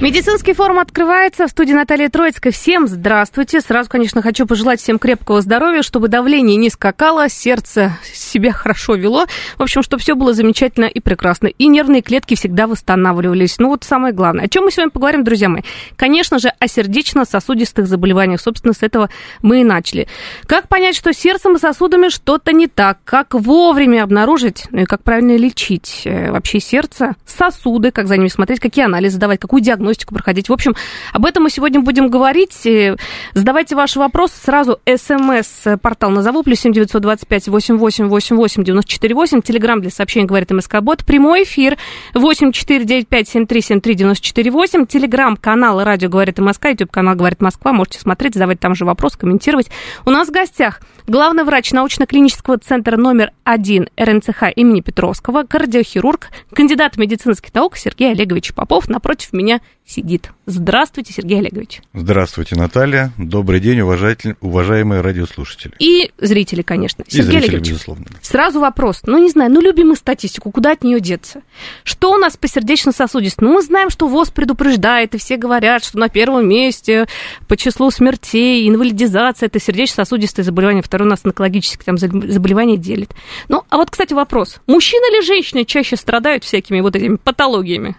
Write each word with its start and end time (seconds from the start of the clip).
Медицинский 0.00 0.54
форум 0.54 0.80
открывается 0.80 1.46
в 1.46 1.50
студии 1.50 1.72
Наталья 1.72 2.08
Троицкая. 2.08 2.52
Всем 2.52 2.88
здравствуйте. 2.88 3.60
Сразу, 3.60 3.88
конечно, 3.88 4.22
хочу 4.22 4.44
пожелать 4.44 4.80
всем 4.80 4.98
крепкого 4.98 5.40
здоровья, 5.40 5.82
чтобы 5.82 6.08
давление 6.08 6.56
не 6.56 6.68
скакало, 6.68 7.28
сердце 7.28 7.96
себя 8.12 8.52
хорошо 8.52 8.96
вело. 8.96 9.26
В 9.56 9.62
общем, 9.62 9.82
чтобы 9.82 10.02
все 10.02 10.16
было 10.16 10.34
замечательно 10.34 10.86
и 10.86 10.98
прекрасно. 10.98 11.46
И 11.46 11.68
нервные 11.68 12.02
клетки 12.02 12.34
всегда 12.34 12.66
восстанавливались. 12.66 13.58
Ну 13.58 13.68
вот 13.68 13.84
самое 13.84 14.12
главное. 14.12 14.46
О 14.46 14.48
чем 14.48 14.64
мы 14.64 14.72
сегодня 14.72 14.90
поговорим, 14.90 15.22
друзья 15.22 15.48
мои? 15.48 15.62
Конечно 15.94 16.40
же, 16.40 16.48
о 16.58 16.66
сердечно-сосудистых 16.66 17.86
заболеваниях. 17.86 18.40
Собственно, 18.40 18.74
с 18.74 18.82
этого 18.82 19.10
мы 19.42 19.60
и 19.60 19.64
начали. 19.64 20.08
Как 20.46 20.66
понять, 20.66 20.96
что 20.96 21.12
с 21.12 21.16
сердцем 21.16 21.54
и 21.54 21.58
сосудами 21.60 22.08
что-то 22.08 22.52
не 22.52 22.66
так? 22.66 22.98
Как 23.04 23.32
вовремя 23.32 24.02
обнаружить, 24.02 24.64
ну 24.70 24.82
и 24.82 24.84
как 24.86 25.04
правильно 25.04 25.36
лечить 25.36 26.02
э, 26.04 26.32
вообще 26.32 26.58
сердце, 26.58 27.14
сосуды, 27.24 27.92
как 27.92 28.08
за 28.08 28.16
ними 28.16 28.28
смотреть, 28.28 28.58
какие 28.58 28.84
анализы 28.84 29.18
давать, 29.18 29.38
какую 29.38 29.62
диагностику 29.62 29.83
диагностику 29.84 30.14
проходить. 30.14 30.48
В 30.48 30.52
общем, 30.52 30.74
об 31.12 31.26
этом 31.26 31.44
мы 31.44 31.50
сегодня 31.50 31.80
будем 31.80 32.08
говорить. 32.08 32.66
Э, 32.66 32.96
задавайте 33.34 33.76
ваши 33.76 33.98
вопросы 33.98 34.34
сразу. 34.42 34.80
СМС-портал 34.86 36.10
назову. 36.10 36.42
Плюс 36.42 36.60
семь 36.60 36.72
девятьсот 36.72 37.02
двадцать 37.02 37.28
пять 37.28 37.46
восемь 37.48 37.76
восемь 37.76 38.06
восемь 38.06 38.36
восемь 38.36 38.64
девяносто 38.64 38.90
четыре 38.90 39.14
восемь. 39.14 39.42
Телеграмм 39.42 39.80
для 39.80 39.90
сообщений 39.90 40.26
говорит 40.26 40.50
МСК 40.50 40.80
Бот. 40.80 41.04
Прямой 41.04 41.44
эфир 41.44 41.76
восемь 42.14 42.52
четыре 42.52 42.84
девять 42.84 43.08
пять 43.08 43.28
семь 43.28 43.46
три 43.46 43.60
семь 43.60 43.80
три 43.80 43.94
девяносто 43.94 44.24
четыре 44.24 44.50
восемь. 44.50 44.86
Телеграмм 44.86 45.36
канал 45.36 45.82
Радио 45.84 46.08
говорит 46.08 46.38
МСК. 46.38 46.66
Ютуб 46.66 46.90
канал 46.90 47.14
говорит 47.14 47.40
Москва. 47.40 47.72
Можете 47.72 48.00
смотреть, 48.00 48.34
задавать 48.34 48.60
там 48.60 48.74
же 48.74 48.84
вопрос, 48.84 49.16
комментировать. 49.16 49.70
У 50.06 50.10
нас 50.10 50.28
в 50.28 50.30
гостях 50.30 50.80
главный 51.06 51.44
врач 51.44 51.72
научно-клинического 51.72 52.58
центра 52.58 52.96
номер 52.96 53.32
один 53.44 53.88
РНЦХ 53.98 54.44
имени 54.56 54.80
Петровского, 54.80 55.44
кардиохирург, 55.44 56.28
кандидат 56.54 56.96
медицинских 56.96 57.52
наук 57.52 57.76
Сергей 57.76 58.12
Олегович 58.12 58.54
Попов. 58.54 58.88
Напротив 58.88 59.32
меня 59.32 59.60
сидит. 59.86 60.30
Здравствуйте, 60.46 61.12
Сергей 61.12 61.38
Олегович. 61.38 61.82
Здравствуйте, 61.92 62.56
Наталья. 62.56 63.12
Добрый 63.18 63.60
день, 63.60 63.80
уважаемые 63.80 65.02
радиослушатели. 65.02 65.74
И 65.78 66.10
зрители, 66.18 66.62
конечно. 66.62 67.02
И 67.02 67.10
Сергей 67.10 67.24
зрители, 67.24 67.48
Олегович, 67.48 67.68
безусловно. 67.68 68.06
Сразу 68.22 68.60
вопрос. 68.60 69.02
Ну, 69.04 69.18
не 69.18 69.28
знаю, 69.28 69.52
ну, 69.52 69.60
любим 69.60 69.88
мы 69.88 69.96
статистику, 69.96 70.50
куда 70.50 70.72
от 70.72 70.82
нее 70.84 71.00
деться? 71.00 71.42
Что 71.82 72.12
у 72.12 72.18
нас 72.18 72.36
по 72.36 72.48
сердечно-сосудистым? 72.48 73.46
Ну, 73.46 73.54
мы 73.54 73.62
знаем, 73.62 73.90
что 73.90 74.08
ВОЗ 74.08 74.30
предупреждает, 74.30 75.14
и 75.14 75.18
все 75.18 75.36
говорят, 75.36 75.84
что 75.84 75.98
на 75.98 76.08
первом 76.08 76.48
месте 76.48 77.06
по 77.46 77.56
числу 77.56 77.90
смертей, 77.90 78.66
инвалидизация, 78.68 79.48
это 79.48 79.60
сердечно-сосудистые 79.60 80.44
заболевания, 80.44 80.82
второе 80.82 81.06
у 81.06 81.10
нас 81.10 81.20
онкологические 81.24 81.84
там 81.84 81.98
заболевания 81.98 82.78
делит. 82.78 83.14
Ну, 83.48 83.62
а 83.68 83.76
вот, 83.76 83.90
кстати, 83.90 84.14
вопрос. 84.14 84.60
Мужчины 84.66 85.04
или 85.14 85.24
женщины 85.24 85.64
чаще 85.66 85.96
страдают 85.96 86.42
всякими 86.42 86.80
вот 86.80 86.96
этими 86.96 87.16
патологиями? 87.16 87.96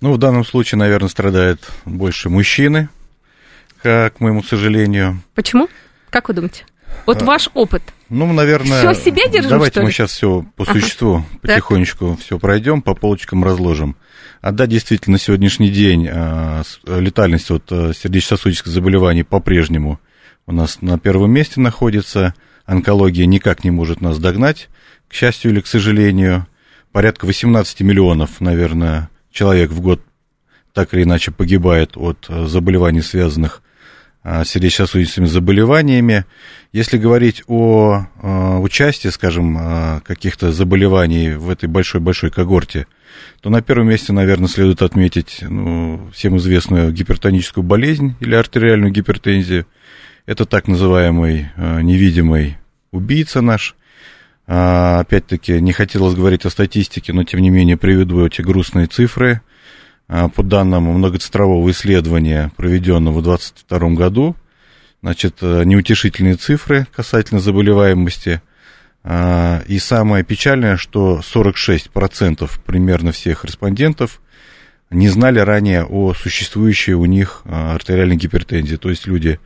Ну, 0.00 0.12
в 0.12 0.18
данном 0.18 0.44
случае, 0.44 0.78
наверное, 0.78 1.08
страдают 1.08 1.60
больше 1.84 2.28
мужчины, 2.28 2.88
к 3.82 4.12
моему 4.18 4.42
сожалению. 4.42 5.22
Почему? 5.34 5.68
Как 6.10 6.28
вы 6.28 6.34
думаете? 6.34 6.64
Вот 7.06 7.22
а, 7.22 7.24
ваш 7.24 7.50
опыт. 7.54 7.82
Ну, 8.08 8.32
наверное, 8.32 8.92
все 8.92 9.10
себе 9.10 9.28
держим, 9.28 9.50
давайте 9.50 9.80
мы 9.80 9.90
сейчас 9.90 10.12
все 10.12 10.44
по 10.56 10.64
существу 10.64 11.16
ага. 11.16 11.26
потихонечку 11.42 12.16
все 12.20 12.38
пройдем, 12.38 12.82
по 12.82 12.94
полочкам 12.94 13.44
разложим. 13.44 13.96
А 14.40 14.52
да, 14.52 14.66
действительно, 14.66 15.14
на 15.14 15.18
сегодняшний 15.18 15.70
день 15.70 16.08
а, 16.10 16.62
летальность 16.86 17.50
от 17.50 17.70
а, 17.70 17.92
сердечно-сосудистых 17.92 18.68
заболеваний 18.68 19.22
по-прежнему 19.22 20.00
у 20.46 20.52
нас 20.52 20.82
на 20.82 20.98
первом 20.98 21.32
месте 21.32 21.60
находится. 21.60 22.34
Онкология 22.66 23.26
никак 23.26 23.64
не 23.64 23.70
может 23.70 24.00
нас 24.00 24.18
догнать, 24.18 24.68
к 25.08 25.14
счастью 25.14 25.50
или 25.50 25.60
к 25.60 25.66
сожалению. 25.66 26.46
Порядка 26.92 27.26
18 27.26 27.80
миллионов, 27.80 28.40
наверное, 28.40 29.10
человек 29.34 29.70
в 29.70 29.80
год 29.80 30.00
так 30.72 30.94
или 30.94 31.02
иначе 31.02 31.30
погибает 31.30 31.96
от 31.96 32.26
э, 32.28 32.46
заболеваний, 32.46 33.02
связанных 33.02 33.62
э, 34.22 34.44
с 34.44 34.48
сердечно-сосудистыми 34.48 35.26
заболеваниями. 35.26 36.24
Если 36.72 36.98
говорить 36.98 37.42
о 37.46 38.06
э, 38.22 38.56
участии, 38.58 39.08
скажем, 39.08 40.00
каких-то 40.04 40.52
заболеваний 40.52 41.34
в 41.34 41.50
этой 41.50 41.68
большой-большой 41.68 42.30
когорте, 42.30 42.86
то 43.40 43.50
на 43.50 43.62
первом 43.62 43.88
месте, 43.88 44.12
наверное, 44.12 44.48
следует 44.48 44.82
отметить 44.82 45.38
ну, 45.42 46.10
всем 46.12 46.36
известную 46.38 46.92
гипертоническую 46.92 47.62
болезнь 47.62 48.16
или 48.20 48.34
артериальную 48.34 48.92
гипертензию. 48.92 49.66
Это 50.26 50.46
так 50.46 50.66
называемый 50.66 51.50
невидимый 51.56 52.56
убийца 52.90 53.40
наш– 53.40 53.76
опять-таки, 54.46 55.60
не 55.60 55.72
хотелось 55.72 56.14
говорить 56.14 56.44
о 56.44 56.50
статистике, 56.50 57.12
но 57.12 57.24
тем 57.24 57.40
не 57.40 57.50
менее 57.50 57.76
приведу 57.76 58.26
эти 58.26 58.42
грустные 58.42 58.86
цифры. 58.86 59.40
А, 60.06 60.28
по 60.28 60.42
данным 60.42 60.84
многоцентрового 60.84 61.70
исследования, 61.70 62.52
проведенного 62.56 63.20
в 63.20 63.22
2022 63.22 63.90
году, 63.94 64.36
значит, 65.02 65.36
э, 65.40 65.64
неутешительные 65.64 66.36
цифры 66.36 66.86
касательно 66.94 67.40
заболеваемости. 67.40 68.42
А, 69.02 69.62
и 69.66 69.78
самое 69.78 70.24
печальное, 70.24 70.76
что 70.76 71.20
46% 71.22 72.60
примерно 72.66 73.12
всех 73.12 73.44
респондентов 73.44 74.20
не 74.90 75.08
знали 75.08 75.38
ранее 75.38 75.84
о 75.84 76.12
существующей 76.14 76.92
у 76.92 77.06
них 77.06 77.42
артериальной 77.44 78.16
гипертензии. 78.16 78.76
То 78.76 78.90
есть 78.90 79.06
люди 79.06 79.40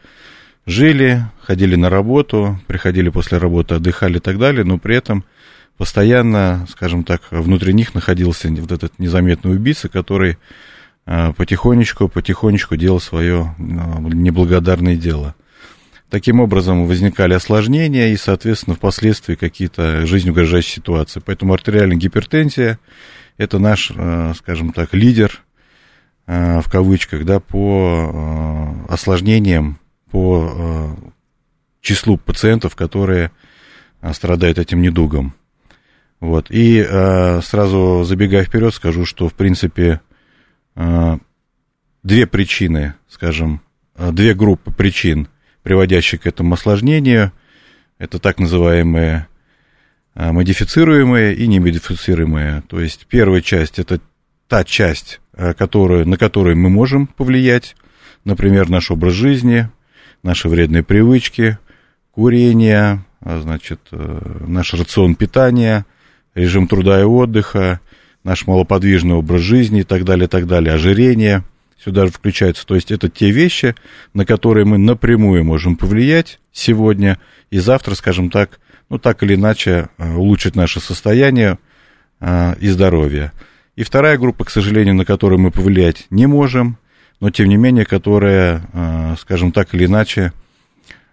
жили, 0.69 1.23
ходили 1.41 1.77
на 1.77 1.89
работу, 1.89 2.61
приходили 2.67 3.09
после 3.09 3.39
работы, 3.39 3.75
отдыхали 3.75 4.19
и 4.19 4.21
так 4.21 4.39
далее, 4.39 4.65
но 4.65 4.79
при 4.79 4.97
этом 4.97 5.25
постоянно, 5.79 6.67
скажем 6.71 7.05
так, 7.05 7.23
внутри 7.31 7.73
них 7.73 7.95
находился 7.95 8.49
вот 8.49 8.71
этот 8.71 8.99
незаметный 8.99 9.55
убийца, 9.55 9.89
который 9.89 10.37
а, 11.07 11.33
потихонечку, 11.33 12.09
потихонечку 12.09 12.77
делал 12.77 13.01
свое 13.01 13.55
а, 13.59 13.99
неблагодарное 14.01 14.97
дело. 14.97 15.35
Таким 16.11 16.41
образом 16.41 16.87
возникали 16.87 17.33
осложнения 17.33 18.09
и, 18.09 18.17
соответственно, 18.17 18.77
впоследствии 18.77 19.37
какие-то 19.37 20.07
жизнеугрожающие 20.07 20.77
ситуации. 20.77 21.23
Поэтому 21.25 21.55
артериальная 21.55 21.97
гипертензия– 21.97 22.79
это 23.39 23.59
наш, 23.59 23.91
а, 23.97 24.35
скажем 24.37 24.73
так, 24.73 24.93
лидер, 24.93 25.41
в 26.27 26.65
кавычках, 26.71 27.25
да, 27.25 27.41
по 27.41 28.85
осложнениям 28.87 29.79
по 30.11 30.49
э, 30.51 31.11
числу 31.81 32.17
пациентов, 32.17 32.77
которые 32.77 33.31
э, 34.01 34.13
страдают 34.13 34.59
этим 34.59 34.81
недугом. 34.83 35.35
Вот. 36.21 36.51
И 36.51 36.85
э, 36.87 37.41
сразу 37.43 38.05
забегая 38.05 38.45
вперед, 38.45 38.75
скажу, 38.75 39.05
что, 39.05 39.29
в 39.29 39.35
принципе, 39.35 40.01
две 42.05 42.27
причины, 42.29 42.95
скажем, 43.09 43.63
две 43.97 44.35
группы 44.35 44.71
причин, 44.71 45.27
приводящие 45.65 46.21
к 46.21 46.27
этому 46.27 46.55
осложнению, 46.55 47.33
это 47.99 48.21
так 48.21 48.39
называемые 48.39 49.27
модифицируемые 50.15 51.35
и 51.35 51.49
немодифицируемые. 51.49 52.63
То 52.69 52.81
есть 52.81 53.07
первая 53.09 53.41
часть 53.41 53.81
это 53.81 54.01
та 54.47 54.63
часть, 54.63 55.21
которую, 55.33 56.07
на 56.07 56.17
которую 56.17 56.57
мы 56.57 56.71
можем 56.71 57.09
повлиять, 57.09 57.75
например, 58.25 58.69
наш 58.69 58.93
образ 58.93 59.15
жизни, 59.15 59.69
наши 60.29 60.51
вредные 60.51 60.83
привычки, 60.83 61.57
курение, 62.11 63.03
а, 63.23 63.41
значит, 63.41 63.81
э, 63.93 64.45
наш 64.47 64.75
рацион 64.75 65.15
питания, 65.15 65.87
режим 66.35 66.69
труда 66.69 67.01
и 67.01 67.05
отдыха, 67.05 67.81
наш 68.25 68.47
малоподвижный 68.47 69.15
образ 69.15 69.41
жизни 69.41 69.81
и 69.81 69.85
так 69.85 70.05
далее, 70.05 70.27
и 70.27 70.29
так 70.29 70.47
далее, 70.47 70.75
ожирение 70.75 71.45
сюда 71.83 72.05
же 72.05 72.13
включается. 72.13 72.67
То 72.67 72.75
есть 72.75 72.91
это 72.91 73.09
те 73.09 73.31
вещи, 73.31 73.75
на 74.13 74.27
которые 74.27 74.67
мы 74.67 74.77
напрямую 74.77 75.45
можем 75.45 75.77
повлиять 75.77 76.41
сегодня 76.53 77.19
и 77.51 77.59
завтра, 77.59 77.95
скажем 77.95 78.29
так, 78.29 78.61
ну 78.91 78.99
так 78.99 79.23
или 79.23 79.35
иначе 79.35 79.89
э, 79.97 80.15
улучшить 80.15 80.57
наше 80.57 80.79
состояние 80.79 81.59
э, 82.21 82.55
и 82.61 82.69
здоровье. 82.69 83.33
И 83.77 83.83
вторая 83.83 84.19
группа, 84.19 84.45
к 84.45 84.51
сожалению, 84.51 84.95
на 84.95 85.07
которую 85.07 85.41
мы 85.41 85.51
повлиять 85.51 86.07
не 86.11 86.27
можем– 86.27 86.77
но 87.21 87.31
тем 87.31 87.49
не 87.49 87.57
менее, 87.57 87.85
которая, 87.85 88.63
э, 88.73 89.17
скажем 89.19 89.53
так 89.53 89.75
или 89.75 89.87
иначе, 89.87 90.33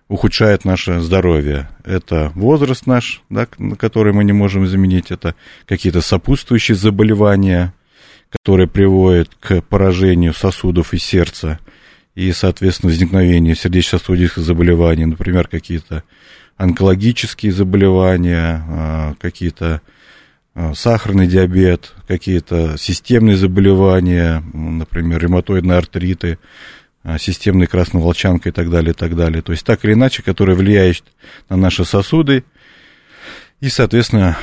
ухудшает 0.08 0.66
наше 0.66 1.00
здоровье. 1.00 1.70
Это 1.84 2.32
возраст 2.36 2.86
наш, 2.86 3.24
да, 3.30 3.48
который 3.78 4.14
мы 4.14 4.24
не 4.24 4.34
можем 4.34 4.66
изменить, 4.66 5.12
это 5.12 5.36
какие-то 5.66 6.02
сопутствующие 6.02 6.76
заболевания, 6.76 7.74
которые 8.30 8.68
приводят 8.68 9.32
к 9.40 9.62
поражению 9.62 10.34
сосудов 10.34 10.94
и 10.94 11.00
сердца 11.00 11.60
и, 12.14 12.32
соответственно, 12.32 12.92
возникновению 12.92 13.56
сердечно-сосудистых 13.56 14.44
заболеваний, 14.44 15.06
например, 15.06 15.48
какие-то 15.48 16.04
онкологические 16.58 17.52
заболевания, 17.52 18.64
а, 18.68 19.14
какие-то 19.20 19.82
сахарный 20.74 21.28
диабет, 21.28 21.94
какие-то 22.08 22.78
системные 22.78 23.36
заболевания, 23.36 24.42
например, 24.54 25.22
ревматоидные 25.22 25.78
артриты, 25.78 26.40
а, 27.04 27.20
системная 27.20 27.68
красноволчанка 27.68 28.50
и 28.50 28.52
так 28.52 28.70
далее, 28.70 28.92
и 28.92 28.96
так 28.96 29.16
далее. 29.16 29.42
То 29.42 29.52
есть 29.52 29.66
так 29.66 29.84
или 29.84 29.94
иначе, 29.94 30.24
которые 30.24 30.56
влияют 30.56 31.04
на 31.50 31.58
наши 31.58 31.84
сосуды 31.84 32.46
и, 33.60 33.70
соответственно, 33.70 34.38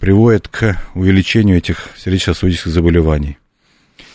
приводят 0.00 0.48
к 0.48 0.78
увеличению 0.94 1.58
этих 1.58 1.90
сердечно-сосудистых 1.96 2.72
заболеваний. 2.72 3.38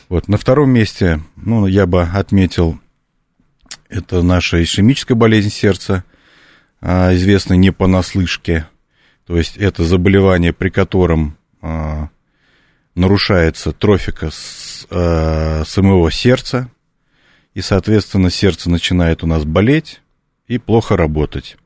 Вот. 0.09 0.27
На 0.27 0.37
втором 0.37 0.69
месте, 0.69 1.21
ну, 1.35 1.65
я 1.65 1.85
бы 1.85 2.03
отметил, 2.03 2.79
это 3.89 4.21
наша 4.21 4.61
ишемическая 4.61 5.15
болезнь 5.15 5.49
сердца, 5.49 6.03
а, 6.81 7.13
известная 7.15 7.57
не 7.57 7.71
понаслышке. 7.71 8.67
То 9.25 9.37
есть 9.37 9.57
это 9.57 9.83
заболевание, 9.83 10.53
при 10.53 10.69
котором 10.69 11.37
а, 11.61 12.09
нарушается 12.95 13.71
трофика 13.71 14.29
с, 14.31 14.85
а, 14.89 15.63
самого 15.65 16.11
сердца, 16.11 16.69
и, 17.53 17.61
соответственно, 17.61 18.29
сердце 18.29 18.69
начинает 18.69 19.23
у 19.23 19.27
нас 19.27 19.45
болеть 19.45 20.01
и 20.47 20.57
плохо 20.57 20.97
работать. 20.97 21.57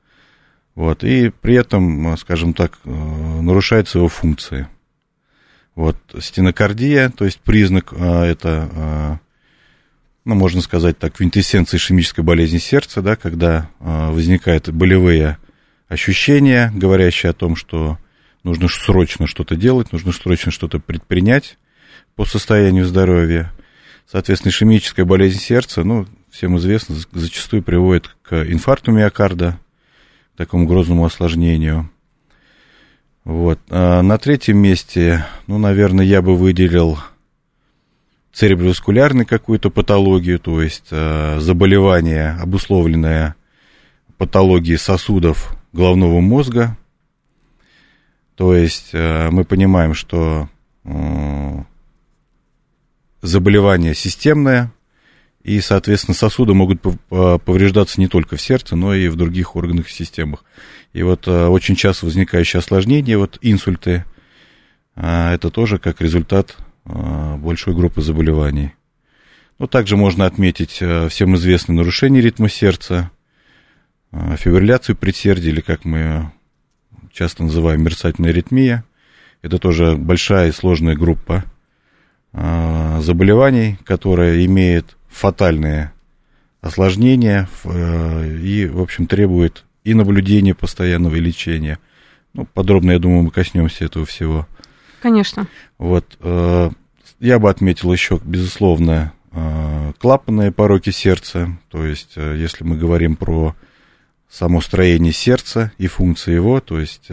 Вот, 0.75 1.03
и 1.03 1.29
при 1.29 1.55
этом, 1.55 2.15
скажем 2.17 2.53
так, 2.53 2.77
э, 2.83 2.89
нарушаются 2.91 3.97
его 3.97 4.09
функции. 4.09 4.67
Вот, 5.73 5.97
стенокардия, 6.19 7.09
то 7.09 7.25
есть 7.25 7.39
признак, 7.39 7.93
а, 7.93 8.23
это, 8.25 8.69
а, 8.75 9.19
ну, 10.23 10.35
можно 10.35 10.61
сказать 10.61 10.99
так, 10.99 11.13
квинтэссенция 11.13 11.79
ишемической 11.79 12.23
болезни 12.23 12.59
сердца, 12.59 13.01
да, 13.01 13.15
когда 13.15 13.71
а, 13.79 14.11
возникают 14.11 14.69
болевые 14.69 15.37
ощущения, 15.87 16.71
говорящие 16.73 17.31
о 17.31 17.33
том, 17.33 17.55
что 17.55 17.97
нужно 18.43 18.67
срочно 18.67 19.27
что-то 19.27 19.55
делать, 19.55 19.91
нужно 19.91 20.11
срочно 20.11 20.51
что-то 20.51 20.79
предпринять 20.79 21.57
по 22.15 22.25
состоянию 22.25 22.85
здоровья. 22.85 23.51
Соответственно, 24.09 24.51
ишемическая 24.51 25.05
болезнь 25.05 25.39
сердца, 25.39 25.83
ну, 25.83 26.07
всем 26.29 26.57
известно, 26.57 26.95
зачастую 27.11 27.63
приводит 27.63 28.15
к 28.21 28.33
инфаркту 28.33 28.91
миокарда, 28.91 29.59
такому 30.35 30.65
грозному 30.65 31.05
осложнению. 31.05 31.89
Вот. 33.23 33.59
А 33.69 34.01
на 34.01 34.17
третьем 34.17 34.57
месте, 34.57 35.25
ну, 35.47 35.57
наверное, 35.57 36.05
я 36.05 36.21
бы 36.21 36.37
выделил 36.37 36.99
цереброваскулярную 38.31 39.25
какую-то 39.25 39.69
патологию, 39.69 40.39
то 40.39 40.61
есть 40.61 40.85
э, 40.91 41.39
заболевание, 41.39 42.37
обусловленное 42.39 43.35
патологией 44.17 44.77
сосудов 44.77 45.56
головного 45.77 46.19
мозга. 46.19 46.75
То 48.35 48.53
есть 48.53 48.89
э, 48.93 49.29
мы 49.31 49.45
понимаем, 49.45 49.93
что 49.93 50.49
э, 50.83 51.63
заболевание 53.21 53.95
системное, 53.95 54.73
и, 55.43 55.61
соответственно, 55.61 56.13
сосуды 56.13 56.53
могут 56.53 56.81
повреждаться 57.09 58.01
не 58.01 58.09
только 58.09 58.35
в 58.35 58.41
сердце, 58.41 58.75
но 58.75 58.93
и 58.93 59.07
в 59.07 59.15
других 59.15 59.55
органах 59.55 59.87
и 59.87 59.93
системах. 59.93 60.43
И 60.91 61.03
вот 61.03 61.25
э, 61.27 61.47
очень 61.47 61.75
часто 61.75 62.05
возникающие 62.05 62.59
осложнения, 62.59 63.17
вот 63.17 63.37
инсульты, 63.41 64.03
э, 64.95 65.33
это 65.33 65.49
тоже 65.49 65.79
как 65.79 66.01
результат 66.01 66.57
э, 66.85 67.35
большой 67.37 67.75
группы 67.75 68.01
заболеваний. 68.01 68.73
Ну, 69.57 69.67
также 69.67 69.95
можно 69.95 70.25
отметить 70.25 70.83
всем 71.09 71.35
известные 71.35 71.77
нарушения 71.77 72.21
ритма 72.21 72.49
сердца, 72.49 73.09
фибрилляцию 74.11 74.95
предсердия, 74.95 75.51
или 75.51 75.61
как 75.61 75.85
мы 75.85 76.31
часто 77.11 77.43
называем 77.43 77.83
мерцательная 77.83 78.31
аритмия. 78.31 78.83
Это 79.41 79.57
тоже 79.57 79.95
большая 79.95 80.49
и 80.49 80.51
сложная 80.51 80.95
группа 80.95 81.43
заболеваний, 82.33 83.77
которая 83.85 84.45
имеет 84.45 84.97
фатальные 85.07 85.91
осложнения 86.61 87.47
и, 87.65 88.69
в 88.71 88.81
общем, 88.81 89.07
требует 89.07 89.63
и 89.83 89.93
наблюдение 89.93 90.53
постоянного, 90.53 91.15
и 91.15 91.21
лечения. 91.21 91.79
Ну, 92.33 92.45
подробно, 92.45 92.91
я 92.91 92.99
думаю, 92.99 93.23
мы 93.23 93.31
коснемся 93.31 93.85
этого 93.85 94.05
всего. 94.05 94.47
Конечно. 95.01 95.47
Вот. 95.77 96.17
Э, 96.19 96.69
я 97.19 97.39
бы 97.39 97.49
отметил 97.49 97.93
еще, 97.93 98.19
безусловно, 98.23 99.13
э, 99.31 99.93
клапанные 99.97 100.51
пороки 100.51 100.89
сердца. 100.89 101.57
То 101.69 101.85
есть, 101.85 102.13
э, 102.17 102.35
если 102.37 102.65
мы 102.65 102.75
говорим 102.75 103.15
про 103.15 103.55
само 104.29 104.61
строение 104.61 105.13
сердца 105.13 105.71
и 105.77 105.87
функции 105.87 106.33
его, 106.33 106.59
то 106.59 106.79
есть 106.79 107.09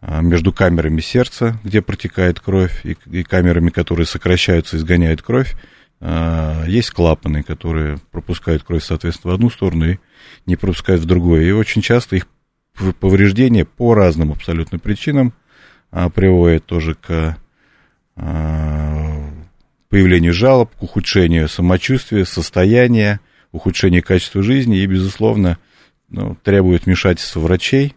между 0.00 0.52
камерами 0.52 1.00
сердца, 1.00 1.58
где 1.64 1.82
протекает 1.82 2.38
кровь, 2.38 2.84
и, 2.84 2.96
и 3.10 3.22
камерами, 3.24 3.70
которые 3.70 4.06
сокращаются, 4.06 4.76
изгоняют 4.76 5.22
кровь, 5.22 5.54
есть 6.66 6.90
клапаны, 6.90 7.42
которые 7.42 7.98
пропускают 8.12 8.62
кровь, 8.62 8.84
соответственно, 8.84 9.32
в 9.32 9.34
одну 9.34 9.50
сторону 9.50 9.86
и 9.92 9.98
не 10.44 10.56
пропускают 10.56 11.02
в 11.02 11.06
другое. 11.06 11.44
И 11.44 11.50
очень 11.50 11.82
часто 11.82 12.16
их 12.16 12.26
повреждения 13.00 13.64
по 13.64 13.94
разным 13.94 14.30
абсолютно 14.32 14.78
причинам 14.78 15.32
приводят 15.90 16.66
тоже 16.66 16.94
к 16.94 17.38
появлению 19.88 20.34
жалоб, 20.34 20.74
к 20.76 20.82
ухудшению 20.82 21.48
самочувствия, 21.48 22.26
состояния, 22.26 23.20
ухудшению 23.52 24.02
качества 24.02 24.42
жизни 24.42 24.78
и, 24.78 24.86
безусловно, 24.86 25.58
ну, 26.08 26.36
требует 26.42 26.86
вмешательства 26.86 27.40
врачей, 27.40 27.94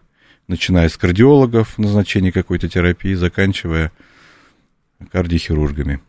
начиная 0.48 0.88
с 0.88 0.96
кардиологов, 0.96 1.78
назначения 1.78 2.32
какой-то 2.32 2.68
терапии, 2.68 3.14
заканчивая 3.14 3.92
кардиохирургами. 5.10 6.00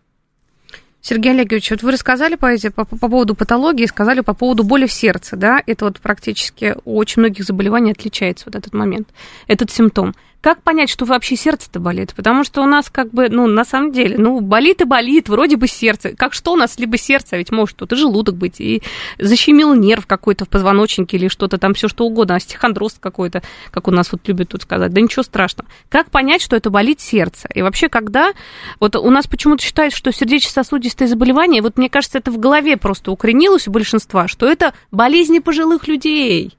Сергей 1.03 1.31
Олегович, 1.31 1.71
вот 1.71 1.81
вы 1.81 1.91
рассказали 1.91 2.35
по, 2.35 2.55
по, 2.75 2.85
по 2.85 3.09
поводу 3.09 3.33
патологии, 3.33 3.87
сказали 3.87 4.21
по 4.21 4.35
поводу 4.35 4.63
боли 4.63 4.85
в 4.85 4.93
сердце, 4.93 5.35
да, 5.35 5.61
это 5.65 5.85
вот 5.85 5.99
практически 5.99 6.75
у 6.85 6.95
очень 6.97 7.21
многих 7.21 7.43
заболеваний 7.43 7.91
отличается 7.91 8.45
вот 8.45 8.55
этот 8.55 8.73
момент, 8.73 9.09
этот 9.47 9.71
симптом. 9.71 10.13
Как 10.41 10.63
понять, 10.63 10.89
что 10.89 11.05
вообще 11.05 11.35
сердце-то 11.35 11.79
болит? 11.79 12.13
Потому 12.15 12.43
что 12.43 12.63
у 12.63 12.65
нас 12.65 12.89
как 12.89 13.11
бы, 13.11 13.29
ну, 13.29 13.45
на 13.45 13.63
самом 13.63 13.91
деле, 13.91 14.17
ну, 14.17 14.41
болит 14.41 14.81
и 14.81 14.85
болит, 14.85 15.29
вроде 15.29 15.55
бы 15.55 15.67
сердце. 15.67 16.15
Как 16.15 16.33
что 16.33 16.53
у 16.53 16.55
нас 16.55 16.79
либо 16.79 16.97
сердце, 16.97 17.35
а 17.35 17.37
ведь 17.37 17.51
может 17.51 17.77
тут 17.77 17.93
и 17.93 17.95
желудок 17.95 18.35
быть, 18.35 18.59
и 18.59 18.81
защемил 19.19 19.75
нерв 19.75 20.07
какой-то 20.07 20.45
в 20.45 20.49
позвоночнике 20.49 21.17
или 21.17 21.27
что-то 21.27 21.59
там, 21.59 21.75
все 21.75 21.87
что 21.87 22.05
угодно, 22.05 22.35
остеохондроз 22.35 22.97
какой-то, 22.99 23.43
как 23.69 23.87
у 23.87 23.91
нас 23.91 24.11
вот 24.11 24.27
любят 24.27 24.49
тут 24.49 24.63
сказать. 24.63 24.91
Да 24.91 24.99
ничего 24.99 25.21
страшного. 25.21 25.69
Как 25.89 26.09
понять, 26.09 26.41
что 26.41 26.55
это 26.55 26.71
болит 26.71 26.99
сердце? 27.01 27.47
И 27.53 27.61
вообще, 27.61 27.87
когда... 27.87 28.33
Вот 28.79 28.95
у 28.95 29.09
нас 29.11 29.27
почему-то 29.27 29.63
считают, 29.63 29.93
что 29.93 30.11
сердечно-сосудистые 30.11 31.07
заболевания, 31.07 31.61
вот 31.61 31.77
мне 31.77 31.87
кажется, 31.87 32.17
это 32.17 32.31
в 32.31 32.39
голове 32.39 32.77
просто 32.77 33.11
укоренилось 33.11 33.67
у 33.67 33.71
большинства, 33.71 34.27
что 34.27 34.47
это 34.47 34.73
болезни 34.89 35.37
пожилых 35.37 35.87
людей. 35.87 36.57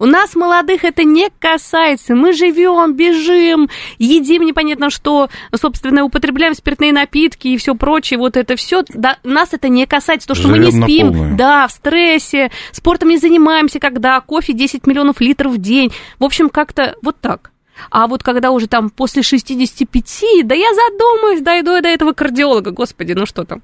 У 0.00 0.06
нас, 0.06 0.34
молодых, 0.34 0.82
это 0.84 1.04
не 1.04 1.28
касается. 1.38 2.14
Мы 2.14 2.32
живем, 2.32 2.94
бежим, 2.94 3.68
едим 3.98 4.46
непонятно 4.46 4.88
что, 4.88 5.28
собственно, 5.54 6.04
употребляем 6.04 6.54
спиртные 6.54 6.94
напитки 6.94 7.48
и 7.48 7.58
все 7.58 7.74
прочее. 7.74 8.18
Вот 8.18 8.38
это 8.38 8.56
все. 8.56 8.82
Да, 8.88 9.18
нас 9.24 9.52
это 9.52 9.68
не 9.68 9.86
касается. 9.86 10.26
То, 10.26 10.34
что 10.34 10.48
Живем 10.48 10.62
мы 10.62 10.66
не 10.66 10.72
спим, 10.72 11.36
да, 11.36 11.68
в 11.68 11.72
стрессе, 11.72 12.50
спортом 12.72 13.10
не 13.10 13.18
занимаемся, 13.18 13.78
когда 13.78 14.18
кофе 14.22 14.54
10 14.54 14.86
миллионов 14.86 15.20
литров 15.20 15.52
в 15.52 15.58
день. 15.58 15.92
В 16.18 16.24
общем, 16.24 16.48
как-то 16.48 16.96
вот 17.02 17.20
так. 17.20 17.50
А 17.90 18.06
вот 18.06 18.22
когда 18.22 18.52
уже 18.52 18.68
там 18.68 18.88
после 18.88 19.22
65, 19.22 20.46
да 20.46 20.54
я 20.54 20.68
задумаюсь, 20.74 21.42
дойду 21.42 21.72
я 21.74 21.82
до 21.82 21.88
этого 21.88 22.14
кардиолога, 22.14 22.70
господи, 22.70 23.12
ну 23.12 23.26
что 23.26 23.44
там. 23.44 23.62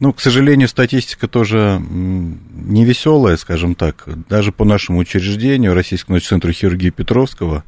Ну, 0.00 0.12
к 0.12 0.20
сожалению, 0.20 0.68
статистика 0.68 1.26
тоже 1.26 1.82
не 1.90 2.84
веселая, 2.84 3.36
скажем 3.36 3.74
так. 3.74 4.04
Даже 4.28 4.52
по 4.52 4.64
нашему 4.64 5.00
учреждению, 5.00 5.74
Российскому 5.74 6.20
центру 6.20 6.52
хирургии 6.52 6.90
Петровского, 6.90 7.64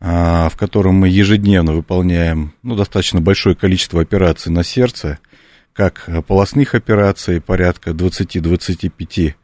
а, 0.00 0.48
в 0.48 0.56
котором 0.56 0.94
мы 0.94 1.08
ежедневно 1.08 1.74
выполняем 1.74 2.54
ну, 2.62 2.74
достаточно 2.74 3.20
большое 3.20 3.54
количество 3.54 4.00
операций 4.00 4.50
на 4.50 4.64
сердце, 4.64 5.18
как 5.74 6.08
полостных 6.26 6.74
операций, 6.74 7.40
порядка 7.42 7.90
20-25, 7.90 9.34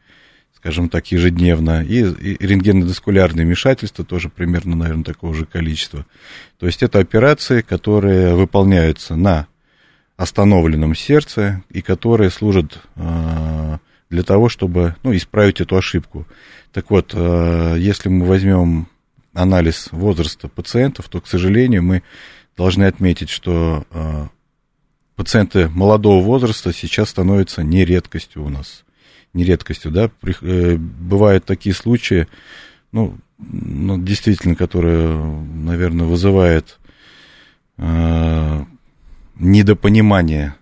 скажем 0.55 0.89
так, 0.89 1.11
ежедневно, 1.11 1.83
и, 1.83 2.01
и 2.01 2.45
рентгенодоскулярные 2.45 3.45
вмешательства 3.45 4.03
тоже 4.03 4.29
примерно, 4.29 4.75
наверное, 4.75 5.03
такого 5.03 5.35
же 5.35 5.45
количества. 5.45 6.07
То 6.57 6.65
есть 6.65 6.81
это 6.81 6.97
операции, 6.99 7.61
которые 7.61 8.33
выполняются 8.35 9.15
на 9.15 9.47
остановленном 10.19 10.95
сердце 10.95 11.63
и 11.69 11.81
которые 11.81 12.29
служат 12.29 12.81
э, 12.97 13.77
для 14.09 14.23
того, 14.23 14.49
чтобы 14.49 14.97
ну, 15.01 15.15
исправить 15.15 15.61
эту 15.61 15.77
ошибку. 15.77 16.27
Так 16.73 16.89
вот, 16.89 17.13
э, 17.13 17.75
если 17.79 18.09
мы 18.09 18.25
возьмем 18.25 18.89
анализ 19.33 19.87
возраста 19.93 20.49
пациентов, 20.49 21.07
то, 21.07 21.21
к 21.21 21.27
сожалению, 21.27 21.83
мы 21.83 22.03
должны 22.57 22.83
отметить, 22.83 23.29
что 23.29 23.85
э, 23.91 24.27
пациенты 25.15 25.69
молодого 25.69 26.21
возраста 26.21 26.73
сейчас 26.73 27.11
становятся 27.11 27.63
не 27.63 27.85
редкостью 27.85 28.43
у 28.43 28.49
нас. 28.49 28.83
Не 29.33 29.45
редкостью, 29.45 29.89
да. 29.89 30.11
Бывают 30.41 31.45
такие 31.45 31.73
случаи, 31.73 32.27
ну, 32.91 33.17
ну, 33.37 33.97
действительно, 33.97 34.57
которые, 34.57 35.15
наверное, 35.15 36.07
вызывают 36.07 36.77
недопонимание 39.39 40.55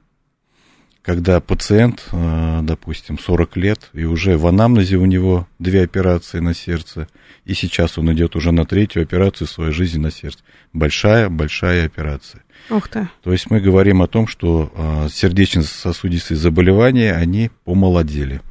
когда 1.07 1.39
пациент, 1.39 2.03
э, 2.11 2.59
допустим, 2.63 3.17
40 3.17 3.55
лет, 3.55 3.89
и 3.93 4.03
уже 4.03 4.37
в 4.37 4.45
анамнезе 4.45 4.97
у 4.97 5.05
него 5.05 5.47
две 5.57 5.83
операции 5.83 6.39
на 6.39 6.53
сердце, 6.53 7.07
и 7.45 7.53
сейчас 7.53 7.97
он 7.97 8.11
идет 8.11 8.35
уже 8.35 8.51
на 8.51 8.65
третью 8.65 9.03
операцию 9.03 9.47
своей 9.47 9.71
жизни 9.71 9.99
на 9.99 10.11
сердце. 10.11 10.39
Большая-большая 10.73 11.85
операция. 11.85 12.43
Ух 12.69 12.89
ты. 12.89 13.07
То 13.23 13.31
есть 13.31 13.49
мы 13.49 13.61
говорим 13.61 14.01
о 14.01 14.07
том, 14.07 14.27
что 14.27 14.69
э, 14.75 15.07
сердечно-сосудистые 15.09 16.37
заболевания, 16.37 17.13
они 17.13 17.51
помолодели. 17.63 18.41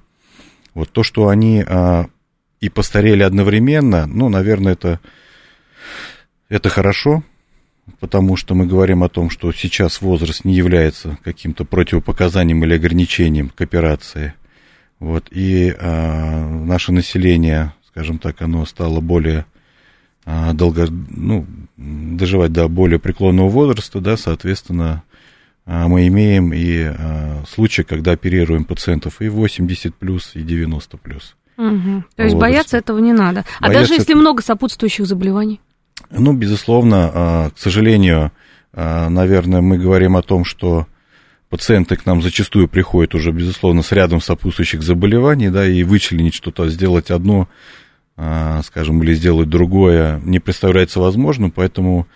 Вот 0.73 0.91
то, 0.91 1.03
что 1.03 1.29
они 1.29 1.63
э, 1.63 2.05
и 2.63 2.71
постарели 2.71 3.23
одновременно, 3.23 4.07
ну, 4.07 4.31
наверное, 4.31 4.73
это, 4.73 4.99
это 6.49 6.71
хорошо, 6.71 7.23
потому 8.01 8.37
что 8.37 8.55
мы 8.55 8.67
говорим 8.67 9.03
о 9.03 9.09
том, 9.09 9.31
что 9.31 9.53
сейчас 9.53 10.01
возраст 10.01 10.45
не 10.45 10.55
является 10.55 11.19
каким-то 11.23 11.65
противопоказанием 11.65 12.65
или 12.65 12.75
ограничением 12.75 13.49
к 13.49 13.61
операции. 13.61 14.35
Вот, 14.99 15.29
и 15.31 15.75
а, 15.79 16.49
наше 16.49 16.93
население, 16.93 17.75
скажем 17.89 18.19
так, 18.19 18.41
оно 18.41 18.65
стало 18.65 19.01
более 19.01 19.45
а, 20.25 20.53
долго, 20.55 20.89
ну, 20.91 21.47
доживать 21.77 22.53
до 22.53 22.69
более 22.69 22.99
преклонного 22.99 23.49
возраста, 23.49 24.01
да, 24.01 24.17
соответственно, 24.17 25.03
а, 25.67 25.89
мы 25.89 26.07
имеем 26.07 26.53
и 26.53 26.83
а, 26.83 27.43
случаи, 27.49 27.83
когда 27.83 28.13
оперируем 28.13 28.65
пациентов 28.65 29.21
и 29.21 29.29
80 29.29 29.95
плюс, 29.95 30.33
и 30.35 30.43
90 30.43 30.97
плюс. 30.97 31.37
Угу. 31.59 32.05
То 32.17 32.23
есть 32.23 32.37
бояться 32.37 32.77
этого 32.77 32.99
не 32.99 33.13
надо. 33.13 33.45
А 33.61 33.69
бояться 33.69 33.81
даже 33.81 33.95
если 33.95 34.15
это... 34.15 34.21
много 34.21 34.43
сопутствующих 34.43 35.07
заболеваний? 35.07 35.61
Ну, 36.11 36.33
безусловно, 36.33 37.11
а, 37.13 37.51
к 37.51 37.59
сожалению, 37.59 38.33
а, 38.73 39.09
наверное, 39.09 39.61
мы 39.61 39.79
говорим 39.79 40.17
о 40.17 40.23
том, 40.23 40.45
что 40.45 40.87
пациенты 41.49 41.97
к 41.97 42.07
нам 42.07 42.23
зачастую 42.23 42.69
приходят 42.69 43.15
уже, 43.15 43.33
безусловно, 43.33 43.83
с 43.83 43.93
рядом 43.93 44.21
сопутствующих 44.21 44.83
заболеваний, 44.83 45.49
да, 45.49 45.67
и 45.67 45.83
вычленить 45.83 46.35
что-то, 46.35 46.69
сделать 46.69 47.11
одно, 47.11 47.49
а, 48.17 48.63
скажем, 48.63 49.03
или 49.03 49.15
сделать 49.15 49.49
другое 49.49 50.21
не 50.25 50.39
представляется 50.39 51.01
возможным, 51.01 51.51
поэтому, 51.51 52.07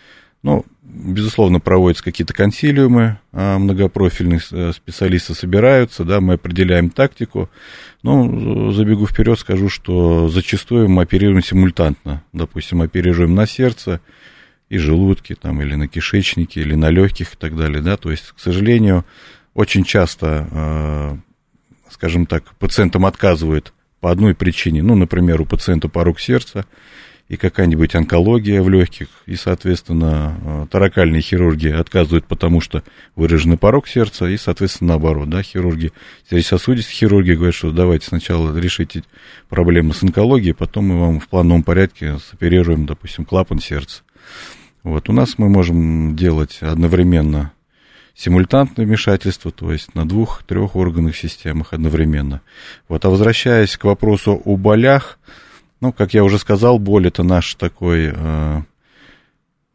ну, 0.42 0.64
безусловно, 0.92 1.60
проводятся 1.60 2.04
какие-то 2.04 2.34
консилиумы, 2.34 3.18
многопрофильные 3.32 4.40
э, 4.50 4.72
специалисты 4.74 5.34
собираются, 5.34 6.04
да, 6.04 6.20
мы 6.20 6.34
определяем 6.34 6.90
тактику, 6.90 7.48
ну, 8.02 8.72
забегу 8.72 9.06
вперед, 9.06 9.38
скажу, 9.38 9.68
что 9.68 10.28
зачастую 10.28 10.88
мы 10.88 11.02
оперируем 11.02 11.42
симультантно. 11.42 12.24
Допустим, 12.32 12.82
оперируем 12.82 13.34
на 13.34 13.46
сердце 13.46 14.00
и 14.68 14.78
желудке, 14.78 15.34
там, 15.34 15.60
или 15.60 15.74
на 15.74 15.88
кишечнике, 15.88 16.60
или 16.60 16.74
на 16.74 16.90
легких 16.90 17.34
и 17.34 17.36
так 17.36 17.56
далее. 17.56 17.82
Да? 17.82 17.96
То 17.96 18.10
есть, 18.10 18.32
к 18.32 18.38
сожалению, 18.38 19.04
очень 19.54 19.84
часто, 19.84 20.48
э, 20.50 21.16
скажем 21.90 22.26
так, 22.26 22.54
пациентам 22.54 23.04
отказывают 23.04 23.72
по 24.00 24.10
одной 24.10 24.34
причине. 24.34 24.82
Ну, 24.82 24.94
например, 24.94 25.40
у 25.40 25.44
пациента 25.44 25.88
порог 25.88 26.20
сердца, 26.20 26.64
и 27.30 27.36
какая-нибудь 27.36 27.94
онкология 27.94 28.60
в 28.60 28.68
легких, 28.68 29.06
и, 29.26 29.36
соответственно, 29.36 30.36
э, 30.42 30.66
таракальные 30.68 31.22
хирурги 31.22 31.68
отказывают, 31.68 32.26
потому 32.26 32.60
что 32.60 32.82
выраженный 33.14 33.56
порог 33.56 33.86
сердца, 33.86 34.26
и, 34.26 34.36
соответственно, 34.36 34.88
наоборот, 34.88 35.30
да, 35.30 35.40
хирурги, 35.40 35.92
сердечно-сосудистые 36.28 36.92
хирурги 36.92 37.34
говорят, 37.34 37.54
что 37.54 37.70
давайте 37.70 38.08
сначала 38.08 38.58
решите 38.58 39.04
проблемы 39.48 39.94
с 39.94 40.02
онкологией, 40.02 40.54
потом 40.54 40.88
мы 40.88 40.98
вам 40.98 41.20
в 41.20 41.28
плановом 41.28 41.62
порядке 41.62 42.18
соперируем, 42.18 42.84
допустим, 42.84 43.24
клапан 43.24 43.60
сердца. 43.60 44.02
Вот, 44.82 45.08
у 45.08 45.12
нас 45.12 45.38
мы 45.38 45.48
можем 45.48 46.16
делать 46.16 46.58
одновременно 46.60 47.52
симультантное 48.16 48.84
вмешательство, 48.86 49.52
то 49.52 49.70
есть 49.70 49.94
на 49.94 50.04
двух-трех 50.04 50.74
органах 50.74 51.14
системах 51.16 51.74
одновременно. 51.74 52.40
Вот, 52.88 53.04
а 53.04 53.08
возвращаясь 53.08 53.76
к 53.76 53.84
вопросу 53.84 54.42
о 54.44 54.56
болях, 54.56 55.20
ну, 55.80 55.92
как 55.92 56.14
я 56.14 56.24
уже 56.24 56.38
сказал, 56.38 56.78
боль 56.78 57.06
это 57.06 57.22
наш 57.22 57.54
такой, 57.54 58.12
э, 58.14 58.62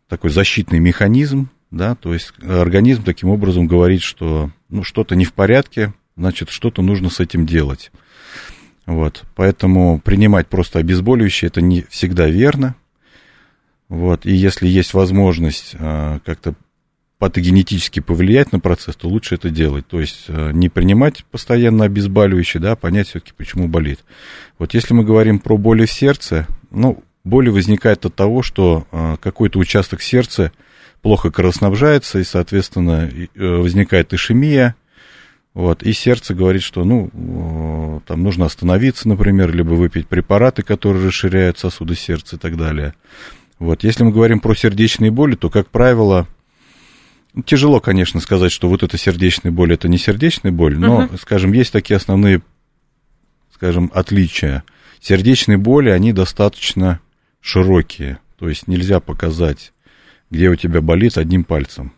такой 0.08 0.30
защитный 0.30 0.80
механизм, 0.80 1.50
да, 1.72 1.96
то 1.96 2.14
есть 2.14 2.34
организм 2.44 3.04
таким 3.04 3.30
образом 3.30 3.68
говорит, 3.68 4.02
что 4.02 4.52
ну, 4.70 4.84
что-то 4.84 5.16
не 5.16 5.26
в 5.26 5.34
порядке, 5.34 5.94
значит, 6.16 6.50
что-то 6.50 6.82
нужно 6.82 7.10
с 7.10 7.20
этим 7.20 7.46
делать. 7.46 7.92
Вот, 8.86 9.24
поэтому 9.36 10.00
принимать 10.00 10.48
просто 10.48 10.80
обезболивающее 10.80 11.48
это 11.48 11.62
не 11.62 11.82
всегда 11.90 12.28
верно. 12.28 12.76
Вот, 13.90 14.26
и 14.26 14.34
если 14.34 14.68
есть 14.68 14.94
возможность 14.94 15.72
э, 15.74 16.20
как-то 16.24 16.56
патогенетически 17.26 18.02
повлиять 18.02 18.52
на 18.52 18.60
процесс, 18.60 18.96
то 18.96 19.08
лучше 19.08 19.34
это 19.34 19.50
делать. 19.50 19.88
То 19.88 20.00
есть 20.00 20.26
э, 20.28 20.52
не 20.54 20.70
принимать 20.70 21.26
постоянно 21.32 21.86
обезболивающие, 21.86 22.62
да, 22.62 22.74
а 22.74 22.76
понять 22.76 23.08
все-таки, 23.08 23.34
почему 23.36 23.68
болит. 23.68 24.02
Вот 24.60 24.76
если 24.76 24.94
мы 24.94 25.04
говорим 25.04 25.40
про 25.40 25.58
боли 25.58 25.88
в 25.88 25.92
сердце, 25.92 26.46
ну, 26.70 27.04
боли 27.24 27.50
возникает 27.50 28.06
от 28.06 28.14
того, 28.14 28.44
что 28.44 28.86
э, 28.92 29.18
какой-то 29.20 29.58
участок 29.58 30.04
сердца 30.04 30.52
плохо 31.02 31.32
кровоснабжается, 31.32 32.20
и, 32.20 32.24
соответственно, 32.24 33.10
э, 33.10 33.28
возникает 33.44 34.14
ишемия, 34.14 34.76
вот, 35.56 35.82
и 35.82 35.94
сердце 35.94 36.36
говорит, 36.36 36.62
что, 36.62 36.84
ну, 36.84 38.04
там 38.06 38.22
нужно 38.22 38.46
остановиться, 38.46 39.10
например, 39.10 39.52
либо 39.52 39.72
выпить 39.72 40.08
препараты, 40.08 40.62
которые 40.62 41.08
расширяют 41.08 41.58
сосуды 41.58 41.96
сердца 41.96 42.36
и 42.36 42.40
так 42.40 42.56
далее. 42.56 42.94
Вот, 43.58 43.84
если 43.84 44.04
мы 44.04 44.12
говорим 44.12 44.42
про 44.42 44.54
сердечные 44.54 45.10
боли, 45.10 45.36
то, 45.36 45.50
как 45.50 45.70
правило, 45.70 46.28
Тяжело, 47.44 47.82
конечно, 47.82 48.22
сказать, 48.22 48.52
что 48.52 48.70
вот 48.70 48.84
эта 48.84 48.98
сердечная 48.98 49.52
боль 49.52 49.74
это 49.74 49.90
не 49.90 49.98
сердечная 49.98 50.52
боль, 50.52 50.78
но, 50.78 51.04
uh-huh. 51.04 51.20
скажем, 51.20 51.52
есть 51.52 51.74
такие 51.74 51.98
основные, 51.98 52.42
скажем, 53.54 53.92
отличия. 53.94 54.64
Сердечные 55.02 55.58
боли, 55.58 55.90
они 55.90 56.14
достаточно 56.14 57.02
широкие, 57.42 58.20
то 58.40 58.48
есть 58.48 58.68
нельзя 58.68 59.00
показать, 59.00 59.74
где 60.32 60.50
у 60.50 60.56
тебя 60.56 60.82
болит 60.82 61.18
одним 61.18 61.44
пальцем. 61.44 61.94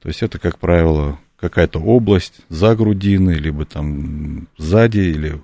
То 0.00 0.08
есть 0.08 0.22
это, 0.22 0.38
как 0.38 0.58
правило, 0.58 1.18
какая-то 1.40 1.78
область 1.78 2.42
за 2.48 2.76
грудиной, 2.76 3.38
либо 3.38 3.64
там 3.64 4.48
сзади, 4.58 4.98
или 5.00 5.32
э, 5.32 5.38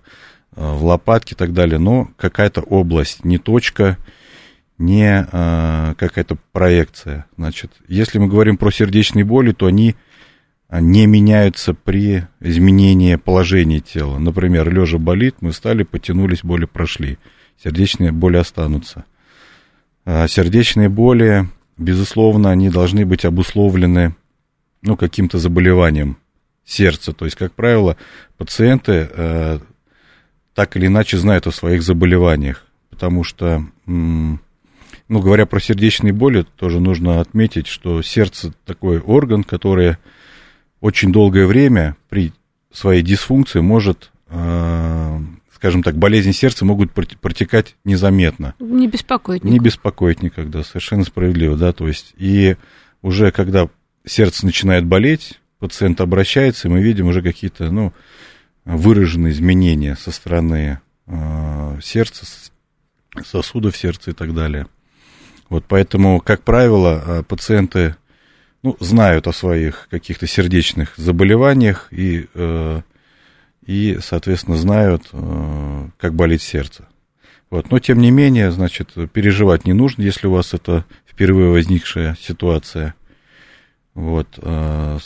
в 0.54 0.84
лопатке 0.84 1.34
и 1.34 1.38
так 1.38 1.54
далее, 1.54 1.78
но 1.78 2.10
какая-то 2.16 2.60
область, 2.60 3.24
не 3.24 3.38
точка, 3.38 3.98
не 4.78 5.26
а, 5.32 5.94
какая-то 5.94 6.36
проекция. 6.52 7.26
Значит, 7.36 7.72
если 7.88 8.18
мы 8.18 8.28
говорим 8.28 8.56
про 8.56 8.70
сердечные 8.70 9.24
боли, 9.24 9.52
то 9.52 9.66
они 9.66 9.94
а, 10.68 10.80
не 10.80 11.06
меняются 11.06 11.74
при 11.74 12.24
изменении 12.40 13.16
положения 13.16 13.80
тела. 13.80 14.18
Например, 14.18 14.72
лежа 14.72 14.98
болит, 14.98 15.36
мы 15.40 15.52
встали, 15.52 15.82
потянулись, 15.82 16.42
боли 16.42 16.66
прошли. 16.66 17.18
Сердечные 17.62 18.12
боли 18.12 18.36
останутся. 18.36 19.04
А 20.04 20.28
сердечные 20.28 20.88
боли, 20.88 21.48
безусловно, 21.78 22.50
они 22.50 22.70
должны 22.70 23.06
быть 23.06 23.24
обусловлены 23.24 24.14
ну, 24.82 24.96
каким-то 24.96 25.38
заболеванием 25.38 26.18
сердца. 26.64 27.12
То 27.12 27.24
есть, 27.24 27.36
как 27.36 27.52
правило, 27.52 27.96
пациенты 28.36 29.08
э, 29.10 29.58
так 30.54 30.76
или 30.76 30.86
иначе 30.86 31.16
знают 31.18 31.46
о 31.46 31.52
своих 31.52 31.82
заболеваниях, 31.82 32.66
потому 32.90 33.24
что 33.24 33.64
м- 33.86 34.40
ну, 35.08 35.20
говоря 35.20 35.46
про 35.46 35.60
сердечные 35.60 36.12
боли, 36.12 36.44
тоже 36.56 36.80
нужно 36.80 37.20
отметить, 37.20 37.66
что 37.66 38.02
сердце 38.02 38.52
такой 38.64 38.98
орган, 38.98 39.44
который 39.44 39.96
очень 40.80 41.12
долгое 41.12 41.46
время 41.46 41.96
при 42.08 42.32
своей 42.72 43.02
дисфункции 43.02 43.60
может, 43.60 44.10
э, 44.28 45.18
скажем 45.54 45.82
так, 45.82 45.96
болезни 45.96 46.32
сердца 46.32 46.64
могут 46.64 46.92
протекать 46.92 47.76
незаметно. 47.84 48.54
Не 48.58 48.88
беспокоить 48.88 49.44
никогда. 49.44 49.52
Не 49.52 49.64
беспокоить 49.64 50.22
никогда, 50.22 50.62
совершенно 50.62 51.04
справедливо, 51.04 51.56
да, 51.56 51.72
то 51.72 51.86
есть, 51.86 52.12
и 52.16 52.56
уже 53.02 53.30
когда 53.30 53.68
сердце 54.04 54.44
начинает 54.44 54.84
болеть, 54.84 55.40
пациент 55.58 56.00
обращается, 56.00 56.68
и 56.68 56.70
мы 56.70 56.80
видим 56.80 57.06
уже 57.06 57.22
какие-то, 57.22 57.70
ну, 57.70 57.92
выраженные 58.64 59.32
изменения 59.32 59.96
со 59.96 60.10
стороны 60.10 60.80
э, 61.06 61.78
сердца, 61.82 62.26
сосудов 63.24 63.76
сердца 63.76 64.10
и 64.10 64.14
так 64.14 64.34
далее. 64.34 64.66
Вот 65.48 65.64
поэтому, 65.66 66.20
как 66.20 66.42
правило, 66.42 67.02
э, 67.04 67.22
пациенты 67.22 67.96
ну, 68.62 68.76
знают 68.80 69.26
о 69.28 69.32
своих 69.32 69.88
каких-то 69.90 70.26
сердечных 70.26 70.94
заболеваниях 70.96 71.88
и, 71.92 72.26
э, 72.34 72.82
и, 73.64 73.98
соответственно, 74.02 74.56
знают, 74.56 75.08
э, 75.12 75.88
как 75.98 76.14
болит 76.14 76.42
сердце. 76.42 76.88
Вот. 77.50 77.70
Но, 77.70 77.78
тем 77.78 78.00
не 78.00 78.10
менее, 78.10 78.50
значит, 78.50 78.94
переживать 79.12 79.66
не 79.66 79.72
нужно, 79.72 80.02
если 80.02 80.26
у 80.26 80.32
вас 80.32 80.52
это 80.52 80.84
впервые 81.06 81.50
возникшая 81.50 82.16
ситуация. 82.20 82.94
Вот. 83.94 84.26
А, 84.42 84.98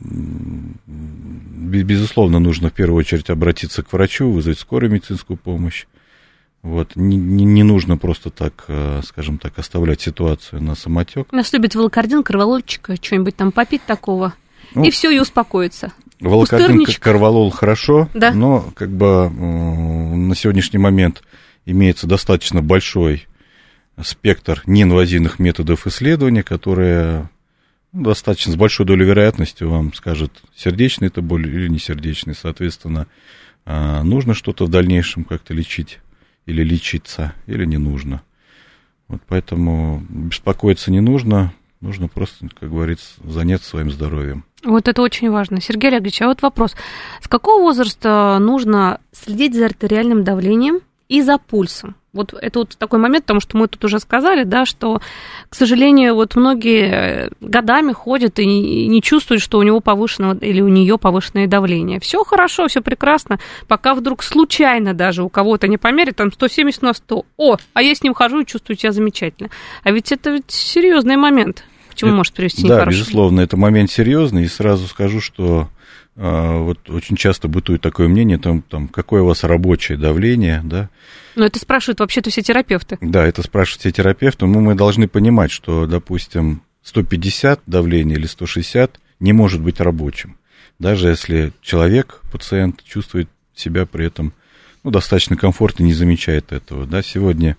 безусловно, 0.00 2.38
нужно 2.38 2.70
в 2.70 2.72
первую 2.72 2.98
очередь 2.98 3.30
обратиться 3.30 3.82
к 3.82 3.92
врачу, 3.92 4.30
вызвать 4.30 4.58
скорую 4.58 4.90
медицинскую 4.90 5.36
помощь. 5.36 5.84
Вот. 6.62 6.94
Не, 6.94 7.16
не, 7.16 7.44
не 7.44 7.62
нужно 7.64 7.96
просто 7.96 8.30
так, 8.30 8.64
а, 8.68 9.00
скажем 9.04 9.38
так, 9.38 9.58
оставлять 9.58 10.00
ситуацию 10.00 10.62
на 10.62 10.74
самотек. 10.74 11.32
Нас 11.32 11.52
любит 11.52 11.74
волокордин, 11.74 12.22
корвалольчика, 12.22 12.94
что-нибудь 13.00 13.36
там 13.36 13.50
попить 13.50 13.82
такого, 13.84 14.34
ну, 14.74 14.84
и 14.84 14.90
все, 14.90 15.10
и 15.10 15.18
успокоится. 15.18 15.92
Волокордин, 16.20 16.84
корвалол 17.00 17.50
хорошо, 17.50 18.08
да? 18.14 18.32
но 18.32 18.70
как 18.76 18.90
бы 18.90 19.28
на 19.28 20.34
сегодняшний 20.36 20.78
момент 20.78 21.22
имеется 21.66 22.06
достаточно 22.06 22.62
большой 22.62 23.26
спектр 24.00 24.62
неинвазивных 24.66 25.40
методов 25.40 25.86
исследования, 25.86 26.44
которые 26.44 27.28
ну, 27.92 28.04
достаточно 28.04 28.52
с 28.52 28.56
большой 28.56 28.86
долей 28.86 29.04
вероятности 29.04 29.64
вам 29.64 29.92
скажет, 29.94 30.30
сердечный 30.56 31.08
это 31.08 31.22
боль 31.22 31.46
или 31.46 31.68
не 31.68 31.78
сердечный. 31.78 32.34
Соответственно, 32.34 33.06
а, 33.66 34.02
нужно 34.02 34.34
что-то 34.34 34.64
в 34.64 34.70
дальнейшем 34.70 35.24
как-то 35.24 35.54
лечить 35.54 35.98
или 36.46 36.62
лечиться, 36.62 37.34
или 37.46 37.64
не 37.64 37.78
нужно. 37.78 38.22
Вот 39.08 39.20
поэтому 39.28 40.02
беспокоиться 40.08 40.90
не 40.90 41.00
нужно, 41.00 41.52
нужно 41.80 42.08
просто, 42.08 42.48
как 42.58 42.70
говорится, 42.70 43.14
заняться 43.24 43.68
своим 43.68 43.90
здоровьем. 43.90 44.44
Вот 44.64 44.88
это 44.88 45.02
очень 45.02 45.30
важно. 45.30 45.60
Сергей 45.60 45.90
Олегович, 45.90 46.22
а 46.22 46.28
вот 46.28 46.42
вопрос. 46.42 46.74
С 47.20 47.28
какого 47.28 47.62
возраста 47.62 48.38
нужно 48.40 49.00
следить 49.12 49.54
за 49.54 49.66
артериальным 49.66 50.24
давлением 50.24 50.80
и 51.12 51.20
за 51.20 51.36
пульсом? 51.36 51.94
Вот 52.14 52.34
это 52.38 52.60
вот 52.60 52.76
такой 52.78 52.98
момент, 52.98 53.24
потому 53.24 53.40
что 53.40 53.56
мы 53.56 53.68
тут 53.68 53.84
уже 53.84 53.98
сказали, 53.98 54.44
да, 54.44 54.64
что, 54.66 55.00
к 55.48 55.54
сожалению, 55.54 56.14
вот 56.14 56.36
многие 56.36 57.30
годами 57.40 57.92
ходят 57.92 58.38
и 58.38 58.46
не 58.46 59.02
чувствуют, 59.02 59.42
что 59.42 59.58
у 59.58 59.62
него 59.62 59.80
повышенное 59.80 60.34
или 60.34 60.60
у 60.60 60.68
нее 60.68 60.98
повышенное 60.98 61.46
давление. 61.46 62.00
Все 62.00 62.24
хорошо, 62.24 62.66
все 62.68 62.80
прекрасно, 62.80 63.38
пока 63.66 63.94
вдруг 63.94 64.22
случайно 64.22 64.94
даже 64.94 65.22
у 65.22 65.28
кого-то 65.28 65.68
не 65.68 65.78
померит, 65.78 66.16
там 66.16 66.32
170 66.32 66.82
на 66.82 66.94
100. 66.94 67.24
О, 67.36 67.56
а 67.72 67.82
я 67.82 67.94
с 67.94 68.02
ним 68.02 68.14
хожу 68.14 68.40
и 68.40 68.46
чувствую 68.46 68.78
себя 68.78 68.92
замечательно. 68.92 69.50
А 69.82 69.90
ведь 69.90 70.12
это 70.12 70.30
ведь 70.30 70.50
серьезный 70.50 71.16
момент. 71.16 71.64
К 71.90 71.94
чему 71.94 72.10
это, 72.10 72.16
может 72.16 72.32
привести 72.32 72.66
Да, 72.66 72.86
безусловно, 72.86 73.40
это 73.40 73.58
момент 73.58 73.90
серьезный. 73.90 74.44
И 74.44 74.48
сразу 74.48 74.86
скажу, 74.86 75.20
что 75.20 75.68
вот 76.14 76.90
очень 76.90 77.16
часто 77.16 77.48
бытует 77.48 77.80
такое 77.80 78.08
мнение, 78.08 78.38
там, 78.38 78.62
там, 78.62 78.88
какое 78.88 79.22
у 79.22 79.26
вас 79.26 79.44
рабочее 79.44 79.96
давление, 79.96 80.60
да. 80.62 80.90
Но 81.36 81.46
это 81.46 81.58
спрашивают 81.58 82.00
вообще-то 82.00 82.30
все 82.30 82.42
терапевты. 82.42 82.98
Да, 83.00 83.26
это 83.26 83.42
спрашивают 83.42 83.80
все 83.80 83.92
терапевты, 83.92 84.46
но 84.46 84.60
мы 84.60 84.74
должны 84.74 85.08
понимать, 85.08 85.50
что, 85.50 85.86
допустим, 85.86 86.62
150 86.82 87.62
давление 87.66 88.18
или 88.18 88.26
160 88.26 89.00
не 89.20 89.32
может 89.32 89.62
быть 89.62 89.80
рабочим. 89.80 90.36
Даже 90.78 91.08
если 91.08 91.52
человек, 91.62 92.20
пациент, 92.30 92.82
чувствует 92.84 93.28
себя 93.54 93.86
при 93.86 94.06
этом 94.06 94.34
ну, 94.82 94.90
достаточно 94.90 95.36
комфортно, 95.36 95.84
не 95.84 95.94
замечает 95.94 96.52
этого. 96.52 96.86
Да. 96.86 97.02
Сегодня 97.02 97.56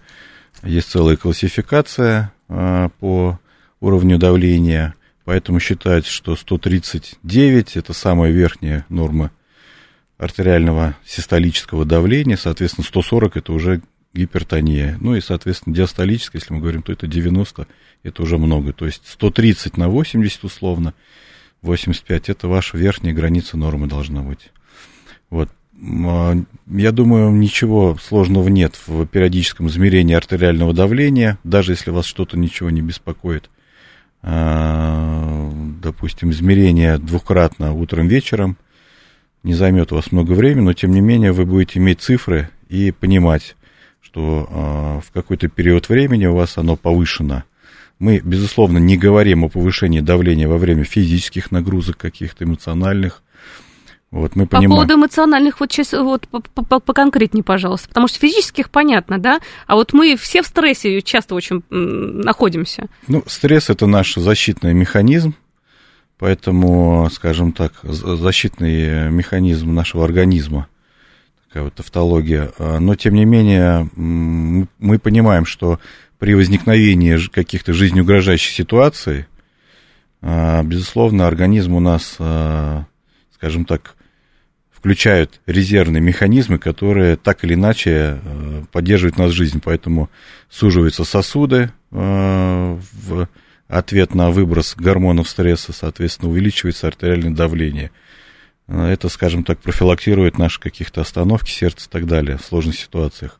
есть 0.61 0.89
целая 0.89 1.15
классификация 1.15 2.33
а, 2.49 2.89
по 2.99 3.39
уровню 3.79 4.17
давления, 4.17 4.93
Поэтому 5.25 5.59
считается, 5.59 6.11
что 6.11 6.35
139 6.35 7.77
это 7.77 7.93
самая 7.93 8.31
верхняя 8.31 8.85
норма 8.89 9.31
артериального 10.17 10.95
систолического 11.05 11.85
давления, 11.85 12.37
соответственно, 12.37 12.85
140 12.85 13.37
это 13.37 13.53
уже 13.53 13.81
гипертония. 14.13 14.97
Ну 15.01 15.15
и, 15.15 15.21
соответственно, 15.21 15.75
диастолическое, 15.75 16.41
если 16.41 16.53
мы 16.53 16.59
говорим, 16.59 16.81
то 16.83 16.91
это 16.91 17.07
90, 17.07 17.67
это 18.03 18.21
уже 18.21 18.37
много. 18.37 18.73
То 18.73 18.85
есть 18.85 19.03
130 19.05 19.77
на 19.77 19.89
80 19.89 20.43
условно, 20.43 20.93
85 21.61 22.29
это 22.29 22.47
ваша 22.47 22.77
верхняя 22.77 23.13
граница 23.13 23.57
нормы 23.57 23.87
должна 23.87 24.21
быть. 24.21 24.51
Вот. 25.29 25.49
А, 26.05 26.35
я 26.67 26.91
думаю, 26.91 27.31
ничего 27.31 27.97
сложного 28.01 28.49
нет 28.49 28.79
в 28.85 29.05
периодическом 29.07 29.67
измерении 29.67 30.15
артериального 30.15 30.73
давления, 30.73 31.39
даже 31.43 31.71
если 31.71 31.89
вас 31.91 32.05
что-то 32.05 32.37
ничего 32.37 32.69
не 32.69 32.81
беспокоит. 32.81 33.49
А, 34.23 35.51
допустим, 35.81 36.31
измерение 36.31 36.97
двукратно 36.97 37.73
утром, 37.73 38.07
вечером, 38.07 38.57
не 39.43 39.53
займет 39.53 39.91
у 39.91 39.95
вас 39.95 40.13
много 40.13 40.31
времени, 40.31 40.63
но 40.63 40.73
тем 40.73 40.91
не 40.91 41.01
менее 41.01 41.33
вы 41.33 41.45
будете 41.45 41.79
иметь 41.79 41.99
цифры 41.99 42.49
и 42.69 42.91
понимать, 42.91 43.57
что 44.01 44.47
а, 44.49 45.01
в 45.01 45.11
какой-то 45.11 45.49
период 45.49 45.89
времени 45.89 46.25
у 46.25 46.35
вас 46.35 46.57
оно 46.57 46.77
повышено. 46.77 47.43
Мы, 47.99 48.19
безусловно, 48.23 48.77
не 48.77 48.97
говорим 48.97 49.43
о 49.43 49.49
повышении 49.49 49.99
давления 49.99 50.47
во 50.47 50.57
время 50.57 50.85
физических 50.85 51.51
нагрузок 51.51 51.97
каких-то 51.97 52.45
эмоциональных, 52.45 53.22
вот 54.19 54.35
мы 54.35 54.45
понимаем. 54.45 54.69
По 54.69 54.75
поводу 54.75 54.93
эмоциональных, 54.93 55.59
вот 55.59 55.71
сейчас 55.71 55.91
вот 55.93 56.27
поконкретнее, 56.85 57.43
пожалуйста, 57.43 57.87
потому 57.87 58.07
что 58.07 58.19
физических 58.19 58.69
понятно, 58.69 59.17
да, 59.17 59.39
а 59.65 59.73
вот 59.73 59.91
мы 59.93 60.15
все 60.17 60.43
в 60.43 60.47
стрессе 60.47 61.01
часто 61.01 61.33
очень 61.33 61.63
находимся. 61.69 62.89
Ну, 63.07 63.23
стресс 63.25 63.71
это 63.71 63.87
наш 63.87 64.13
защитный 64.13 64.73
механизм, 64.75 65.33
поэтому, 66.19 67.09
скажем 67.11 67.53
так, 67.53 67.73
защитный 67.81 69.09
механизм 69.09 69.73
нашего 69.73 70.05
организма, 70.05 70.67
такая 71.47 71.63
вот 71.63 71.73
тавтология. 71.73 72.51
А, 72.59 72.79
но, 72.79 72.93
тем 72.93 73.15
не 73.15 73.25
менее, 73.25 73.89
мы 73.95 74.99
понимаем, 74.99 75.47
что 75.47 75.79
при 76.19 76.35
возникновении 76.35 77.17
каких-то 77.29 77.73
жизнеугрожающих 77.73 78.53
ситуаций, 78.53 79.25
а, 80.21 80.61
безусловно, 80.61 81.25
организм 81.25 81.73
у 81.73 81.79
нас, 81.79 82.15
а, 82.19 82.85
скажем 83.33 83.65
так, 83.65 83.95
включают 84.83 85.39
резервные 85.45 86.01
механизмы, 86.01 86.57
которые 86.57 87.15
так 87.15 87.45
или 87.45 87.53
иначе 87.53 88.19
э, 88.21 88.63
поддерживают 88.69 89.17
нас 89.17 89.31
жизнь. 89.31 89.61
Поэтому 89.63 90.09
суживаются 90.49 91.05
сосуды 91.05 91.71
э, 91.91 92.77
в 92.91 93.29
ответ 93.69 94.13
на 94.13 94.29
выброс 94.29 94.75
гормонов 94.75 95.29
стресса, 95.29 95.71
соответственно, 95.71 96.31
увеличивается 96.31 96.87
артериальное 96.87 97.31
давление. 97.31 97.91
Э, 98.67 98.87
это, 98.87 99.07
скажем 99.07 99.45
так, 99.45 99.59
профилактирует 99.59 100.37
наши 100.37 100.59
каких-то 100.59 100.99
остановки 100.99 101.49
сердца 101.49 101.87
и 101.87 101.89
так 101.89 102.05
далее 102.05 102.37
в 102.37 102.43
сложных 102.43 102.77
ситуациях. 102.77 103.39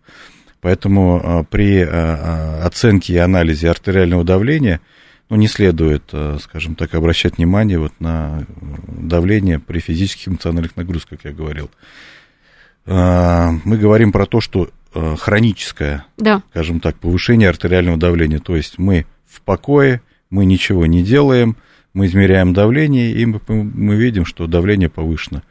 Поэтому 0.62 1.45
при 1.51 1.82
оценке 1.82 3.15
и 3.15 3.17
анализе 3.17 3.69
артериального 3.69 4.23
давления– 4.23 4.79
ну, 5.29 5.36
не 5.38 5.47
следует, 5.47 6.03
э, 6.12 6.38
скажем 6.41 6.75
так, 6.75 6.93
обращать 6.93 7.38
внимание 7.38 7.79
вот 7.79 7.93
на 7.99 8.45
давление 8.88 9.59
при 9.59 9.79
физических 9.79 10.27
эмоциональных 10.27 10.75
нагрузках, 10.75 11.21
как 11.21 11.31
я 11.31 11.36
говорил. 11.36 11.71
Э, 12.86 13.49
мы 13.63 13.77
говорим 13.77 14.12
про 14.12 14.25
то, 14.25 14.41
что 14.41 14.69
э, 14.93 15.15
хроническое, 15.17 16.05
да. 16.17 16.43
скажем 16.51 16.79
так, 16.79 16.97
повышение 16.97 17.49
артериального 17.49 17.97
давления. 17.97 18.39
То 18.39 18.55
есть 18.55 18.77
мы 18.77 19.05
в 19.25 19.41
покое, 19.41 20.01
мы 20.29 20.45
ничего 20.45 20.86
не 20.86 21.03
делаем, 21.03 21.55
мы 21.93 22.07
измеряем 22.07 22.53
давление, 22.53 23.12
и 23.12 23.25
мы, 23.25 23.39
мы 23.47 23.95
видим, 23.95 24.25
что 24.25 24.47
давление 24.47 24.89
повышено. 24.89 25.41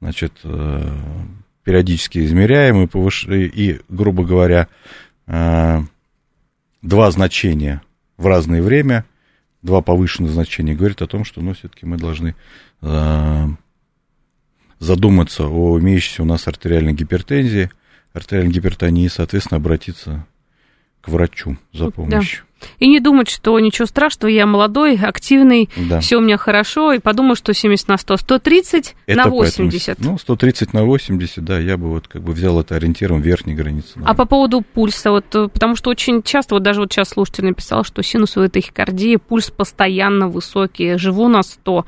Значит, 0.00 0.32
периодически 1.64 2.24
измеряем 2.24 2.82
и, 2.82 2.86
повыш... 2.86 3.26
и 3.26 3.80
грубо 3.88 4.24
говоря, 4.24 4.68
два 5.26 7.10
значения 7.10 7.82
в 8.18 8.26
разное 8.26 8.60
время– 8.60 9.06
два 9.62 9.82
повышенных 9.82 10.32
значения, 10.32 10.74
говорит 10.74 11.02
о 11.02 11.06
том, 11.06 11.24
что 11.24 11.40
ну, 11.40 11.54
все-таки 11.54 11.86
мы 11.86 11.96
должны 11.96 12.34
э, 12.82 13.46
задуматься 14.78 15.46
о 15.46 15.78
имеющейся 15.78 16.22
у 16.22 16.26
нас 16.26 16.46
артериальной 16.46 16.94
гипертензии, 16.94 17.70
артериальной 18.12 18.52
гипертонии, 18.52 19.08
соответственно, 19.08 19.58
обратиться 19.58 20.26
к 21.00 21.08
врачу 21.08 21.58
за 21.72 21.90
помощью. 21.90 22.42
Да. 22.42 22.47
И 22.78 22.88
не 22.88 23.00
думать, 23.00 23.28
что 23.28 23.58
ничего 23.60 23.86
страшного, 23.86 24.30
я 24.30 24.46
молодой, 24.46 24.96
активный, 24.96 25.68
да. 25.76 26.00
все 26.00 26.16
у 26.16 26.20
меня 26.20 26.36
хорошо, 26.36 26.92
и 26.92 26.98
подумать, 26.98 27.38
что 27.38 27.52
70 27.52 27.88
на 27.88 27.98
100, 27.98 28.16
130 28.16 28.96
это 29.06 29.16
на 29.16 29.28
80. 29.28 29.86
Поэтому, 29.86 30.12
ну, 30.12 30.18
130 30.18 30.72
на 30.72 30.84
80, 30.84 31.44
да, 31.44 31.58
я 31.58 31.76
бы 31.76 31.88
вот 31.88 32.08
как 32.08 32.22
бы 32.22 32.32
взял 32.32 32.60
это 32.60 32.76
ориентиром 32.76 33.20
верхней 33.20 33.54
границы. 33.54 33.90
Наверное. 33.96 34.10
А 34.10 34.14
по 34.14 34.24
поводу 34.26 34.62
пульса, 34.62 35.10
вот, 35.10 35.24
э, 35.34 35.48
потому 35.48 35.76
что 35.76 35.90
очень 35.90 36.22
часто, 36.22 36.54
вот 36.54 36.62
даже 36.62 36.80
вот 36.80 36.92
сейчас 36.92 37.10
слушатель 37.10 37.44
написал, 37.44 37.84
что 37.84 38.02
синусовая 38.02 38.48
тахикардия, 38.48 39.18
пульс 39.18 39.50
постоянно 39.50 40.28
высокий, 40.28 40.96
живу 40.98 41.28
на 41.28 41.42
100, 41.42 41.86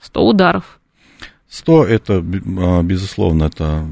100 0.00 0.26
ударов. 0.26 0.80
100 1.48 1.84
это, 1.86 2.14
а, 2.14 2.82
безусловно, 2.82 3.44
это 3.44 3.86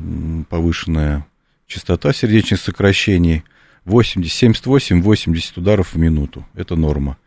повышенная 0.49 1.27
частота 1.67 2.13
сердечных 2.13 2.61
сокращений– 2.61 3.45
80, 3.85 4.67
78-80 4.67 5.53
ударов 5.57 5.95
в 5.95 5.99
минуту. 5.99 6.47
Это 6.55 6.77
норма. 6.77 7.19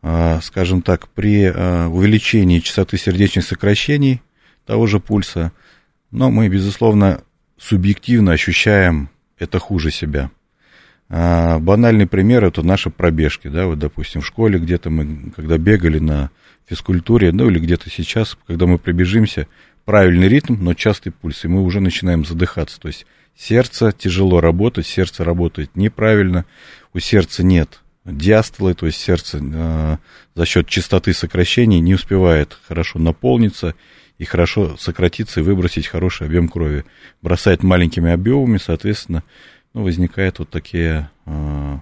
А, 0.00 0.40
скажем 0.40 0.82
так, 0.82 1.08
при 1.08 1.44
а, 1.44 1.88
увеличении 1.88 2.60
частоты 2.60 2.98
сердечных 2.98 3.44
сокращений 3.44 4.22
того 4.64 4.86
же 4.86 5.00
пульса, 5.00 5.52
но 6.10 6.30
мы, 6.30 6.48
безусловно, 6.48 7.22
субъективно 7.56 8.32
ощущаем 8.32 9.10
это 9.38 9.58
хуже 9.58 9.90
себя. 9.90 10.30
А, 11.08 11.58
банальный 11.58 12.06
пример 12.06 12.44
это 12.44 12.62
наши 12.62 12.90
пробежки, 12.90 13.48
да, 13.48 13.66
вот, 13.66 13.78
допустим, 13.78 14.20
в 14.20 14.26
школе 14.26 14.58
где-то 14.58 14.90
мы, 14.90 15.32
когда 15.34 15.58
бегали 15.58 15.98
на 15.98 16.30
физкультуре, 16.66 17.32
ну 17.32 17.48
или 17.48 17.58
где-то 17.58 17.90
сейчас, 17.90 18.36
когда 18.46 18.66
мы 18.66 18.78
пробежимся, 18.78 19.48
правильный 19.84 20.28
ритм, 20.28 20.56
но 20.62 20.74
частый 20.74 21.12
пульс, 21.12 21.44
и 21.44 21.48
мы 21.48 21.62
уже 21.62 21.80
начинаем 21.80 22.26
задыхаться. 22.26 22.78
То 22.78 22.88
есть 22.88 23.06
сердце 23.38 23.92
тяжело 23.92 24.40
работать, 24.40 24.86
сердце 24.86 25.24
работает 25.24 25.76
неправильно, 25.76 26.44
у 26.92 26.98
сердца 26.98 27.42
нет 27.42 27.80
диастолы, 28.04 28.74
то 28.74 28.86
есть 28.86 28.98
сердце 28.98 29.38
э, 29.40 29.96
за 30.34 30.46
счет 30.46 30.66
частоты 30.66 31.12
сокращений 31.12 31.80
не 31.80 31.94
успевает 31.94 32.58
хорошо 32.66 32.98
наполниться 32.98 33.74
и 34.18 34.24
хорошо 34.24 34.76
сократиться 34.76 35.40
и 35.40 35.42
выбросить 35.42 35.86
хороший 35.86 36.26
объем 36.26 36.48
крови. 36.48 36.84
Бросает 37.22 37.62
маленькими 37.62 38.10
объемами, 38.10 38.58
соответственно, 38.58 39.22
ну, 39.74 39.84
возникают 39.84 40.38
вот 40.38 40.50
такие 40.50 41.10
э, 41.26 41.78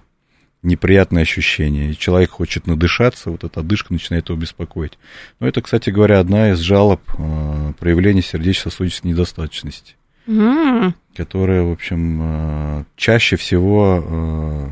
неприятные 0.61 1.23
ощущения. 1.23 1.91
И 1.91 1.97
человек 1.97 2.31
хочет 2.31 2.67
надышаться, 2.67 3.31
вот 3.31 3.43
эта 3.43 3.61
одышка 3.61 3.93
начинает 3.93 4.29
его 4.29 4.37
беспокоить. 4.37 4.99
Но 5.39 5.47
это, 5.47 5.61
кстати 5.61 5.89
говоря, 5.89 6.19
одна 6.19 6.51
из 6.51 6.59
жалоб 6.59 7.01
э, 7.17 7.73
проявления 7.79 8.21
сердечно-сосудистой 8.21 9.11
недостаточности, 9.11 9.95
mm. 10.27 10.93
которая, 11.15 11.63
в 11.63 11.71
общем, 11.71 12.19
э, 12.21 12.83
чаще 12.95 13.37
всего, 13.37 14.03
э, 14.05 14.69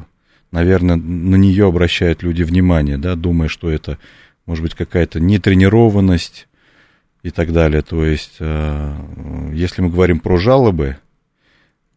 наверное, 0.52 0.96
на 0.96 1.36
нее 1.36 1.68
обращают 1.68 2.24
люди 2.24 2.44
внимание, 2.44 2.98
да, 2.98 3.15
думая, 3.15 3.48
что 3.48 3.70
это, 3.70 3.98
может 4.46 4.62
быть, 4.63 4.76
какая-то 4.76 5.20
нетренированность 5.20 6.48
и 7.24 7.32
так 7.32 7.52
далее. 7.54 7.82
То 7.82 8.06
есть, 8.06 8.36
э, 8.39 9.52
если 9.54 9.82
мы 9.82 9.89
говорим 9.89 10.20
про 10.20 10.38
жалобы, 10.38 10.98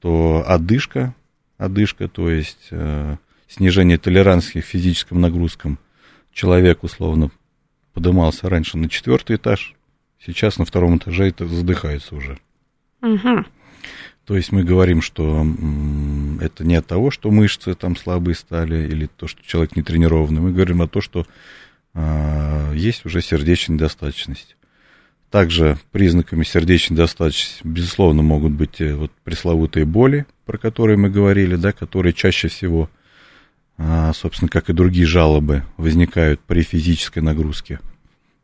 то 0.01 0.45
одышка, 0.47 1.15
одышка, 1.59 2.07
то 2.07 2.31
есть 2.31 2.71
снижение 3.49 3.99
толерантности 3.99 4.61
к 4.61 4.65
физическим 4.65 5.21
нагрузкам. 5.21 5.81
Человек, 6.33 6.85
условно, 6.85 7.33
подымался 7.95 8.49
раньше 8.49 8.79
на 8.79 8.89
четвертый 8.89 9.35
этаж, 9.37 9.75
сейчас 10.25 10.59
на 10.59 10.65
втором 10.65 10.99
этаже 10.99 11.29
это 11.31 11.49
задыхается 11.49 12.15
уже. 12.15 12.39
Угу. 13.03 13.45
То 14.25 14.37
есть 14.37 14.53
мы 14.53 14.63
говорим, 14.63 15.01
что 15.01 15.47
это 16.41 16.65
не 16.65 16.75
от 16.75 16.87
того, 16.87 17.11
что 17.11 17.31
мышцы 17.31 17.75
там 17.75 17.97
слабые 17.97 18.35
стали, 18.35 18.87
или 18.87 19.07
то, 19.07 19.27
что 19.27 19.43
человек 19.43 19.77
не 19.77 19.83
тренированный. 19.83 20.41
Мы 20.41 20.53
говорим 20.53 20.83
о 20.83 20.89
том, 20.89 21.01
что 21.01 21.27
э, 21.95 22.73
есть 22.75 23.07
уже 23.07 23.23
сердечная 23.23 23.77
недостаточность. 23.77 24.57
Также 25.31 25.79
признаками 25.93 26.45
сердечной 26.45 26.97
недостаточности, 26.97 27.61
безусловно, 27.65 28.23
могут 28.23 28.53
быть 28.53 28.81
э, 28.81 28.95
вот 28.95 29.13
пресловутые 29.25 29.87
боли, 29.87 30.27
про 30.45 30.59
которые 30.59 30.99
мы 30.99 31.09
говорили, 31.09 31.57
да, 31.57 31.73
которые 31.73 32.13
чаще 32.13 32.49
всего 32.49 32.91
а, 33.79 34.13
собственно, 34.13 34.49
как 34.49 34.69
и 34.69 34.73
другие 34.73 35.07
жалобы, 35.07 35.63
возникают 35.77 36.41
при 36.41 36.63
физической 36.63 37.21
нагрузке, 37.21 37.79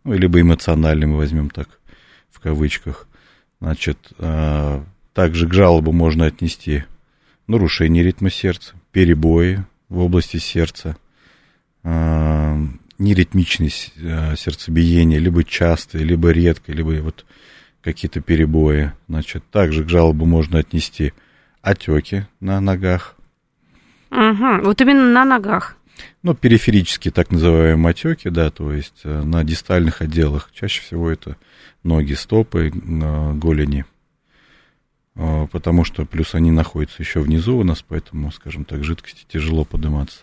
ну, 0.04 0.14
либо 0.14 0.40
эмоциональной, 0.40 1.08
мы 1.08 1.16
возьмем 1.16 1.50
так, 1.50 1.68
в 2.30 2.38
кавычках. 2.38 3.08
Значит, 3.64 4.12
а, 4.18 4.84
также 5.14 5.48
к 5.48 5.54
жалобу 5.54 5.90
можно 5.90 6.26
отнести 6.26 6.84
нарушение 7.46 8.04
ритма 8.04 8.30
сердца, 8.30 8.74
перебои 8.92 9.64
в 9.88 10.00
области 10.00 10.36
сердца, 10.36 10.98
а, 11.82 12.58
неритмичность 12.98 13.94
сердцебиения, 13.94 15.18
либо 15.18 15.44
частые, 15.44 16.04
либо 16.04 16.30
редкое, 16.30 16.74
либо 16.74 17.00
вот 17.02 17.24
какие-то 17.82 18.20
перебои. 18.20 18.92
Значит, 19.08 19.42
также 19.50 19.82
к 19.82 19.88
жалобу 19.88 20.26
можно 20.26 20.58
отнести 20.58 21.14
отеки 21.62 22.26
на 22.40 22.60
ногах, 22.60 23.16
Угу. 24.14 24.62
Вот 24.62 24.80
именно 24.80 25.10
на 25.10 25.24
ногах. 25.24 25.76
Ну, 26.22 26.34
периферические 26.34 27.12
так 27.12 27.30
называемые 27.30 27.90
отеки, 27.90 28.28
да, 28.28 28.50
то 28.50 28.72
есть 28.72 29.00
э, 29.04 29.22
на 29.22 29.44
дистальных 29.44 30.00
отделах. 30.02 30.50
Чаще 30.52 30.82
всего 30.82 31.10
это 31.10 31.36
ноги, 31.82 32.14
стопы, 32.14 32.70
голени. 32.70 33.84
А, 35.16 35.46
потому 35.46 35.84
что 35.84 36.04
плюс 36.04 36.34
они 36.34 36.50
находятся 36.50 37.02
еще 37.02 37.20
внизу 37.20 37.58
у 37.58 37.64
нас, 37.64 37.84
поэтому, 37.86 38.32
скажем 38.32 38.64
так, 38.64 38.84
жидкости 38.84 39.24
тяжело 39.28 39.64
подниматься. 39.64 40.20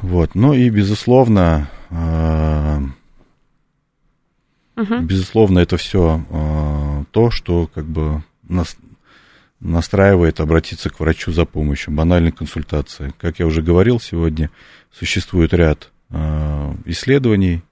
Вот, 0.00 0.34
ну 0.34 0.54
и 0.54 0.70
безусловно, 0.70 1.68
угу. 4.76 4.98
безусловно, 5.00 5.58
это 5.58 5.76
все 5.76 6.24
а, 6.30 7.04
то, 7.10 7.30
что 7.30 7.68
как 7.74 7.84
бы 7.84 8.22
нас 8.48 8.76
настраивает 9.64 10.40
обратиться 10.40 10.90
к 10.90 11.00
врачу 11.00 11.32
за 11.32 11.46
помощью, 11.46 11.94
банальной 11.94 12.32
консультации. 12.32 13.12
Как 13.18 13.38
я 13.38 13.46
уже 13.46 13.62
говорил 13.62 13.98
сегодня, 13.98 14.50
существует 14.92 15.54
ряд 15.54 15.90
э, 16.10 16.74
исследований 16.84 17.62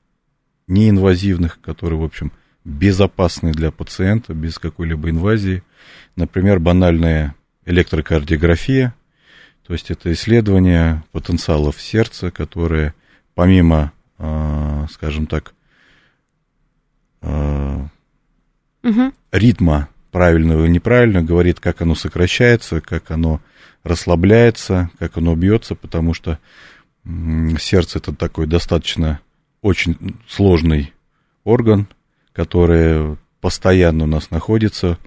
неинвазивных, 0.66 1.60
которые, 1.60 2.00
в 2.00 2.04
общем, 2.04 2.32
безопасны 2.64 3.52
для 3.52 3.70
пациента, 3.70 4.32
без 4.32 4.58
какой-либо 4.58 5.10
инвазии. 5.10 5.62
Например, 6.16 6.58
банальная 6.58 7.34
электрокардиография, 7.66 8.94
то 9.66 9.74
есть 9.74 9.90
это 9.90 10.12
исследование 10.12 11.04
потенциалов 11.12 11.80
сердца, 11.80 12.30
которое 12.30 12.94
помимо, 13.34 13.92
э, 14.18 14.86
скажем 14.90 15.26
так, 15.26 15.52
э, 17.20 17.86
угу. 18.82 19.12
ритма 19.30 19.88
правильного 20.12 20.66
и 20.66 20.68
неправильного, 20.68 21.24
говорит, 21.24 21.58
как 21.58 21.82
оно 21.82 21.96
сокращается, 21.96 22.80
как 22.80 23.10
оно 23.10 23.40
расслабляется, 23.82 24.90
как 24.98 25.16
оно 25.16 25.34
бьется, 25.34 25.74
потому 25.74 26.14
что 26.14 26.38
сердце 27.58 27.98
это 27.98 28.14
такой 28.14 28.46
достаточно 28.46 29.20
очень 29.60 30.16
сложный 30.28 30.92
орган, 31.42 31.88
который 32.32 33.16
постоянно 33.40 34.04
у 34.04 34.06
нас 34.06 34.30
находится 34.30 34.98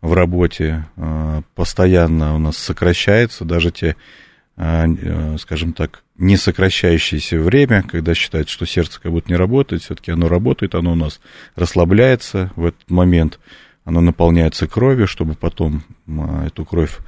в 0.00 0.12
работе, 0.12 0.86
а, 0.96 1.42
постоянно 1.54 2.34
у 2.34 2.38
нас 2.38 2.56
сокращается, 2.56 3.44
даже 3.44 3.70
те, 3.70 3.96
а, 4.56 4.86
э, 4.86 5.36
скажем 5.38 5.72
так, 5.72 6.02
не 6.16 6.36
сокращающееся 6.36 7.38
время, 7.38 7.82
когда 7.82 8.14
считается, 8.14 8.52
что 8.52 8.66
сердце 8.66 9.00
как 9.00 9.12
будто 9.12 9.30
не 9.30 9.36
работает, 9.36 9.82
все-таки 9.82 10.10
оно 10.10 10.28
работает, 10.28 10.74
оно 10.74 10.92
у 10.92 10.96
нас 10.96 11.20
расслабляется 11.54 12.52
в 12.54 12.66
этот 12.66 12.90
момент, 12.90 13.40
оно 13.84 14.00
наполняется 14.00 14.66
кровью, 14.66 15.06
чтобы 15.06 15.34
потом 15.34 15.82
а, 16.06 16.46
эту 16.46 16.64
кровь 16.64 16.98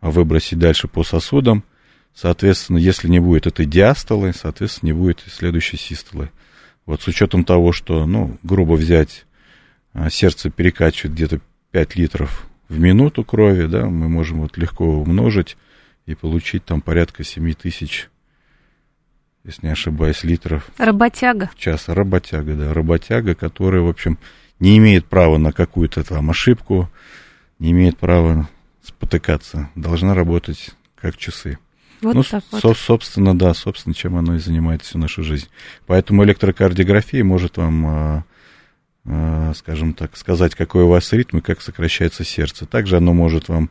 выбросить 0.00 0.58
дальше 0.58 0.88
по 0.88 1.04
сосудам. 1.04 1.64
Соответственно, 2.14 2.78
если 2.78 3.08
не 3.08 3.20
будет 3.20 3.46
этой 3.46 3.66
диастолы, 3.66 4.32
соответственно, 4.34 4.90
не 4.90 4.92
будет 4.92 5.22
и 5.26 5.30
следующей 5.30 5.76
систолы. 5.76 6.30
Вот 6.84 7.00
с 7.02 7.08
учетом 7.08 7.44
того, 7.44 7.72
что, 7.72 8.06
ну, 8.06 8.38
грубо 8.42 8.74
взять, 8.74 9.24
а, 9.92 10.10
сердце 10.10 10.50
перекачивает 10.50 11.14
где-то 11.14 11.40
5 11.70 11.96
литров 11.96 12.46
в 12.68 12.78
минуту 12.78 13.24
крови, 13.24 13.66
да, 13.66 13.86
мы 13.86 14.08
можем 14.08 14.40
вот 14.40 14.56
легко 14.56 14.84
умножить 14.84 15.56
и 16.06 16.14
получить 16.14 16.64
там 16.64 16.80
порядка 16.80 17.24
7 17.24 17.52
тысяч, 17.54 18.08
если 19.44 19.66
не 19.66 19.72
ошибаюсь, 19.72 20.24
литров. 20.24 20.70
Работяга. 20.78 21.50
В 21.54 21.58
час. 21.58 21.88
Работяга, 21.88 22.54
да, 22.54 22.74
работяга, 22.74 23.34
которая, 23.34 23.82
в 23.82 23.88
общем, 23.88 24.18
не 24.60 24.78
имеет 24.78 25.06
права 25.06 25.38
на 25.38 25.52
какую-то 25.52 26.04
там 26.04 26.30
ошибку, 26.30 26.90
не 27.58 27.72
имеет 27.72 27.98
права 27.98 28.48
спотыкаться, 28.82 29.70
должна 29.74 30.14
работать 30.14 30.70
как 30.96 31.16
часы. 31.16 31.58
Вот 32.02 32.16
ну, 32.16 32.22
так 32.24 32.42
вот. 32.50 32.76
собственно, 32.76 33.38
да, 33.38 33.54
собственно, 33.54 33.94
чем 33.94 34.16
оно 34.16 34.34
и 34.34 34.40
занимает 34.40 34.82
всю 34.82 34.98
нашу 34.98 35.22
жизнь. 35.22 35.46
Поэтому 35.86 36.24
электрокардиография 36.24 37.22
может 37.22 37.58
вам, 37.58 37.86
а, 37.86 38.24
а, 39.04 39.52
скажем 39.54 39.94
так, 39.94 40.16
сказать, 40.16 40.56
какой 40.56 40.82
у 40.82 40.88
вас 40.88 41.12
ритм 41.12 41.38
и 41.38 41.42
как 41.42 41.62
сокращается 41.62 42.24
сердце. 42.24 42.66
Также 42.66 42.96
оно 42.96 43.12
может 43.12 43.48
вам 43.48 43.70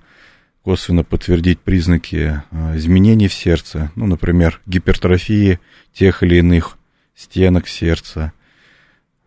косвенно 0.63 1.03
подтвердить 1.03 1.59
признаки 1.59 2.41
а, 2.51 2.77
изменений 2.77 3.27
в 3.27 3.33
сердце, 3.33 3.91
ну, 3.95 4.05
например, 4.05 4.61
гипертрофии 4.65 5.59
тех 5.93 6.23
или 6.23 6.35
иных 6.37 6.77
стенок 7.15 7.67
сердца, 7.67 8.31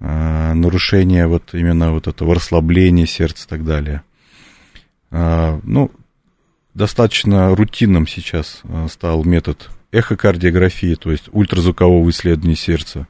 нарушение 0.05 1.27
вот 1.27 1.55
именно 1.55 1.93
вот 1.93 2.07
этого 2.07 2.35
расслабления 2.35 3.07
сердца 3.07 3.47
и 3.47 3.49
так 3.49 3.65
далее. 3.65 4.03
А, 5.11 5.61
ну, 5.63 5.91
достаточно 6.75 7.55
рутинным 7.55 8.07
сейчас 8.07 8.61
а, 8.65 8.89
стал 8.89 9.25
метод 9.25 9.71
эхокардиографии, 9.93 10.95
то 10.95 11.11
есть 11.13 11.29
ультразвукового 11.33 12.11
исследования 12.11 12.57
сердца, 12.57 13.07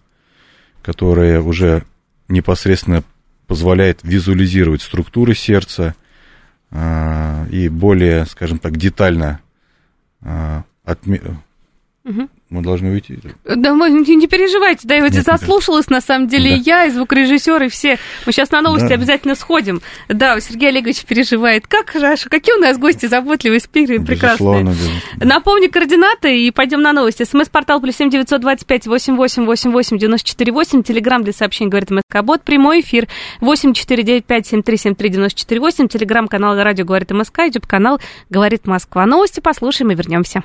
которое 0.82 1.40
уже 1.40 1.84
непосредственно 2.28 3.02
позволяет 3.46 4.00
визуализировать 4.02 4.82
структуры 4.82 5.34
сердца 5.34 5.94
и 6.70 7.68
более, 7.70 8.26
скажем 8.26 8.58
так, 8.58 8.76
детально 8.76 9.40
отме... 10.84 11.20
угу. 12.04 12.28
Мы 12.54 12.62
должны 12.62 12.92
уйти. 12.92 13.18
Да, 13.44 13.74
мы, 13.74 13.90
не, 13.90 14.28
переживайте, 14.28 14.86
да, 14.86 14.94
я 14.94 15.02
вот 15.02 15.12
заслушалась, 15.12 15.90
на 15.90 16.00
самом 16.00 16.28
деле, 16.28 16.50
да. 16.50 16.56
и 16.56 16.60
я, 16.60 16.84
и 16.84 16.90
звукорежиссер, 16.90 17.64
и 17.64 17.68
все. 17.68 17.98
Мы 18.26 18.32
сейчас 18.32 18.52
на 18.52 18.60
новости 18.60 18.86
да. 18.86 18.94
обязательно 18.94 19.34
сходим. 19.34 19.82
Да, 20.08 20.38
Сергей 20.38 20.68
Олегович 20.68 21.04
переживает. 21.04 21.66
Как 21.66 21.90
хорошо, 21.90 22.28
какие 22.30 22.54
у 22.54 22.60
нас 22.60 22.78
гости 22.78 23.06
заботливые, 23.06 23.58
спикеры, 23.58 24.00
прекрасные. 24.04 24.72
Напомню 25.16 25.68
координаты 25.68 26.46
и 26.46 26.52
пойдем 26.52 26.80
на 26.80 26.92
новости. 26.92 27.24
СМС-портал 27.24 27.80
плюс 27.80 27.96
семь 27.96 28.08
девятьсот 28.08 28.40
двадцать 28.40 28.68
пять 28.68 28.86
восемь 28.86 29.16
восемь 29.16 29.46
восемь 29.46 29.72
восемь 29.72 29.98
девяносто 29.98 30.28
четыре 30.28 30.52
восемь. 30.52 30.84
Телеграмм 30.84 31.24
для 31.24 31.32
сообщений 31.32 31.70
говорит 31.70 31.90
МСК 31.90 32.22
Бот. 32.22 32.42
Прямой 32.42 32.82
эфир 32.82 33.08
восемь 33.40 33.72
четыре 33.72 34.04
девять 34.04 34.26
пять 34.26 34.46
семь 34.46 34.62
три 34.62 34.76
семь 34.76 34.94
три 34.94 35.08
девяносто 35.08 35.40
четыре 35.40 35.60
восемь. 35.60 35.88
Телеграмм 35.88 36.28
канал 36.28 36.56
Радио 36.56 36.84
говорит 36.84 37.10
МСК. 37.10 37.40
Ютуб 37.46 37.66
канал 37.66 38.00
говорит 38.30 38.68
Москва. 38.68 39.06
Новости 39.06 39.40
послушаем 39.40 39.90
и 39.90 39.96
вернемся. 39.96 40.44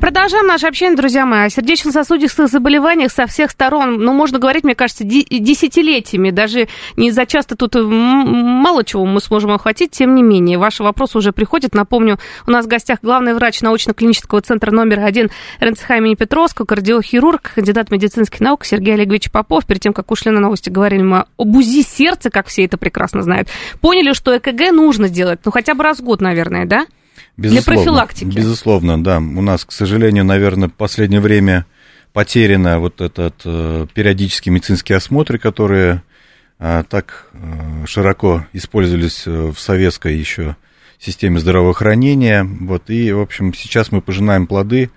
Продолжаем 0.00 0.46
наше 0.46 0.66
общение, 0.66 0.96
друзья 0.96 1.26
мои, 1.26 1.46
о 1.46 1.50
сердечно-сосудистых 1.50 2.48
заболеваниях 2.48 3.12
со 3.12 3.26
всех 3.26 3.50
сторон. 3.50 3.98
Ну, 3.98 4.12
можно 4.12 4.38
говорить, 4.38 4.64
мне 4.64 4.74
кажется, 4.74 5.04
десятилетиями. 5.04 6.30
Даже 6.30 6.68
не 6.96 7.10
за 7.10 7.26
часто 7.26 7.56
тут 7.56 7.74
мало 7.76 8.84
чего 8.84 9.04
мы 9.04 9.20
сможем 9.20 9.52
охватить, 9.52 9.90
тем 9.90 10.14
не 10.14 10.22
менее. 10.22 10.58
Ваши 10.58 10.82
вопросы 10.82 11.18
уже 11.18 11.32
приходят. 11.32 11.74
Напомню, 11.74 12.18
у 12.46 12.50
нас 12.50 12.64
в 12.64 12.68
гостях 12.68 12.98
главный 13.02 13.34
врач 13.34 13.60
научно-клинического 13.60 14.40
центра 14.40 14.70
номер 14.70 15.00
один 15.00 15.30
РНЦХ 15.60 15.90
имени 15.92 16.14
Петровского, 16.14 16.66
кардиохирург, 16.66 17.52
кандидат 17.54 17.90
медицинских 17.90 18.40
наук 18.40 18.64
Сергей 18.64 18.94
Олегович 18.94 19.30
Попов. 19.30 19.66
Перед 19.66 19.82
тем, 19.82 19.92
как 19.92 20.10
ушли 20.10 20.30
на 20.30 20.40
новости, 20.40 20.70
говорили 20.70 21.02
мы 21.02 21.24
об 21.36 21.56
УЗИ 21.56 21.82
сердца, 21.82 22.30
как 22.30 22.46
все 22.46 22.64
это 22.64 22.78
прекрасно 22.78 23.22
знают. 23.22 23.48
Поняли, 23.80 24.12
что 24.12 24.36
ЭКГ 24.36 24.72
нужно 24.72 25.08
делать, 25.08 25.40
ну, 25.44 25.50
хотя 25.50 25.74
бы 25.74 25.82
раз 25.84 25.98
в 25.98 26.02
год, 26.02 26.20
наверное, 26.20 26.66
да? 26.66 26.86
Безусловно, 27.36 27.64
Для 27.64 27.74
профилактики. 27.74 28.36
Безусловно, 28.36 29.02
да. 29.02 29.18
У 29.18 29.42
нас, 29.42 29.64
к 29.64 29.72
сожалению, 29.72 30.24
наверное, 30.24 30.68
в 30.68 30.74
последнее 30.74 31.20
время 31.20 31.66
потеряно 32.12 32.80
вот 32.80 33.00
этот 33.00 33.42
э, 33.44 33.86
периодические 33.94 34.52
медицинские 34.52 34.96
осмотры, 34.96 35.38
которые 35.38 36.02
э, 36.58 36.84
так 36.88 37.28
э, 37.32 37.86
широко 37.86 38.46
использовались 38.52 39.24
э, 39.26 39.52
в 39.54 39.58
советской 39.58 40.16
еще 40.16 40.56
системе 40.98 41.38
здравоохранения. 41.38 42.44
Вот, 42.44 42.90
и, 42.90 43.12
в 43.12 43.20
общем, 43.20 43.54
сейчас 43.54 43.90
мы 43.92 44.02
пожинаем 44.02 44.46
плоды 44.46 44.90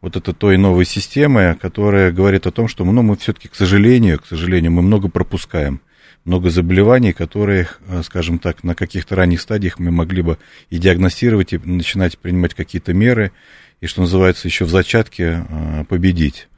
вот 0.00 0.16
этой 0.16 0.34
той 0.34 0.58
новой 0.58 0.84
системы, 0.84 1.56
которая 1.60 2.12
говорит 2.12 2.46
о 2.46 2.50
том, 2.50 2.68
что 2.68 2.84
ну, 2.84 3.02
мы 3.02 3.16
все-таки, 3.16 3.48
к 3.48 3.54
сожалению, 3.54 4.20
к 4.20 4.26
сожалению, 4.26 4.72
мы 4.72 4.82
много 4.82 5.08
пропускаем 5.08 5.80
много 6.24 6.50
заболеваний, 6.50 7.12
которые, 7.12 7.68
э, 7.86 8.02
скажем 8.02 8.38
так, 8.38 8.64
на 8.64 8.74
каких-то 8.74 9.14
ранних 9.14 9.40
стадиях 9.40 9.78
мы 9.78 9.90
могли 9.90 10.22
бы 10.22 10.38
и 10.70 10.78
диагностировать, 10.78 11.52
и 11.52 11.58
начинать 11.58 12.18
принимать 12.18 12.54
какие-то 12.54 12.94
меры, 12.94 13.32
и, 13.80 13.86
что 13.86 14.02
называется, 14.02 14.48
еще 14.48 14.64
в 14.64 14.70
зачатке 14.70 15.44
э, 15.48 15.84
победить. 15.88 16.48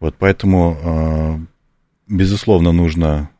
Вот 0.00 0.16
поэтому, 0.18 0.78
э, 0.82 1.38
безусловно, 2.08 2.72
нужно 2.72 3.30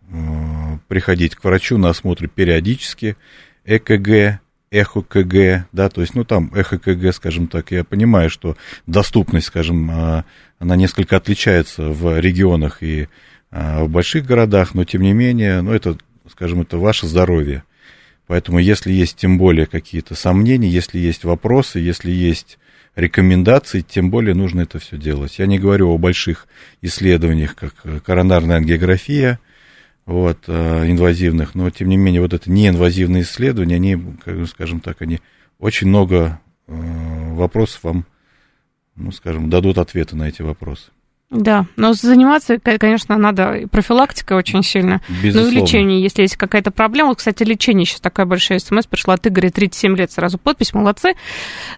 приходить 0.89 1.37
к 1.37 1.45
врачу 1.45 1.79
на 1.79 1.89
осмотры 1.89 2.29
периодически, 2.29 3.17
ЭКГ, 3.65 4.43
эхо-КГ, 4.71 5.69
да, 5.73 5.89
то 5.89 6.03
есть, 6.03 6.15
ну, 6.15 6.27
там 6.27 6.53
эхо-КГ, 6.55 7.15
скажем 7.15 7.47
так, 7.47 7.71
я 7.71 7.83
понимаю, 7.83 8.29
что 8.29 8.59
доступность, 8.87 9.47
скажем, 9.47 9.91
она 9.91 10.77
несколько 10.77 11.17
отличается 11.17 11.85
в 11.85 12.21
регионах 12.21 12.83
и 12.83 13.09
в 13.53 13.87
больших 13.87 14.25
городах, 14.27 14.75
но 14.75 14.85
тем 14.85 15.03
не 15.03 15.13
менее, 15.13 15.61
ну, 15.61 15.73
это, 15.73 15.99
скажем, 16.31 16.63
это 16.63 16.79
ваше 16.79 17.07
здоровье. 17.07 17.63
Поэтому, 18.27 18.59
если 18.59 18.93
есть 18.93 19.17
тем 19.17 19.37
более 19.37 19.67
какие-то 19.67 20.15
сомнения, 20.15 20.69
если 20.69 20.99
есть 20.99 21.25
вопросы, 21.25 21.79
если 21.79 22.11
есть 22.11 22.59
рекомендации, 22.97 23.83
тем 23.83 24.11
более 24.11 24.35
нужно 24.35 24.63
это 24.63 24.79
все 24.79 24.97
делать. 24.97 25.39
Я 25.39 25.47
не 25.47 25.59
говорю 25.59 25.91
о 25.91 25.99
больших 25.99 26.47
исследованиях, 26.81 27.55
как 27.55 27.75
коронарная 28.05 28.57
ангиография, 28.57 29.39
вот, 30.07 30.45
а, 30.47 30.87
инвазивных, 30.87 31.55
но 31.55 31.71
тем 31.71 31.89
не 31.89 31.97
менее 31.97 32.23
вот 32.23 32.33
это 32.33 32.51
неинвазивные 32.51 33.23
исследования, 33.23 33.77
они, 33.77 33.99
скажем 34.47 34.81
так, 34.81 35.03
они 35.03 35.21
очень 35.59 35.89
много 35.89 36.41
вопросов 36.67 37.83
вам, 37.83 38.07
ну, 38.97 39.13
скажем, 39.13 39.51
дадут 39.51 39.79
ответы 39.79 40.17
на 40.17 40.29
эти 40.29 40.43
вопросы. 40.43 40.91
Да, 41.33 41.65
но 41.77 41.95
заниматься, 41.95 42.59
конечно, 42.59 43.17
надо 43.17 43.63
профилактикой 43.71 44.37
очень 44.37 44.63
сильно. 44.63 45.01
Безусловно. 45.09 45.51
Ну 45.51 45.59
и 45.59 45.63
лечение, 45.63 46.03
если 46.03 46.23
есть 46.23 46.37
какая-то 46.37 46.71
проблема. 46.71 47.09
Вот, 47.09 47.19
кстати, 47.19 47.43
лечение 47.43 47.87
сейчас 47.87 48.01
такая 48.01 48.27
большая 48.27 48.59
смс 48.59 48.87
пришла 48.87 49.15
от 49.15 49.27
Игоря, 49.27 49.49
37 49.49 49.97
лет, 49.97 50.13
сразу 50.13 50.37
подпись, 50.37 50.75
молодцы. 50.75 51.15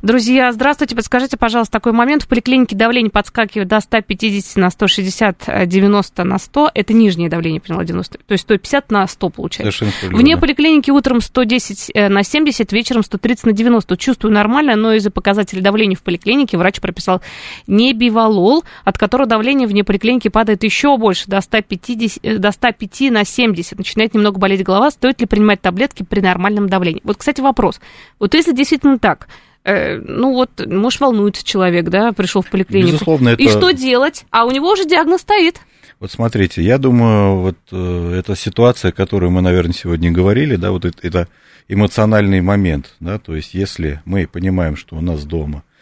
Друзья, 0.02 0.50
здравствуйте, 0.52 0.96
подскажите, 0.96 1.36
пожалуйста, 1.36 1.72
такой 1.72 1.92
момент. 1.92 2.24
В 2.24 2.28
поликлинике 2.28 2.74
давление 2.74 3.12
подскакивает 3.12 3.68
до 3.68 3.78
150 3.78 4.56
на 4.56 4.70
160, 4.70 5.68
90 5.68 6.24
на 6.24 6.38
100. 6.38 6.70
Это 6.74 6.92
нижнее 6.92 7.28
давление, 7.28 7.60
поняла, 7.60 7.84
90. 7.84 8.18
То 8.18 8.32
есть 8.32 8.42
150 8.42 8.90
на 8.90 9.06
100 9.06 9.28
получается. 9.30 9.86
Вне 10.02 10.36
поликлиники 10.36 10.90
утром 10.90 11.20
110 11.20 11.92
э, 11.94 12.08
на 12.08 12.24
70, 12.24 12.72
вечером 12.72 13.04
130 13.04 13.46
на 13.46 13.52
90. 13.52 13.96
Чувствую 13.98 14.34
нормально, 14.34 14.74
но 14.74 14.94
из-за 14.94 15.12
показателей 15.12 15.62
давления 15.62 15.96
в 15.96 16.02
поликлинике 16.02 16.58
врач 16.58 16.80
прописал 16.80 17.22
небивалол, 17.68 18.64
от 18.84 18.98
которого 18.98 19.28
давление 19.28 19.43
давление 19.44 19.68
вне 19.68 19.84
поликлиники 19.84 20.28
падает 20.28 20.64
еще 20.64 20.96
больше, 20.96 21.24
до 21.26 21.42
150, 21.42 22.18
э, 22.22 22.38
до 22.38 22.50
105 22.50 23.10
на 23.10 23.24
70. 23.24 23.76
Начинает 23.76 24.14
немного 24.14 24.38
болеть 24.38 24.62
голова. 24.62 24.90
Стоит 24.90 25.20
ли 25.20 25.26
принимать 25.26 25.60
таблетки 25.60 26.02
при 26.02 26.20
нормальном 26.20 26.66
давлении? 26.66 27.02
Вот, 27.04 27.18
кстати, 27.18 27.42
вопрос. 27.42 27.78
Вот 28.18 28.32
если 28.32 28.54
действительно 28.54 28.98
так, 28.98 29.28
э, 29.64 29.98
ну 29.98 30.32
вот, 30.32 30.64
может, 30.66 31.00
волнуется 31.00 31.44
человек, 31.44 31.90
да, 31.90 32.12
пришел 32.12 32.40
в 32.40 32.48
поликлинику. 32.48 32.92
Безусловно, 32.92 33.28
это... 33.30 33.42
И 33.42 33.48
что 33.48 33.72
делать? 33.72 34.24
А 34.30 34.46
у 34.46 34.50
него 34.50 34.70
уже 34.72 34.86
диагноз 34.86 35.20
стоит. 35.20 35.60
Вот 36.00 36.10
смотрите, 36.10 36.62
я 36.62 36.78
думаю, 36.78 37.36
вот 37.36 37.58
э, 37.70 38.18
эта 38.18 38.34
ситуация, 38.34 38.88
о 38.88 38.92
которой 38.92 39.30
мы, 39.30 39.42
наверное, 39.42 39.74
сегодня 39.74 40.10
говорили, 40.10 40.56
да, 40.56 40.70
вот 40.70 40.86
это, 40.86 40.96
это 41.06 41.28
эмоциональный 41.68 42.40
момент, 42.40 42.94
да, 42.98 43.18
то 43.18 43.36
есть 43.36 43.52
если 43.52 44.00
мы 44.06 44.26
понимаем, 44.26 44.76
что 44.76 44.96
у 44.96 45.02
нас 45.02 45.24
дома– 45.24 45.64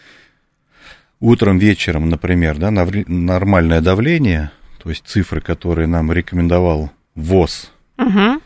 утром, 1.22 1.56
вечером, 1.58 2.11
например, 2.11 2.58
да, 2.58 2.70
нормальное 2.70 3.80
давление, 3.80 4.50
то 4.82 4.90
есть 4.90 5.06
цифры, 5.06 5.40
которые 5.40 5.87
нам 5.87 6.12
рекомендовал 6.12 6.90
ВОЗ, 7.14 7.70
угу. 7.96 8.42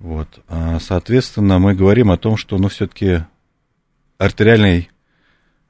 вот, 0.00 0.28
а, 0.48 0.78
соответственно, 0.80 1.58
мы 1.58 1.74
говорим 1.74 2.10
о 2.10 2.18
том, 2.18 2.36
что, 2.36 2.58
ну, 2.58 2.68
все-таки 2.68 3.20
артериальной 4.18 4.90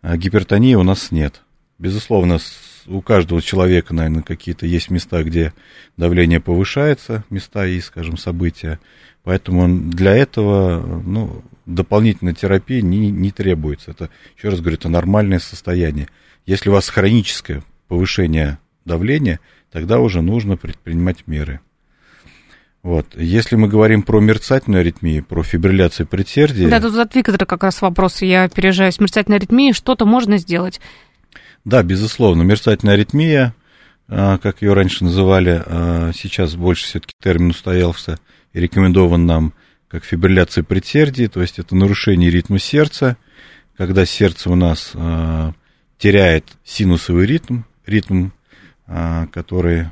а, 0.03 0.16
гипертонии 0.16 0.75
у 0.75 0.83
нас 0.83 1.12
нет. 1.12 1.42
Безусловно, 1.79 2.38
у 2.87 3.03
каждого 3.03 3.42
человека, 3.42 3.95
наверное, 3.95 4.23
какие-то 4.23 4.66
есть 4.66 4.90
места, 4.90 5.23
где 5.23 5.53
давление 5.99 6.40
повышается, 6.40 7.25
места 7.29 7.66
и, 7.66 7.79
скажем, 7.81 8.16
события. 8.16 8.81
Поэтому 9.25 9.90
для 9.90 10.16
этого 10.16 11.03
ну, 11.05 11.42
дополнительной 11.66 12.33
терапии 12.33 12.81
не, 12.81 13.11
не 13.11 13.31
требуется. 13.31 13.90
Это, 13.90 14.09
еще 14.38 14.49
раз 14.49 14.61
говорю, 14.61 14.77
это 14.77 14.88
нормальное 14.88 15.40
состояние. 15.40 16.09
Если 16.47 16.71
у 16.71 16.73
вас 16.73 16.89
хроническое 16.89 17.63
повышение 17.89 18.59
давления, 18.85 19.41
тогда 19.71 19.99
уже 19.99 20.23
нужно 20.23 20.57
предпринимать 20.57 21.27
меры. 21.27 21.61
Вот. 22.83 23.17
Если 23.17 23.57
мы 23.57 23.67
говорим 23.67 24.03
про 24.03 24.21
мерцательную 24.21 24.81
аритмию, 24.81 25.25
про 25.25 25.43
фибрилляцию 25.43 26.07
предсердия... 26.07 26.69
Да, 26.69 26.81
тут 26.81 26.97
от 26.97 27.13
Виктора 27.17 27.45
как 27.45 27.65
раз 27.65 27.83
вопрос, 27.83 28.23
я 28.23 28.45
опережаю. 28.45 28.93
С 28.93 29.01
мерцательной 29.01 29.39
аритмией 29.39 29.73
что-то 29.73 30.07
можно 30.07 30.39
сделать? 30.39 30.81
Да, 31.65 31.83
безусловно. 31.83 32.43
Мерцательная 32.43 32.95
аритмия, 32.95 33.57
а, 34.07 34.39
как 34.39 34.63
ее 34.63 34.73
раньше 34.73 35.03
называли, 35.03 35.61
а, 35.67 36.13
сейчас 36.15 36.55
больше 36.55 36.85
все-таки 36.85 37.13
термин 37.21 37.51
устоялся 37.51 38.21
и 38.53 38.61
рекомендован 38.61 39.27
нам 39.27 39.53
как 39.89 40.05
фибрилляция 40.05 40.63
предсердия, 40.63 41.29
то 41.29 41.43
есть 41.43 41.59
это 41.59 41.75
нарушение 41.75 42.31
ритма 42.31 42.61
сердца, 42.61 43.17
когда 43.77 44.07
сердце 44.07 44.49
у 44.49 44.55
нас 44.55 44.93
а, 44.95 45.55
теряет 45.99 46.57
синусовый 46.65 47.27
ритм, 47.27 47.63
ритм, 47.87 48.31
а, 48.87 49.27
который 49.29 49.91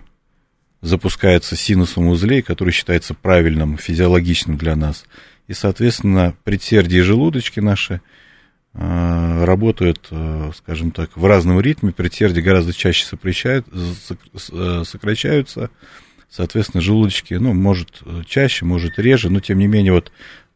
запускается 0.80 1.56
синусом 1.56 2.08
узлей, 2.08 2.42
который 2.42 2.70
считается 2.70 3.14
правильным, 3.14 3.78
физиологичным 3.78 4.58
для 4.58 4.76
нас. 4.76 5.06
И, 5.48 5.54
соответственно, 5.54 6.34
предсердие 6.44 7.00
и 7.00 7.04
желудочки 7.04 7.60
наши 7.60 8.02
работают, 8.74 10.10
скажем 10.56 10.90
так, 10.90 11.16
в 11.16 11.24
разном 11.24 11.60
ритме, 11.60 11.92
предсердия 11.92 12.42
гораздо 12.42 12.72
чаще 12.72 13.06
сокращаются, 13.06 15.70
соответственно, 16.28 16.80
желудочки, 16.80 17.34
ну, 17.34 17.54
может 17.54 18.02
чаще, 18.26 18.64
может 18.64 18.98
реже, 18.98 19.30
но 19.30 19.38
тем 19.38 19.60
не 19.60 19.68
менее 19.68 19.92
вот 19.92 20.10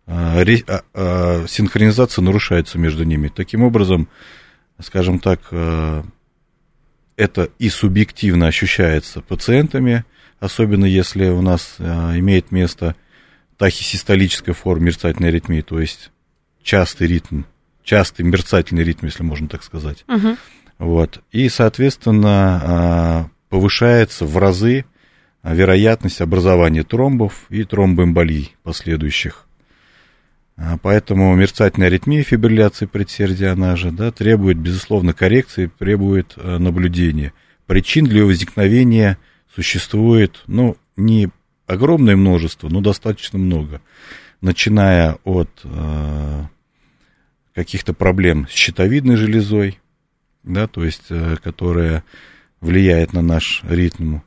синхронизация 0.07 2.23
нарушается 2.23 2.77
между 2.77 3.05
ними. 3.05 3.29
Таким 3.29 3.63
образом, 3.63 4.09
скажем 4.81 5.19
так, 5.19 5.41
это 7.19 7.51
и 7.59 7.69
субъективно 7.69 8.47
ощущается 8.47 9.21
пациентами, 9.21 10.05
особенно 10.39 10.85
если 10.85 11.27
у 11.29 11.43
нас 11.43 11.75
а, 11.81 12.17
имеет 12.17 12.53
место 12.53 12.95
тахисистолическая 13.57 14.55
форма 14.55 14.85
мерцательной 14.85 15.31
аритмии, 15.31 15.61
то 15.61 15.81
есть 15.81 16.13
частый 16.63 17.09
ритм, 17.09 17.43
частый 17.83 18.25
мерцательный 18.25 18.85
ритм, 18.85 19.07
если 19.07 19.25
можно 19.25 19.49
так 19.49 19.65
сказать. 19.65 20.05
Угу. 20.07 20.37
Вот. 20.79 21.21
И, 21.33 21.49
соответственно, 21.49 22.61
а, 22.63 23.29
повышается 23.49 24.25
в 24.25 24.39
разы 24.39 24.85
вероятность 25.43 26.21
образования 26.21 26.85
тромбов 26.85 27.47
и 27.49 27.65
тромбоэмболий 27.65 28.55
последующих. 28.63 29.48
А, 30.61 30.77
поэтому 30.77 31.35
мерцательная 31.37 31.87
аритмия 31.87 32.25
фибрилляции 32.25 32.87
предсердия, 32.87 33.53
она 33.53 33.77
же, 33.77 33.93
да, 33.93 34.11
требует, 34.11 34.59
безусловно, 34.59 35.13
коррекции, 35.13 35.71
требует 35.79 36.35
э, 36.37 36.59
наблюдения. 36.59 37.33
Причин 37.67 38.07
для 38.07 38.25
возникновения 38.25 39.19
существует, 39.55 40.43
ну, 40.49 40.77
не 40.97 41.29
огромное 41.69 42.17
множество, 42.17 42.69
но 42.69 42.81
достаточно 42.81 43.39
много. 43.39 43.81
Начиная 44.41 45.19
от 45.23 45.49
э, 45.63 46.45
каких-то 47.55 47.95
проблем 47.95 48.49
с 48.49 48.51
щитовидной 48.51 49.15
железой, 49.15 49.79
да, 50.43 50.67
то 50.67 50.85
есть, 50.85 51.05
э, 51.11 51.37
которая 51.43 52.03
влияет 52.61 53.13
на 53.13 53.23
наш 53.23 53.63
ритм, 53.69 54.19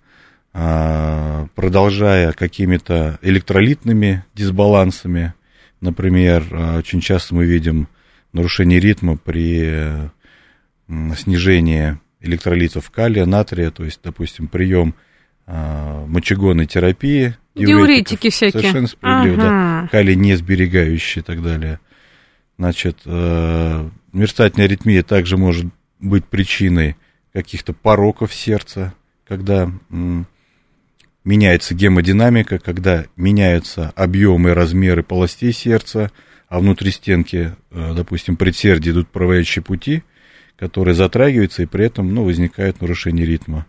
э, 0.53 1.47
продолжая 1.55 2.31
какими-то 2.31 3.19
электролитными 3.21 4.23
дисбалансами, 4.33 5.33
Например, 5.81 6.45
э, 6.51 6.77
очень 6.77 7.01
часто 7.01 7.35
мы 7.35 7.45
видим 7.45 7.87
нарушение 8.31 8.79
ритма 8.79 9.17
при 9.17 10.09
снижении 11.15 11.97
электролитов 12.21 12.89
калия, 12.91 13.25
натрия, 13.25 13.71
то 13.71 13.83
есть, 13.83 13.99
допустим, 14.03 14.47
прием 14.47 14.95
э, 15.47 16.05
мочегонной 16.07 16.67
терапии. 16.67 17.35
Диуретики 17.55 18.29
всякие. 18.29 18.61
Совершенно 18.61 18.87
справедливо, 18.87 19.35
ага. 19.35 19.43
да. 19.83 19.87
Калий 19.91 20.15
не 20.15 20.35
сберегающий 20.35 21.21
и 21.21 21.23
так 21.23 21.41
далее. 21.41 21.79
Значит, 22.57 22.99
э, 23.05 23.89
мерцательная 24.13 24.67
аритмия 24.67 25.03
также 25.03 25.37
может 25.37 25.65
быть 25.99 26.25
причиной 26.25 26.95
каких-то 27.33 27.73
пороков 27.73 28.33
сердца, 28.33 28.93
когда 29.27 29.71
меняется 31.23 31.75
гемодинамика, 31.75 32.59
когда 32.59 33.05
меняются 33.15 33.91
объемы, 33.95 34.53
размеры 34.53 35.03
полостей 35.03 35.53
сердца, 35.53 36.11
а 36.49 36.59
внутри 36.59 36.91
стенки, 36.91 37.55
э, 37.71 37.93
допустим, 37.95 38.35
предсердия 38.35 38.91
идут 38.91 39.07
проводящие 39.09 39.63
пути, 39.63 40.03
которые 40.57 40.95
затрагиваются, 40.95 41.63
и 41.63 41.67
при 41.67 41.85
этом 41.85 42.13
ну, 42.13 42.23
возникает 42.23 42.81
нарушение 42.81 43.25
ритма. 43.25 43.65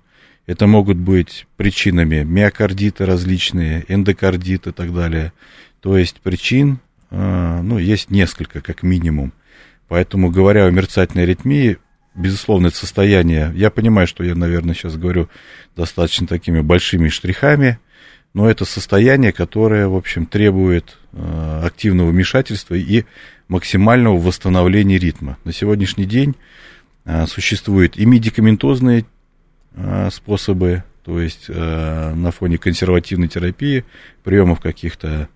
Это 0.46 0.66
могут 0.66 0.96
быть 0.96 1.46
причинами 1.56 2.24
миокардита 2.24 3.06
различные, 3.06 3.84
эндокардит 3.88 4.66
и 4.66 4.72
так 4.72 4.92
далее. 4.92 5.32
То 5.80 5.96
есть 5.96 6.20
причин, 6.20 6.80
э, 7.10 7.60
ну, 7.62 7.78
есть 7.78 8.10
несколько, 8.10 8.60
как 8.60 8.82
минимум. 8.82 9.32
Поэтому, 9.88 10.30
говоря 10.30 10.66
о 10.66 10.70
мерцательной 10.70 11.24
аритмии, 11.24 11.78
безусловно, 12.14 12.68
это 12.68 12.76
состояние, 12.76 13.52
я 13.54 13.70
понимаю, 13.70 14.06
что 14.06 14.24
я, 14.24 14.34
наверное, 14.34 14.74
сейчас 14.74 14.96
говорю 14.96 15.28
достаточно 15.76 16.26
такими 16.26 16.60
большими 16.60 17.08
штрихами, 17.08 17.78
но 18.34 18.48
это 18.48 18.64
состояние, 18.64 19.32
которое, 19.32 19.88
в 19.88 19.96
общем, 19.96 20.26
требует 20.26 20.98
э, 21.12 21.62
активного 21.64 22.10
вмешательства 22.10 22.74
и 22.74 23.04
максимального 23.48 24.16
восстановления 24.16 24.98
ритма. 24.98 25.36
На 25.44 25.52
сегодняшний 25.52 26.06
день 26.06 26.34
э, 27.04 27.26
существуют 27.26 27.98
и 27.98 28.06
медикаментозные 28.06 29.04
э, 29.74 30.08
способы, 30.10 30.84
то 31.04 31.20
есть 31.20 31.48
на 31.48 32.30
фоне 32.30 32.58
консервативной 32.58 33.26
терапии, 33.26 33.84
приемов 34.22 34.60
каких-то 34.60 35.28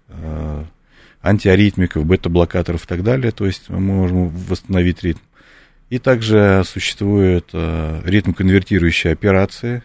антиаритмиков, 1.20 2.06
бета-блокаторов 2.06 2.84
и 2.84 2.86
так 2.86 3.02
далее, 3.02 3.32
то 3.32 3.46
есть 3.46 3.68
мы 3.68 3.80
можем 3.80 4.28
восстановить 4.28 5.02
ритм. 5.02 5.18
И 5.88 5.98
также 5.98 6.62
существуют 6.66 7.50
э, 7.52 8.02
ритм-конвертирующие 8.04 9.12
операции, 9.12 9.84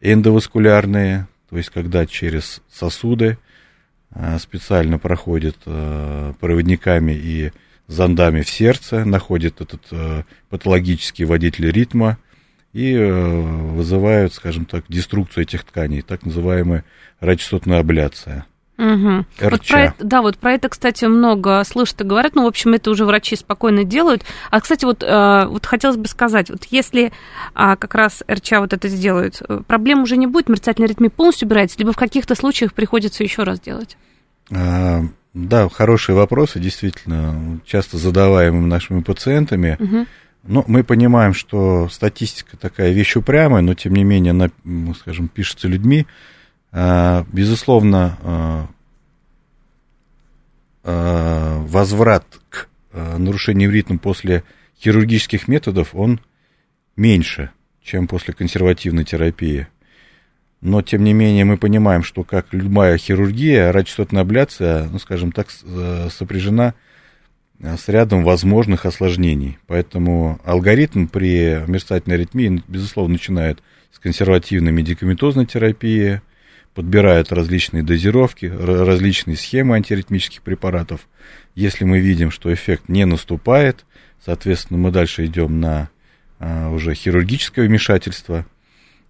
эндоваскулярные, 0.00 1.26
то 1.50 1.56
есть 1.56 1.70
когда 1.70 2.06
через 2.06 2.62
сосуды 2.70 3.38
э, 4.14 4.38
специально 4.38 5.00
проходят 5.00 5.56
э, 5.66 6.34
проводниками 6.38 7.12
и 7.12 7.50
зондами 7.88 8.42
в 8.42 8.48
сердце, 8.48 9.04
находят 9.04 9.60
этот 9.60 9.82
патологический 10.48 11.24
водитель 11.24 11.70
ритма 11.70 12.16
и 12.72 12.96
вызывают, 12.96 14.32
скажем 14.32 14.64
так, 14.64 14.84
деструкцию 14.88 15.42
этих 15.42 15.64
тканей, 15.64 16.00
так 16.00 16.24
называемая 16.24 16.84
радиочастотная 17.20 17.80
абляция. 17.80 18.46
Угу. 18.78 19.26
Вот 19.50 19.66
про 19.66 19.80
это, 19.80 19.94
да, 20.00 20.22
вот 20.22 20.38
про 20.38 20.54
это, 20.54 20.68
кстати, 20.68 21.04
много 21.04 21.62
слышат 21.64 22.00
и 22.00 22.04
говорят. 22.04 22.34
Ну, 22.34 22.44
в 22.44 22.46
общем, 22.46 22.72
это 22.72 22.90
уже 22.90 23.04
врачи 23.04 23.36
спокойно 23.36 23.84
делают. 23.84 24.24
А, 24.50 24.60
кстати, 24.60 24.84
вот, 24.84 25.02
э, 25.02 25.46
вот 25.46 25.66
хотелось 25.66 25.98
бы 25.98 26.08
сказать, 26.08 26.48
вот 26.50 26.64
если 26.70 27.12
а, 27.54 27.76
как 27.76 27.94
раз 27.94 28.22
РЧА 28.30 28.60
вот 28.60 28.72
это 28.72 28.88
сделают, 28.88 29.42
э, 29.46 29.60
проблем 29.66 30.02
уже 30.02 30.16
не 30.16 30.26
будет, 30.26 30.48
мерцательный 30.48 30.88
ритм 30.88 31.08
полностью 31.08 31.46
убирается, 31.46 31.78
либо 31.78 31.92
в 31.92 31.96
каких-то 31.96 32.34
случаях 32.34 32.72
приходится 32.72 33.22
еще 33.22 33.42
раз 33.42 33.60
делать? 33.60 33.96
А, 34.50 35.02
да, 35.34 35.68
хорошие 35.68 36.16
вопросы, 36.16 36.58
действительно, 36.58 37.60
часто 37.66 37.98
задаваемые 37.98 38.66
нашими 38.66 39.02
пациентами. 39.02 39.76
Угу. 39.78 40.06
Но 40.44 40.64
мы 40.66 40.82
понимаем, 40.82 41.34
что 41.34 41.88
статистика 41.88 42.56
такая 42.56 42.90
вещь 42.90 43.16
упрямая, 43.16 43.62
но 43.62 43.74
тем 43.74 43.94
не 43.94 44.02
менее 44.02 44.32
она, 44.32 44.50
скажем, 44.98 45.28
пишется 45.28 45.68
людьми. 45.68 46.06
А, 46.72 47.26
безусловно, 47.30 48.18
а, 48.22 48.66
а, 50.84 51.58
возврат 51.66 52.24
к 52.48 52.68
нарушениям 52.92 53.70
ритма 53.70 53.98
после 53.98 54.42
хирургических 54.78 55.48
методов, 55.48 55.94
он 55.94 56.20
меньше, 56.96 57.50
чем 57.82 58.06
после 58.06 58.34
консервативной 58.34 59.04
терапии. 59.04 59.68
Но, 60.60 60.82
тем 60.82 61.02
не 61.02 61.12
менее, 61.12 61.44
мы 61.44 61.56
понимаем, 61.56 62.02
что, 62.02 62.22
как 62.22 62.52
любая 62.52 62.98
хирургия, 62.98 63.72
радиочастотная 63.72 64.22
абляция, 64.22 64.88
ну, 64.90 64.98
скажем 64.98 65.32
так, 65.32 65.48
сопряжена 66.10 66.74
с 67.60 67.88
рядом 67.88 68.24
возможных 68.24 68.84
осложнений. 68.84 69.58
Поэтому 69.66 70.38
алгоритм 70.44 71.06
при 71.06 71.64
мерцательной 71.66 72.16
аритмии, 72.16 72.62
безусловно, 72.68 73.12
начинает 73.12 73.62
с 73.90 73.98
консервативной 73.98 74.72
медикаментозной 74.72 75.46
терапии, 75.46 76.20
подбирают 76.74 77.32
различные 77.32 77.82
дозировки, 77.82 78.46
различные 78.46 79.36
схемы 79.36 79.76
антиритмических 79.76 80.42
препаратов. 80.42 81.06
Если 81.54 81.84
мы 81.84 82.00
видим, 82.00 82.30
что 82.30 82.52
эффект 82.52 82.88
не 82.88 83.04
наступает, 83.04 83.84
соответственно, 84.24 84.78
мы 84.78 84.90
дальше 84.90 85.26
идем 85.26 85.60
на 85.60 85.90
а, 86.38 86.70
уже 86.70 86.94
хирургическое 86.94 87.66
вмешательство, 87.66 88.46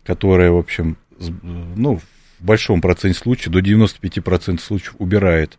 которое, 0.05 0.51
в 0.51 0.59
общем, 0.59 0.97
ну, 1.19 1.99
в 1.99 2.45
большом 2.45 2.81
проценте 2.81 3.19
случаев, 3.19 3.53
до 3.53 3.61
95% 3.61 4.59
случаев 4.61 4.97
убирает 4.99 5.59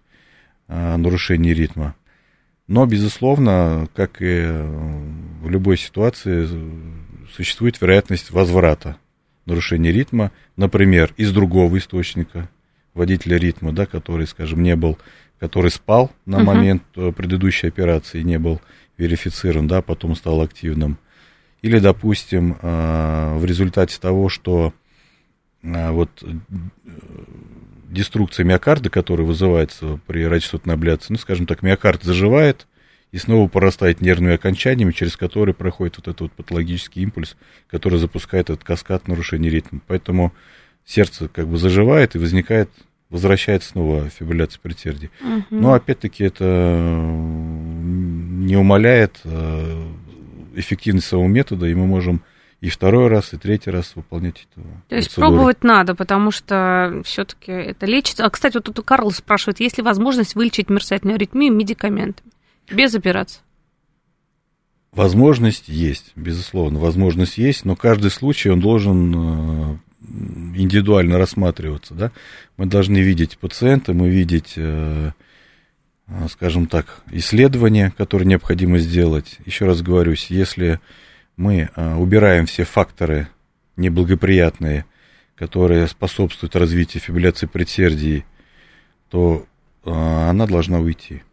а, 0.67 0.97
нарушение 0.97 1.53
ритма. 1.53 1.95
Но, 2.67 2.85
безусловно, 2.85 3.87
как 3.95 4.21
и 4.21 4.43
в 5.41 5.49
любой 5.49 5.77
ситуации, 5.77 6.49
существует 7.33 7.79
вероятность 7.81 8.31
возврата 8.31 8.97
нарушение 9.45 9.91
ритма, 9.91 10.31
например, 10.55 11.13
из 11.17 11.31
другого 11.31 11.77
источника, 11.77 12.49
водителя 12.93 13.37
ритма, 13.37 13.71
да, 13.71 13.85
который, 13.85 14.27
скажем, 14.27 14.63
не 14.63 14.75
был, 14.75 14.97
который 15.39 15.71
спал 15.71 16.11
на 16.25 16.37
uh-huh. 16.37 16.43
момент 16.43 16.83
э, 16.95 17.11
предыдущей 17.11 17.67
операции, 17.67 18.21
не 18.21 18.39
был 18.39 18.61
верифицирован, 18.97 19.67
да, 19.67 19.81
потом 19.81 20.15
стал 20.15 20.41
активным. 20.41 20.97
Или, 21.61 21.79
допустим, 21.79 22.57
э, 22.61 23.37
в 23.37 23.45
результате 23.45 23.99
того, 23.99 24.29
что 24.29 24.73
э, 25.63 25.91
вот 25.91 26.23
деструкция 27.89 28.43
миокарда, 28.43 28.89
которая 28.89 29.25
вызывается 29.25 29.99
при 30.07 30.25
радиочастотной 30.25 30.73
абляции, 30.73 31.13
ну, 31.13 31.17
скажем 31.17 31.45
так, 31.45 31.61
миокард 31.61 32.03
заживает, 32.03 32.67
и 33.13 33.17
снова 33.19 33.47
порастает 33.47 34.01
нервными 34.01 34.33
окончаниями, 34.33 34.91
через 34.91 35.15
которые 35.15 35.53
проходит 35.53 35.97
вот 35.97 36.07
этот 36.07 36.21
вот 36.21 36.31
патологический 36.31 37.03
импульс, 37.03 37.37
который 37.69 37.99
запускает 37.99 38.49
этот 38.49 38.63
каскад 38.63 39.07
нарушения 39.07 39.51
ритма. 39.51 39.81
Поэтому 39.85 40.33
сердце 40.83 41.27
как 41.27 41.47
бы 41.47 41.57
заживает 41.57 42.15
и 42.15 42.17
возникает, 42.17 42.71
возвращается 43.11 43.69
снова 43.69 44.09
фибрилляция 44.09 44.59
предсердия. 44.61 45.11
Угу. 45.21 45.43
Но 45.51 45.73
опять-таки 45.73 46.23
это 46.23 46.43
не 46.43 48.57
умаляет 48.57 49.21
э, 49.25 49.91
эффективность 50.55 51.05
самого 51.05 51.27
метода, 51.27 51.67
и 51.67 51.75
мы 51.75 51.85
можем 51.85 52.23
и 52.61 52.69
второй 52.69 53.09
раз, 53.09 53.31
и 53.33 53.37
третий 53.37 53.69
раз 53.69 53.91
выполнять 53.93 54.47
эту 54.51 54.65
То 54.87 54.95
есть 54.95 55.09
процедуру. 55.09 55.35
пробовать 55.35 55.63
надо, 55.63 55.93
потому 55.93 56.31
что 56.31 57.03
все-таки 57.05 57.51
это 57.51 57.85
лечится. 57.85 58.25
А, 58.25 58.29
кстати, 58.31 58.55
вот 58.55 58.63
тут 58.63 58.83
Карл 58.83 59.11
спрашивает, 59.11 59.59
есть 59.59 59.77
ли 59.77 59.83
возможность 59.83 60.33
вылечить 60.33 60.71
мерцательную 60.71 61.17
аритмию 61.17 61.53
медикаментами 61.53 62.31
без 62.69 62.95
операции? 62.95 63.41
Возможность 64.93 65.69
есть, 65.69 66.11
безусловно, 66.15 66.77
возможность 66.77 67.39
есть, 67.39 67.65
но 67.65 67.75
каждый 67.75 68.11
случай 68.11 68.49
он 68.49 68.59
должен 68.59 69.15
э, 69.15 69.77
индивидуально 70.55 71.17
рассматриваться, 71.17 71.95
да. 71.95 72.11
Мы 72.57 72.67
должны 72.67 72.99
видеть 72.99 73.39
пациента, 73.39 73.93
мы 73.93 74.09
видеть, 74.09 74.53
э, 74.55 75.11
э, 76.07 76.27
скажем 76.29 76.67
так, 76.67 77.01
исследования, 77.11 77.91
которые 77.97 78.27
необходимо 78.27 78.77
сделать. 78.77 79.39
Еще 79.45 79.65
раз 79.65 79.81
говорюсь, 79.81 80.27
если 80.29 80.79
мы 81.37 81.71
убираем 81.97 82.45
все 82.45 82.63
факторы 82.63 83.27
неблагоприятные, 83.77 84.85
которые 85.33 85.87
способствуют 85.87 86.55
развитию 86.55 87.01
фибрилляции 87.01 87.47
предсердий, 87.47 88.25
то 89.09 89.47
она 89.83 90.45
должна 90.45 90.79
уйти. 90.79 91.23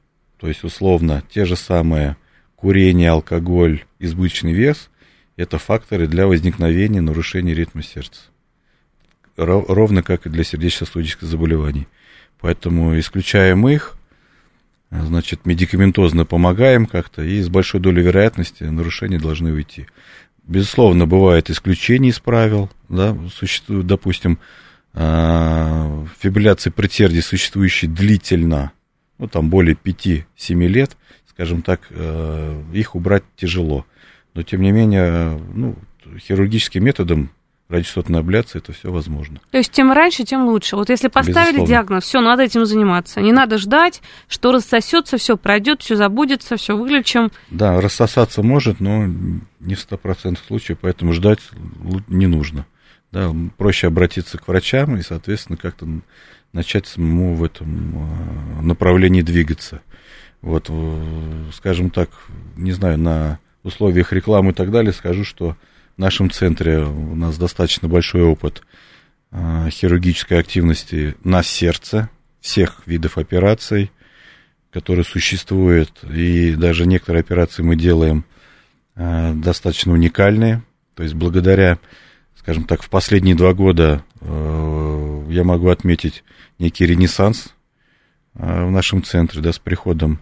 То 0.41 0.49
есть, 0.49 0.65
условно, 0.65 1.23
те 1.31 1.45
же 1.45 1.55
самые 1.55 2.17
курение, 2.57 3.11
алкоголь, 3.11 3.85
избыточный 3.99 4.53
вес– 4.53 4.89
это 5.37 5.59
факторы 5.59 6.07
для 6.07 6.27
возникновения 6.27 7.03
нарушений 7.03 7.53
ритма 7.53 7.83
сердца. 7.83 8.23
Ровно 9.37 10.03
как 10.03 10.27
и 10.27 10.31
для 10.31 10.45
сердечно-сосудистых 10.45 11.29
заболеваний. 11.29 11.89
Поэтому 12.41 12.99
исключаем 12.99 13.69
их, 13.69 13.97
значит, 14.91 15.45
медикаментозно 15.45 16.25
помогаем 16.25 16.87
как-то, 16.87 17.23
и 17.23 17.41
с 17.43 17.49
большой 17.51 17.81
долей 17.81 18.03
вероятности 18.03 18.65
нарушения 18.65 19.19
должны 19.19 19.53
уйти. 19.53 19.87
Безусловно, 20.45 21.07
бывают 21.07 21.51
исключения 21.51 22.09
из 22.09 22.19
правил, 22.19 22.71
да, 22.89 23.17
существуют, 23.35 23.87
допустим, 23.87 24.39
а, 24.95 26.07
фибрилляции 26.19 26.71
предсердий, 26.71 27.23
существующие 27.23 27.91
длительно, 27.91 28.73
ну, 29.21 29.29
там, 29.29 29.51
более 29.51 29.77
5-7 29.77 30.25
лет, 30.67 30.97
скажем 31.29 31.63
так, 31.63 31.83
э, 31.91 32.63
их 32.73 32.97
убрать 32.97 33.23
тяжело. 33.37 33.85
Но, 34.35 34.43
тем 34.43 34.63
не 34.63 34.73
менее, 34.73 35.39
ну, 35.55 35.77
хирургическим 36.19 36.83
методом 36.83 37.31
радиочастотной 37.69 38.19
абляции 38.19 38.59
это 38.59 38.73
все 38.73 38.91
возможно. 38.91 39.41
То 39.51 39.59
есть 39.59 39.71
тем 39.71 39.93
раньше, 39.93 40.25
тем 40.25 40.47
лучше. 40.47 40.75
Вот 40.77 40.89
если 40.89 41.09
поставили 41.09 41.59
Безусловно. 41.59 41.69
диагноз, 41.69 42.05
все, 42.05 42.21
надо 42.21 42.43
этим 42.43 42.65
заниматься. 42.65 43.21
Не 43.21 43.33
надо 43.33 43.59
ждать, 43.59 44.01
что 44.27 44.53
рассосется, 44.53 45.19
все 45.19 45.37
пройдет, 45.37 45.83
все 45.83 45.97
забудется, 45.97 46.57
все 46.57 46.77
вылечим. 46.77 47.31
Да, 47.51 47.81
рассосаться 47.81 48.43
может, 48.43 48.81
но 48.81 49.07
не 49.61 49.75
в 49.75 49.87
100% 49.87 50.39
случаев, 50.47 50.79
поэтому 50.81 51.13
ждать 51.13 51.41
не 52.09 52.27
нужно. 52.27 52.67
Да, 53.13 53.33
проще 53.57 53.89
обратиться 53.89 54.39
к 54.39 54.49
врачам 54.49 54.97
и, 54.97 55.03
соответственно, 55.03 55.57
как-то 55.57 55.87
начать 56.53 56.87
самому 56.87 57.35
в 57.35 57.45
этом 57.45 57.95
а, 58.59 58.63
направлении 58.63 59.23
двигаться. 59.23 59.83
Вот, 60.43 60.67
э, 60.69 61.45
скажем 61.53 61.91
так, 61.91 62.11
не 62.57 62.73
знаю, 62.73 62.99
на 62.99 63.39
условиях 63.63 64.13
рекламы 64.13 64.51
и 64.51 64.55
так 64.55 64.71
далее 64.71 64.93
скажу, 64.93 65.25
что 65.25 65.57
в 65.97 66.01
нашем 66.01 66.31
центре 66.31 66.79
у 66.79 67.15
нас 67.15 67.37
достаточно 67.37 67.89
большой 67.89 68.23
опыт 68.23 68.63
э, 69.33 69.69
хирургической 69.71 70.39
активности 70.39 71.15
на 71.25 71.43
сердце 71.43 72.09
всех 72.41 72.83
видов 72.87 73.19
операций, 73.19 73.91
которые 74.73 75.05
существуют, 75.05 76.03
и 76.05 76.55
даже 76.55 76.87
некоторые 76.87 77.21
операции 77.21 77.63
мы 77.63 77.77
делаем 77.77 78.25
э, 78.97 79.35
достаточно 79.35 79.93
уникальные. 79.93 80.63
То 80.95 81.03
есть 81.03 81.15
благодаря, 81.15 81.79
скажем 82.39 82.65
так, 82.65 82.83
в 82.83 82.89
последние 82.89 83.35
два 83.35 83.53
года 83.53 84.03
э, 84.21 85.27
я 85.29 85.45
могу 85.45 85.69
отметить 85.69 86.25
некий 86.61 86.87
ренессанс 86.87 87.55
э, 88.35 88.65
в 88.65 88.71
нашем 88.71 89.03
центре, 89.03 89.41
да, 89.41 89.53
с 89.53 89.59
приходом 89.59 90.21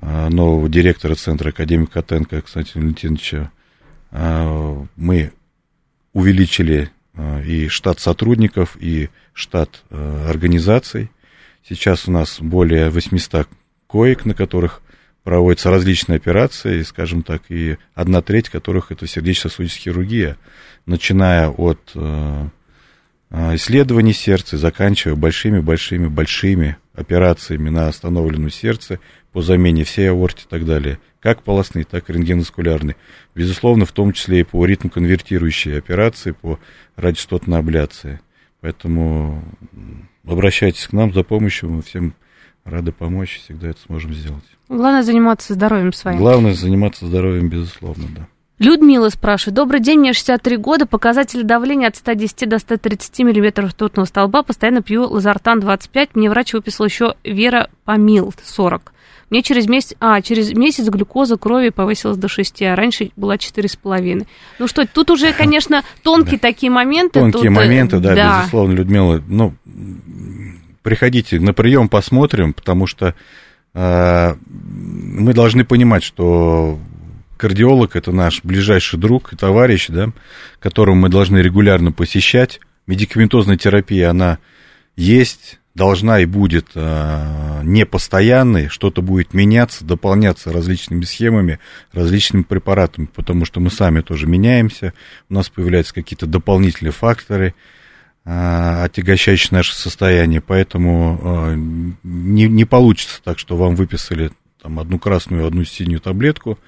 э, 0.00 0.28
нового 0.28 0.68
директора 0.68 1.14
центра, 1.14 1.50
академика 1.50 2.02
Котенко 2.02 2.40
Константина 2.40 2.82
Валентиновича 2.82 3.52
а, 4.10 4.86
мы 4.96 5.32
увеличили 6.14 6.90
и 7.44 7.68
штат 7.68 8.00
сотрудников, 8.00 8.76
и 8.80 9.10
штат 9.34 9.82
организаций. 9.90 11.10
Сейчас 11.68 12.08
у 12.08 12.12
нас 12.12 12.40
более 12.40 12.88
800 12.88 13.48
коек, 13.86 14.24
на 14.24 14.32
которых 14.32 14.80
проводятся 15.24 15.68
различные 15.68 16.16
операции, 16.16 16.80
скажем 16.82 17.22
так, 17.22 17.42
и 17.50 17.76
одна 17.94 18.22
треть 18.22 18.48
которых 18.48 18.92
это 18.92 19.06
сердечно-сосудистая 19.06 19.82
хирургия, 19.82 20.36
начиная 20.86 21.50
от 21.50 21.92
исследований 23.30 24.12
сердца, 24.12 24.56
заканчивая 24.56 25.16
большими-большими-большими 25.16 26.76
операциями 26.94 27.68
на 27.68 27.88
остановленном 27.88 28.50
сердце 28.50 29.00
по 29.32 29.42
замене 29.42 29.84
всей 29.84 30.10
аорте 30.10 30.44
и 30.46 30.48
так 30.48 30.64
далее 30.64 30.98
как 31.20 31.42
полостные, 31.42 31.84
так 31.84 32.08
и 32.08 32.12
рентгеноскулярные. 32.12 32.96
Безусловно, 33.34 33.84
в 33.84 33.92
том 33.92 34.12
числе 34.12 34.40
и 34.40 34.44
по 34.44 34.64
ритм-конвертирующей 34.64 35.76
операции, 35.76 36.32
по 36.32 36.58
радиостотной 36.96 37.58
абляции. 37.58 38.20
Поэтому 38.60 39.42
обращайтесь 40.24 40.86
к 40.86 40.92
нам 40.92 41.12
за 41.12 41.22
помощью, 41.22 41.70
мы 41.70 41.82
всем 41.82 42.14
рады 42.64 42.92
помочь, 42.92 43.40
всегда 43.40 43.68
это 43.70 43.80
сможем 43.80 44.12
сделать. 44.14 44.44
Главное 44.68 45.02
заниматься 45.02 45.54
здоровьем 45.54 45.92
своим. 45.92 46.18
Главное 46.18 46.54
заниматься 46.54 47.06
здоровьем, 47.06 47.48
безусловно, 47.48 48.04
да. 48.14 48.28
Людмила 48.58 49.08
спрашивает. 49.08 49.54
Добрый 49.54 49.80
день, 49.80 50.00
мне 50.00 50.12
63 50.12 50.56
года, 50.56 50.86
показатели 50.86 51.42
давления 51.42 51.88
от 51.88 51.96
110 51.96 52.48
до 52.48 52.58
130 52.58 53.20
миллиметров 53.20 53.70
ртутного 53.70 54.06
столба, 54.06 54.42
постоянно 54.42 54.82
пью 54.82 55.04
лазартан 55.04 55.60
25, 55.60 56.16
мне 56.16 56.28
врач 56.28 56.54
выписал 56.54 56.86
еще 56.86 57.14
Вера 57.22 57.70
Помил 57.84 58.34
40. 58.44 58.92
Мне 59.30 59.42
через 59.42 59.68
месяц, 59.68 59.94
а, 60.00 60.22
через 60.22 60.52
месяц 60.54 60.88
глюкоза 60.88 61.36
крови 61.36 61.68
повысилась 61.68 62.16
до 62.16 62.28
6, 62.28 62.62
а 62.62 62.74
раньше 62.74 63.10
была 63.14 63.36
4,5. 63.36 64.26
Ну 64.58 64.66
что, 64.66 64.86
тут 64.86 65.10
уже, 65.10 65.32
конечно, 65.32 65.84
тонкие 66.02 66.40
да. 66.40 66.48
такие 66.48 66.72
моменты. 66.72 67.20
Тонкие 67.20 67.50
тут, 67.50 67.50
моменты, 67.50 68.00
да, 68.00 68.14
да, 68.14 68.40
безусловно, 68.40 68.74
Людмила. 68.74 69.22
Ну, 69.28 69.54
приходите 70.82 71.38
на 71.38 71.52
прием, 71.52 71.88
посмотрим, 71.88 72.54
потому 72.54 72.86
что 72.86 73.14
э, 73.74 74.34
мы 74.46 75.32
должны 75.34 75.64
понимать, 75.64 76.02
что 76.02 76.78
кардиолог 77.38 77.96
это 77.96 78.12
наш 78.12 78.44
ближайший 78.44 78.98
друг 78.98 79.32
и 79.32 79.36
товарищ, 79.36 79.86
да, 79.88 80.12
которого 80.60 80.94
мы 80.94 81.08
должны 81.08 81.38
регулярно 81.38 81.92
посещать. 81.92 82.60
Медикаментозная 82.86 83.56
терапия, 83.56 84.10
она 84.10 84.38
есть, 84.96 85.58
должна 85.78 86.20
и 86.20 86.26
будет 86.26 86.70
э, 86.74 87.60
непостоянной, 87.62 88.68
что-то 88.68 89.00
будет 89.00 89.32
меняться, 89.32 89.84
дополняться 89.84 90.52
различными 90.52 91.04
схемами, 91.04 91.60
различными 91.92 92.42
препаратами, 92.42 93.06
потому 93.06 93.44
что 93.44 93.60
мы 93.60 93.70
сами 93.70 94.00
тоже 94.00 94.26
меняемся, 94.26 94.92
у 95.30 95.34
нас 95.34 95.48
появляются 95.48 95.94
какие-то 95.94 96.26
дополнительные 96.26 96.92
факторы, 96.92 97.54
э, 98.24 98.82
отягощающие 98.84 99.50
наше 99.52 99.74
состояние, 99.74 100.40
поэтому 100.40 101.20
э, 101.22 101.54
не, 102.02 102.48
не 102.48 102.64
получится 102.64 103.20
так, 103.22 103.38
что 103.38 103.56
вам 103.56 103.76
выписали 103.76 104.32
там, 104.60 104.80
одну 104.80 104.98
красную, 104.98 105.46
одну 105.46 105.64
синюю 105.64 106.00
таблетку, 106.00 106.58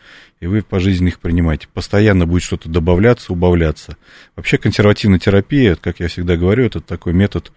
и 0.41 0.47
вы 0.47 0.62
по 0.62 0.80
жизни 0.80 1.09
их 1.09 1.18
принимаете. 1.18 1.68
Постоянно 1.72 2.26
будет 2.26 2.43
что-то 2.43 2.68
добавляться, 2.68 3.32
убавляться. 3.32 3.97
Вообще 4.36 4.59
консервативная 4.59 5.18
терапия, 5.18 5.76
как 5.76 6.01
я 6.01 6.09
всегда 6.09 6.36
говорю, 6.36 6.64
это 6.64 6.80
такой 6.80 7.12
метод 7.12 7.53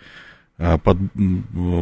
а, 0.58 0.78
под 0.78 0.98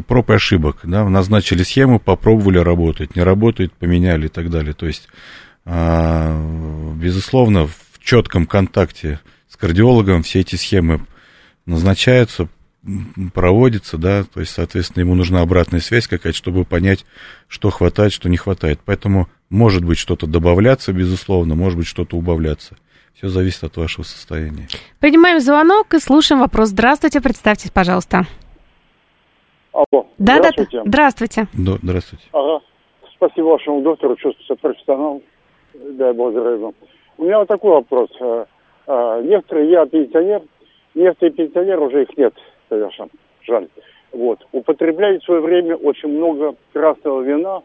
проб 0.07 0.29
и 0.29 0.33
ошибок, 0.33 0.81
да, 0.83 1.07
назначили 1.09 1.63
схему, 1.63 1.99
попробовали 1.99 2.59
работать, 2.59 3.15
не 3.15 3.23
работает, 3.23 3.73
поменяли 3.73 4.27
и 4.27 4.29
так 4.29 4.49
далее. 4.49 4.73
То 4.73 4.85
есть, 4.85 5.07
а, 5.65 6.39
безусловно, 6.95 7.67
в 7.67 7.99
четком 7.99 8.45
контакте 8.45 9.19
с 9.49 9.57
кардиологом 9.57 10.21
все 10.21 10.41
эти 10.41 10.55
схемы 10.55 11.05
назначаются, 11.65 12.47
проводятся, 13.33 13.97
да, 13.97 14.23
то 14.23 14.39
есть, 14.39 14.53
соответственно, 14.53 15.03
ему 15.03 15.15
нужна 15.15 15.41
обратная 15.41 15.79
связь 15.79 16.07
какая-то, 16.07 16.37
чтобы 16.37 16.65
понять, 16.65 17.05
что 17.47 17.69
хватает, 17.69 18.11
что 18.11 18.29
не 18.29 18.37
хватает. 18.37 18.79
Поэтому 18.85 19.27
может 19.49 19.85
быть 19.85 19.97
что-то 19.97 20.27
добавляться, 20.27 20.91
безусловно, 20.91 21.55
может 21.55 21.77
быть 21.77 21.87
что-то 21.87 22.17
убавляться. 22.17 22.75
Все 23.13 23.27
зависит 23.27 23.63
от 23.63 23.77
вашего 23.77 24.03
состояния. 24.03 24.67
Принимаем 24.99 25.39
звонок 25.39 25.93
и 25.93 25.99
слушаем 25.99 26.41
вопрос. 26.41 26.69
Здравствуйте, 26.69 27.21
представьтесь, 27.21 27.69
пожалуйста. 27.69 28.23
Алло. 29.73 30.07
Да, 30.17 30.37
здравствуйте. 30.37 30.77
Да, 30.77 30.83
здравствуйте. 30.85 31.47
Да, 31.53 31.77
здравствуйте. 31.81 32.25
Ага. 32.33 32.63
Спасибо 33.15 33.45
вашему 33.45 33.81
доктору, 33.81 34.15
чувствую 34.15 34.45
себя 34.45 34.55
профессионал. 34.55 35.21
Дай 35.73 36.13
Бог 36.13 36.31
здоровья. 36.31 36.73
У 37.17 37.23
меня 37.23 37.39
вот 37.39 37.47
такой 37.47 37.71
вопрос. 37.71 38.09
А, 38.19 38.45
а, 38.87 39.21
некоторые, 39.21 39.69
я 39.69 39.85
пенсионер, 39.85 40.41
некоторые 40.95 41.33
пенсионеры, 41.33 41.81
уже 41.81 42.03
их 42.03 42.17
нет, 42.17 42.33
конечно, 42.71 43.07
жаль. 43.43 43.67
Вот. 44.11 44.39
Употребляют 44.51 45.21
в 45.21 45.25
свое 45.25 45.41
время 45.41 45.75
очень 45.75 46.09
много 46.09 46.55
красного 46.73 47.21
вина 47.21 47.61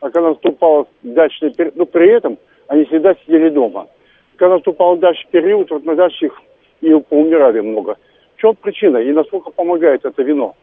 а 0.00 0.10
когда 0.10 0.30
наступал 0.30 0.88
дачный 1.02 1.52
период, 1.52 1.76
ну, 1.76 1.86
при 1.86 2.10
этом 2.10 2.38
они 2.68 2.84
всегда 2.86 3.14
сидели 3.24 3.50
дома. 3.50 3.86
Когда 4.36 4.54
наступал 4.54 4.96
дачный 4.96 5.30
период, 5.30 5.70
вот 5.70 5.84
на 5.84 5.94
дачах 5.94 6.32
и 6.80 6.92
поумирали 7.08 7.60
много. 7.60 7.96
В 8.36 8.40
чем 8.40 8.56
причина 8.56 8.96
и 8.96 9.12
насколько 9.12 9.50
помогает 9.50 10.04
это 10.04 10.22
вино? 10.22 10.54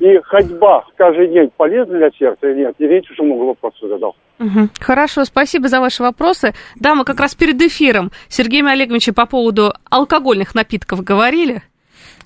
И 0.00 0.18
ходьба 0.24 0.84
каждый 0.96 1.28
день 1.28 1.50
полезна 1.56 1.98
для 1.98 2.10
сердца 2.10 2.48
или 2.48 2.60
нет? 2.60 2.74
Извините, 2.78 3.12
что 3.14 3.24
много 3.24 3.42
вопросов 3.42 3.88
задал. 3.88 4.16
Угу. 4.38 4.68
Хорошо, 4.80 5.24
спасибо 5.24 5.68
за 5.68 5.80
ваши 5.80 6.02
вопросы. 6.02 6.52
Да, 6.80 6.94
мы 6.94 7.04
как 7.04 7.20
раз 7.20 7.34
перед 7.34 7.60
эфиром 7.60 8.10
Сергеем 8.28 8.66
Олеговичем 8.66 9.14
по 9.14 9.26
поводу 9.26 9.72
алкогольных 9.90 10.54
напитков 10.54 11.02
говорили. 11.02 11.62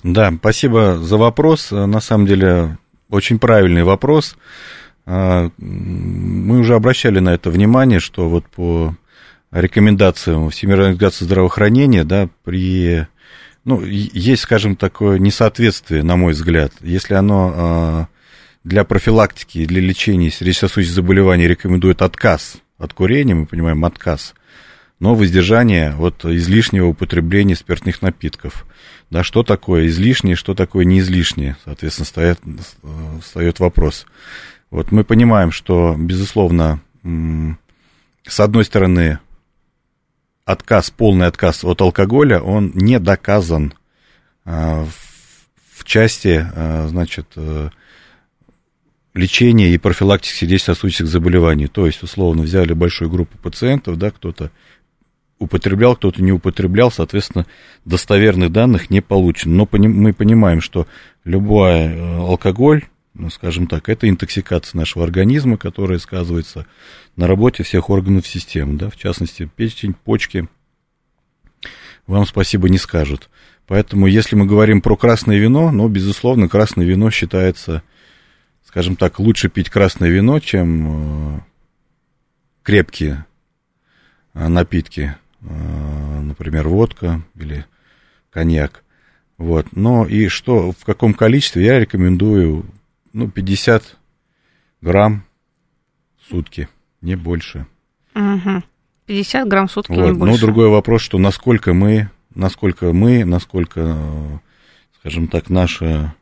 Да, 0.02 0.32
спасибо 0.38 0.98
за 0.98 1.16
вопрос. 1.16 1.70
На 1.70 2.00
самом 2.00 2.26
деле, 2.26 2.78
очень 3.10 3.38
правильный 3.38 3.82
вопрос. 3.82 4.36
А, 5.06 5.50
мы 5.58 6.58
уже 6.58 6.74
обращали 6.74 7.18
на 7.18 7.34
это 7.34 7.50
внимание, 7.50 8.00
что 8.00 8.28
вот 8.28 8.46
по 8.46 8.94
рекомендациям 9.52 10.50
Всемирной 10.50 10.90
организации 10.90 11.24
здравоохранения, 11.24 12.04
да, 12.04 12.28
при 12.44 13.06
ну, 13.64 13.82
есть, 13.82 14.42
скажем, 14.42 14.76
такое 14.76 15.18
несоответствие, 15.18 16.04
на 16.04 16.16
мой 16.16 16.34
взгляд. 16.34 16.72
Если 16.82 17.14
оно 17.14 17.52
а, 17.54 18.06
для 18.62 18.84
профилактики, 18.84 19.64
для 19.64 19.80
лечения 19.80 20.30
сердечно-сосудистых 20.30 20.94
заболеваний 20.94 21.48
рекомендует 21.48 22.02
отказ 22.02 22.58
от 22.78 22.92
курения, 22.92 23.34
мы 23.34 23.46
понимаем, 23.46 23.84
отказ, 23.84 24.34
но 24.98 25.14
воздержание 25.14 25.94
от 25.94 26.24
излишнего 26.24 26.86
употребления 26.86 27.54
спиртных 27.54 28.02
напитков. 28.02 28.66
Да, 29.10 29.22
что 29.22 29.42
такое 29.42 29.86
излишнее, 29.86 30.36
что 30.36 30.54
такое 30.54 30.84
не 30.84 31.00
излишнее, 31.00 31.56
соответственно, 31.64 32.06
стоит, 32.06 32.40
встает 33.22 33.60
вопрос. 33.60 34.06
Вот 34.70 34.90
мы 34.90 35.04
понимаем, 35.04 35.52
что, 35.52 35.94
безусловно, 35.96 36.80
с 37.02 38.40
одной 38.40 38.64
стороны, 38.64 39.20
отказ, 40.44 40.90
полный 40.90 41.26
отказ 41.26 41.62
от 41.62 41.80
алкоголя, 41.80 42.40
он 42.40 42.72
не 42.74 42.98
доказан 42.98 43.74
а, 44.44 44.86
в 45.74 45.84
части, 45.84 46.44
а, 46.54 46.86
значит, 46.88 47.26
э, 47.36 47.70
лечения 49.14 49.70
и 49.70 49.78
профилактики 49.78 50.34
сердечно-сосудистых 50.34 51.06
заболеваний. 51.06 51.66
То 51.66 51.86
есть, 51.86 52.02
условно, 52.02 52.42
взяли 52.42 52.72
большую 52.72 53.10
группу 53.10 53.38
пациентов, 53.38 53.98
да, 53.98 54.10
кто-то 54.10 54.50
употреблял, 55.38 55.96
кто-то 55.96 56.22
не 56.22 56.32
употреблял, 56.32 56.90
соответственно, 56.90 57.46
достоверных 57.84 58.52
данных 58.52 58.90
не 58.90 59.00
получено. 59.00 59.54
Но 59.54 59.68
мы 59.70 60.12
понимаем, 60.12 60.60
что 60.60 60.86
любой 61.24 61.72
э, 61.72 62.16
алкоголь, 62.18 62.84
ну, 63.14 63.30
скажем 63.30 63.66
так, 63.66 63.88
это 63.88 64.08
интоксикация 64.08 64.78
нашего 64.78 65.04
организма, 65.04 65.56
которая 65.56 65.98
сказывается 65.98 66.66
на 67.16 67.26
работе 67.26 67.62
всех 67.62 67.90
органов 67.90 68.26
системы, 68.26 68.78
да, 68.78 68.90
в 68.90 68.96
частности, 68.96 69.50
печень, 69.56 69.94
почки, 69.94 70.48
вам 72.06 72.26
спасибо 72.26 72.68
не 72.68 72.78
скажут. 72.78 73.28
Поэтому, 73.66 74.06
если 74.06 74.36
мы 74.36 74.46
говорим 74.46 74.80
про 74.80 74.96
красное 74.96 75.38
вино, 75.38 75.72
ну, 75.72 75.88
безусловно, 75.88 76.48
красное 76.48 76.86
вино 76.86 77.10
считается, 77.10 77.82
скажем 78.64 78.96
так, 78.96 79.18
лучше 79.18 79.48
пить 79.48 79.70
красное 79.70 80.08
вино, 80.08 80.38
чем 80.38 81.38
э, 81.38 81.40
крепкие 82.62 83.26
э, 84.34 84.46
напитки, 84.46 85.16
например, 85.40 86.68
водка 86.68 87.22
или 87.34 87.64
коньяк. 88.30 88.82
Вот. 89.38 89.66
Но 89.72 90.06
и 90.06 90.28
что, 90.28 90.72
в 90.72 90.84
каком 90.84 91.14
количестве, 91.14 91.64
я 91.64 91.78
рекомендую, 91.78 92.66
ну, 93.12 93.30
50 93.30 93.96
грамм 94.80 95.24
в 96.20 96.30
сутки 96.30 96.68
не 97.00 97.16
больше. 97.16 97.66
Угу. 98.14 98.62
50 99.06 99.48
грамм 99.48 99.68
в 99.68 99.72
сутки, 99.72 99.92
вот. 99.92 100.06
не 100.06 100.18
больше. 100.18 100.34
Но 100.34 100.40
другой 100.40 100.68
вопрос, 100.68 101.02
что 101.02 101.18
насколько 101.18 101.74
мы, 101.74 102.10
насколько 102.34 102.92
мы, 102.92 103.24
насколько, 103.24 103.98
скажем 104.98 105.28
так, 105.28 105.48
наша 105.48 106.14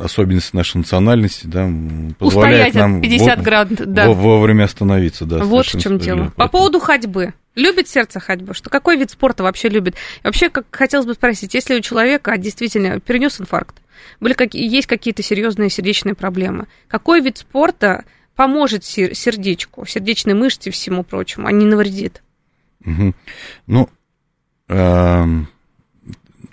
особенности 0.00 0.54
нашей 0.56 0.78
национальности, 0.78 1.46
да, 1.46 1.68
позволяет 2.18 2.68
Устоять 2.68 2.74
нам 2.74 3.00
50 3.02 3.38
во, 3.38 3.42
грамм, 3.42 3.68
да. 3.70 4.08
вовремя 4.08 4.64
остановиться, 4.64 5.24
да. 5.24 5.38
Вот 5.44 5.66
в 5.66 5.80
чем 5.80 5.98
дело. 5.98 6.32
По 6.36 6.48
поводу 6.48 6.80
ходьбы. 6.80 7.34
Любит 7.54 7.88
сердце 7.88 8.18
ходьбу? 8.18 8.52
Что 8.52 8.68
какой 8.68 8.96
вид 8.96 9.10
спорта 9.10 9.44
вообще 9.44 9.68
любит? 9.68 9.94
И 9.94 10.26
вообще, 10.26 10.48
как 10.48 10.66
хотелось 10.70 11.06
бы 11.06 11.14
спросить, 11.14 11.54
если 11.54 11.76
у 11.76 11.80
человека 11.80 12.36
действительно 12.36 12.98
перенес 12.98 13.40
инфаркт, 13.40 13.76
были 14.20 14.32
какие, 14.32 14.68
есть 14.68 14.88
какие-то 14.88 15.22
серьезные 15.22 15.70
сердечные 15.70 16.14
проблемы, 16.14 16.66
какой 16.88 17.20
вид 17.20 17.38
спорта 17.38 18.04
поможет 18.34 18.84
сердечку, 18.84 19.86
сердечной 19.86 20.34
мышце 20.34 20.70
и 20.70 20.72
всему 20.72 21.04
прочему, 21.04 21.46
а 21.46 21.52
не 21.52 21.64
навредит? 21.64 22.22
Угу. 22.84 23.14
Ну, 23.68 23.88
э, 24.68 25.24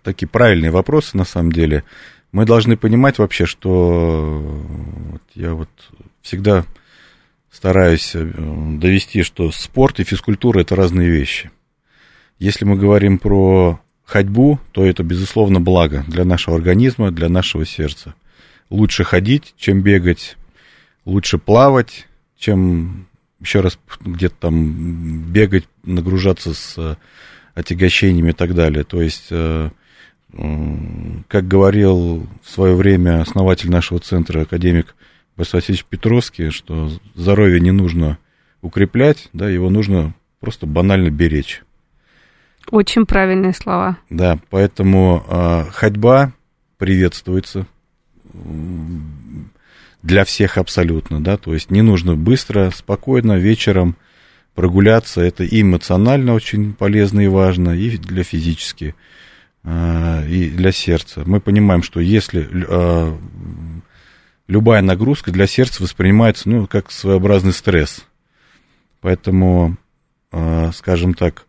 такие 0.04 0.28
правильные 0.28 0.72
вопросы 0.72 1.18
на 1.18 1.26
самом 1.26 1.52
деле. 1.52 1.84
Мы 2.32 2.46
должны 2.46 2.78
понимать 2.78 3.18
вообще, 3.18 3.46
что 3.46 4.40
вот 5.12 5.22
я 5.36 5.54
вот 5.54 5.70
всегда 6.22 6.66
стараюсь 7.52 8.12
э, 8.16 8.24
довести, 8.78 9.24
что 9.24 9.52
спорт 9.52 10.00
и 10.00 10.06
физкультура 10.06 10.62
это 10.62 10.76
разные 10.76 11.10
вещи. 11.10 11.52
Если 12.40 12.64
мы 12.64 12.78
говорим 12.78 13.20
про 13.20 13.82
ходьбу, 14.06 14.60
то 14.72 14.86
это, 14.86 15.04
безусловно, 15.04 15.60
благо 15.60 16.04
для 16.08 16.26
нашего 16.26 16.56
организма, 16.56 17.12
для 17.12 17.30
нашего 17.30 17.66
сердца. 17.66 18.16
Лучше 18.70 19.04
ходить, 19.04 19.54
чем 19.58 19.82
бегать, 19.82 20.38
лучше 21.06 21.38
плавать, 21.38 22.08
чем 22.38 23.08
еще 23.40 23.60
раз 23.60 23.78
где-то 24.00 24.36
там 24.40 25.32
бегать, 25.32 25.68
нагружаться 25.84 26.54
с 26.54 26.76
э, 26.78 26.96
отягощениями 27.56 28.30
и 28.30 28.34
так 28.34 28.56
далее. 28.56 28.84
То 28.84 29.02
есть, 29.02 29.28
э, 29.32 29.70
как 30.34 31.48
говорил 31.48 32.28
в 32.44 32.50
свое 32.50 32.76
время 32.76 33.22
основатель 33.22 33.70
нашего 33.70 34.00
центра, 34.00 34.42
академик 34.42 34.96
Борис 35.36 35.54
Васильевич 35.54 35.86
Петровский, 35.86 36.50
что 36.50 36.90
здоровье 37.16 37.60
не 37.60 37.72
нужно 37.72 38.18
укреплять, 38.62 39.30
да, 39.34 39.50
его 39.50 39.70
нужно 39.70 40.14
просто 40.40 40.66
банально 40.66 41.10
беречь. 41.10 41.64
Очень 42.70 43.06
правильные 43.06 43.54
слова. 43.54 43.98
Да, 44.10 44.40
поэтому 44.50 45.24
э, 45.28 45.66
ходьба 45.72 46.32
приветствуется 46.78 47.68
для 50.04 50.26
всех 50.26 50.58
абсолютно, 50.58 51.24
да, 51.24 51.38
то 51.38 51.54
есть 51.54 51.70
не 51.70 51.82
нужно 51.82 52.16
быстро, 52.16 52.72
спокойно, 52.72 53.34
вечером 53.38 53.96
прогуляться, 54.56 55.22
это 55.22 55.44
и 55.44 55.62
эмоционально 55.62 56.34
очень 56.34 56.74
полезно 56.74 57.22
и 57.22 57.28
важно, 57.28 57.72
и 57.72 57.98
для 57.98 58.24
физически, 58.24 58.96
и 59.64 60.52
для 60.56 60.72
сердца. 60.72 61.24
Мы 61.26 61.40
понимаем, 61.40 61.84
что 61.84 62.00
если 62.00 62.50
э, 62.52 63.18
любая 64.52 64.82
нагрузка 64.82 65.32
для 65.32 65.48
сердца 65.48 65.82
воспринимается, 65.82 66.50
ну, 66.50 66.68
как 66.68 66.92
своеобразный 66.92 67.54
стресс. 67.54 68.06
Поэтому, 69.00 69.78
э, 70.34 70.72
скажем 70.74 71.14
так, 71.14 71.46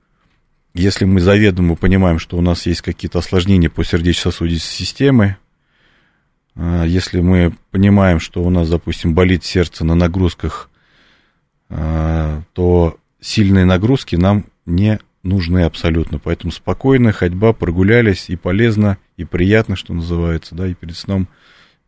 если 0.72 1.04
мы 1.04 1.20
заведомо 1.20 1.74
понимаем, 1.74 2.20
что 2.20 2.38
у 2.38 2.40
нас 2.40 2.64
есть 2.66 2.80
какие-то 2.80 3.18
осложнения 3.18 3.68
по 3.68 3.84
сердечно-сосудистой 3.84 4.70
системе, 4.70 5.36
э, 6.54 6.84
если 6.86 7.20
мы 7.20 7.56
понимаем, 7.72 8.20
что 8.20 8.40
у 8.42 8.50
нас, 8.50 8.70
допустим, 8.70 9.14
болит 9.14 9.44
сердце 9.44 9.84
на 9.84 9.96
нагрузках, 9.96 10.70
э, 11.70 12.42
то 12.52 12.98
сильные 13.20 13.64
нагрузки 13.64 14.14
нам 14.14 14.44
не 14.64 15.00
нужны 15.22 15.64
абсолютно. 15.64 16.18
Поэтому 16.18 16.52
спокойная 16.52 17.12
ходьба, 17.12 17.52
прогулялись, 17.52 18.28
и 18.28 18.36
полезно, 18.36 18.98
и 19.16 19.24
приятно, 19.24 19.76
что 19.76 19.94
называется, 19.94 20.54
да, 20.54 20.66
и 20.66 20.74
перед 20.74 20.96
сном– 20.96 21.28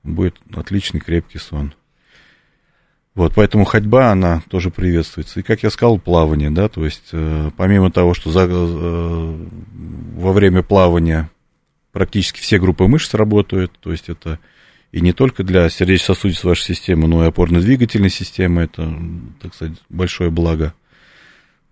будет 0.04 0.36
отличный 0.54 1.00
крепкий 1.00 1.38
сон. 1.38 1.74
Вот, 3.14 3.32
поэтому 3.34 3.64
ходьба, 3.64 4.10
она 4.10 4.42
тоже 4.50 4.70
приветствуется. 4.70 5.40
И, 5.40 5.42
как 5.42 5.62
я 5.62 5.70
сказал, 5.70 5.98
плавание, 5.98 6.50
да, 6.50 6.68
то 6.68 6.84
есть, 6.84 7.10
э, 7.12 7.50
помимо 7.56 7.90
того, 7.90 8.12
что 8.12 8.30
за, 8.30 8.46
э, 8.48 9.46
во 10.16 10.32
время 10.32 10.62
плавания 10.62 11.30
практически 11.92 12.40
все 12.40 12.58
группы 12.58 12.86
мышц 12.86 13.14
работают, 13.14 13.72
то 13.80 13.92
есть, 13.92 14.08
это 14.08 14.40
и 14.90 15.00
не 15.00 15.12
только 15.12 15.44
для 15.44 15.68
сердечно-сосудистой 15.70 16.50
вашей 16.50 16.74
системы, 16.74 17.06
но 17.08 17.24
и 17.24 17.28
опорно-двигательной 17.28 18.10
системы, 18.10 18.62
это, 18.62 18.92
так 19.40 19.54
сказать, 19.54 19.76
большое 19.88 20.30
благо. 20.30 20.74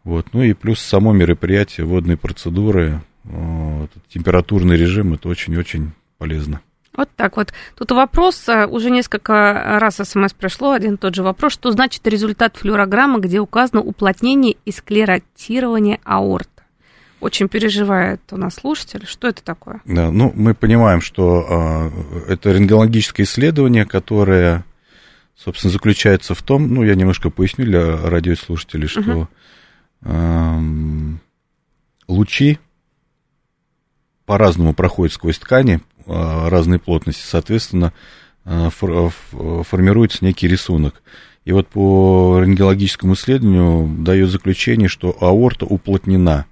Вот, 0.04 0.28
ну 0.32 0.42
и 0.42 0.52
плюс 0.52 0.80
само 0.80 1.12
мероприятие, 1.12 1.86
водные 1.86 2.16
процедуры, 2.16 3.02
вот, 3.24 3.90
температурный 4.08 4.76
режим, 4.76 5.14
это 5.14 5.28
очень-очень 5.28 5.92
полезно. 6.18 6.60
Вот 6.94 7.08
так 7.16 7.36
вот. 7.36 7.52
Тут 7.76 7.90
вопрос, 7.92 8.48
э, 8.48 8.66
уже 8.66 8.90
несколько 8.90 9.78
раз 9.80 9.96
смс 9.96 10.34
пришло, 10.34 10.72
один 10.72 10.98
тот 10.98 11.14
же 11.14 11.22
вопрос, 11.22 11.54
что 11.54 11.70
значит 11.70 12.06
результат 12.06 12.56
флюорограммы, 12.56 13.20
где 13.20 13.40
указано 13.40 13.80
уплотнение 13.80 14.56
и 14.64 14.72
склеротирование 14.72 16.00
аорты? 16.04 16.48
Очень 17.20 17.48
переживает 17.48 18.20
у 18.32 18.36
нас 18.36 18.56
слушатель. 18.56 19.06
Что 19.06 19.28
это 19.28 19.42
такое? 19.42 19.80
Да, 19.86 20.10
ну, 20.10 20.32
мы 20.34 20.54
понимаем, 20.54 21.00
что 21.00 21.90
э, 22.26 22.32
это 22.32 22.52
рентгенологическое 22.52 23.24
исследование, 23.24 23.86
которое, 23.86 24.64
собственно, 25.36 25.72
заключается 25.72 26.34
в 26.34 26.42
том, 26.42 26.74
ну, 26.74 26.82
я 26.82 26.94
немножко 26.94 27.30
поясню 27.30 27.64
для 27.64 27.96
радиослушателей, 27.96 28.88
что 28.88 29.00
угу. 29.00 29.28
Э, 30.02 30.60
лучи 32.08 32.58
по-разному 34.26 34.74
проходят 34.74 35.14
сквозь 35.14 35.38
ткани, 35.38 35.80
э, 36.06 36.48
разной 36.48 36.78
плотности, 36.78 37.24
соответственно, 37.26 37.92
э, 38.44 38.70
формируется 38.70 40.24
некий 40.24 40.48
рисунок. 40.48 41.02
И 41.44 41.52
вот 41.52 41.68
по 41.68 42.40
рентгенологическому 42.40 43.14
исследованию 43.14 43.88
дает 44.04 44.30
заключение, 44.30 44.88
что 44.88 45.16
аорта 45.20 45.66
уплотнена. 45.66 46.46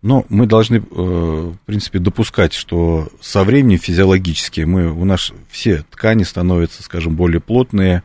Но 0.00 0.24
мы 0.30 0.46
должны, 0.46 0.76
э, 0.76 0.80
в 0.80 1.58
принципе, 1.64 1.98
допускать, 1.98 2.54
что 2.54 3.08
со 3.20 3.44
временем 3.44 3.78
физиологически 3.78 4.62
мы, 4.62 4.90
у 4.90 5.04
нас 5.04 5.32
все 5.50 5.84
ткани 5.90 6.24
становятся, 6.24 6.82
скажем, 6.82 7.14
более 7.14 7.40
плотные, 7.40 8.02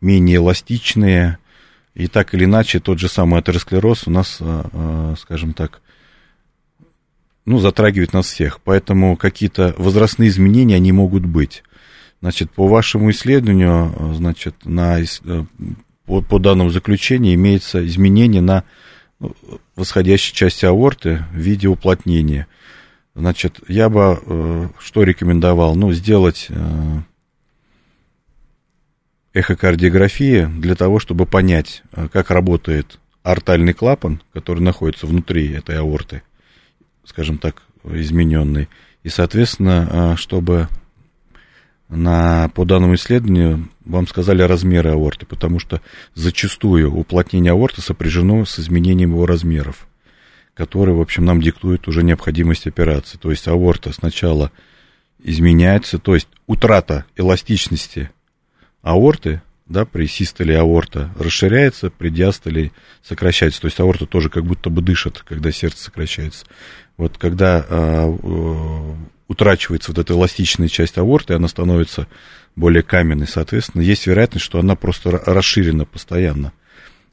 менее 0.00 0.36
эластичные, 0.36 1.38
и 1.94 2.06
так 2.06 2.34
или 2.34 2.44
иначе 2.44 2.80
тот 2.80 2.98
же 2.98 3.08
самый 3.08 3.40
атеросклероз 3.40 4.06
у 4.06 4.10
нас, 4.10 4.38
э, 4.40 4.62
э, 4.72 5.14
скажем 5.18 5.52
так, 5.52 5.80
ну, 7.44 7.58
затрагивает 7.58 8.12
нас 8.12 8.26
всех. 8.26 8.60
Поэтому 8.62 9.16
какие-то 9.16 9.74
возрастные 9.76 10.28
изменения, 10.28 10.76
они 10.76 10.92
могут 10.92 11.24
быть. 11.24 11.64
Значит, 12.20 12.50
по 12.50 12.68
вашему 12.68 13.10
исследованию, 13.10 14.14
значит, 14.14 14.54
на, 14.64 14.98
по, 16.04 16.20
по 16.20 16.38
данному 16.38 16.70
заключению 16.70 17.34
имеется 17.34 17.84
изменение 17.86 18.42
на 18.42 18.64
восходящей 19.74 20.34
части 20.34 20.66
аорты 20.66 21.24
в 21.32 21.38
виде 21.38 21.68
уплотнения. 21.68 22.46
Значит, 23.14 23.60
я 23.68 23.88
бы 23.88 24.20
э, 24.24 24.68
что 24.78 25.02
рекомендовал? 25.02 25.74
Ну, 25.74 25.92
сделать 25.92 26.46
э, 26.48 27.00
эхокардиографию 29.32 30.48
для 30.48 30.74
того, 30.74 30.98
чтобы 30.98 31.26
понять, 31.26 31.82
э, 31.92 32.08
как 32.12 32.30
работает 32.30 32.98
артальный 33.22 33.72
клапан, 33.72 34.22
который 34.32 34.60
находится 34.60 35.06
внутри 35.06 35.52
этой 35.52 35.78
аорты, 35.78 36.22
скажем 37.04 37.38
так, 37.38 37.62
измененный. 37.84 38.68
И, 39.02 39.08
соответственно, 39.08 39.88
э, 39.90 40.16
чтобы 40.16 40.68
на, 41.88 42.48
по 42.54 42.64
данному 42.64 42.94
исследованию 42.94 43.68
вам 43.84 44.06
сказали 44.06 44.42
размеры 44.42 44.90
аорты, 44.90 45.26
потому 45.26 45.58
что 45.58 45.80
зачастую 46.14 46.92
уплотнение 46.92 47.52
аорты 47.52 47.82
сопряжено 47.82 48.44
с 48.44 48.58
изменением 48.58 49.10
его 49.10 49.26
размеров, 49.26 49.88
которые, 50.54 50.94
в 50.94 51.00
общем, 51.00 51.24
нам 51.24 51.40
диктуют 51.40 51.88
уже 51.88 52.02
необходимость 52.02 52.66
операции. 52.66 53.18
То 53.18 53.30
есть 53.30 53.48
аорта 53.48 53.92
сначала 53.92 54.52
изменяется, 55.22 55.98
то 55.98 56.14
есть 56.14 56.28
утрата 56.46 57.04
эластичности 57.16 58.10
аорты, 58.82 59.42
да, 59.66 59.84
при 59.84 60.06
систоле 60.06 60.58
аорта 60.58 61.10
расширяется, 61.18 61.90
при 61.90 62.08
диастоле 62.08 62.72
сокращается. 63.02 63.60
То 63.60 63.66
есть 63.66 63.78
аорта 63.78 64.06
тоже 64.06 64.28
как 64.28 64.44
будто 64.44 64.68
бы 64.68 64.82
дышит, 64.82 65.22
когда 65.26 65.52
сердце 65.52 65.84
сокращается. 65.84 66.44
Вот 66.96 67.16
когда 67.18 67.64
а, 67.68 68.98
утрачивается 69.28 69.92
вот 69.92 69.98
эта 69.98 70.12
эластичная 70.12 70.68
часть 70.68 70.98
аорты, 70.98 71.34
она 71.34 71.46
становится 71.46 72.08
более 72.56 72.82
каменной, 72.82 73.28
соответственно, 73.28 73.82
есть 73.82 74.06
вероятность, 74.08 74.44
что 74.44 74.58
она 74.58 74.74
просто 74.74 75.10
расширена 75.24 75.84
постоянно. 75.84 76.52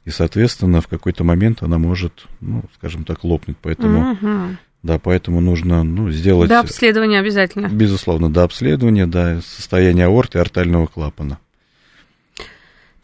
И, 0.04 0.10
соответственно, 0.10 0.82
в 0.82 0.88
какой-то 0.88 1.24
момент 1.24 1.62
она 1.62 1.78
может, 1.78 2.26
ну, 2.40 2.64
скажем 2.76 3.04
так, 3.04 3.24
лопнуть. 3.24 3.58
Поэтому, 3.62 4.14
угу. 4.14 4.58
да, 4.82 5.00
поэтому 5.00 5.42
нужно 5.42 5.84
ну, 5.84 6.10
сделать... 6.10 6.50
До 6.50 6.62
обследования 6.62 7.20
обязательно. 7.20 7.68
Безусловно, 7.68 8.32
до 8.32 8.44
обследования, 8.44 9.06
да, 9.06 9.42
состояние 9.42 10.06
аорты 10.06 10.38
и 10.38 10.42
артального 10.42 10.88
клапана. 10.88 11.40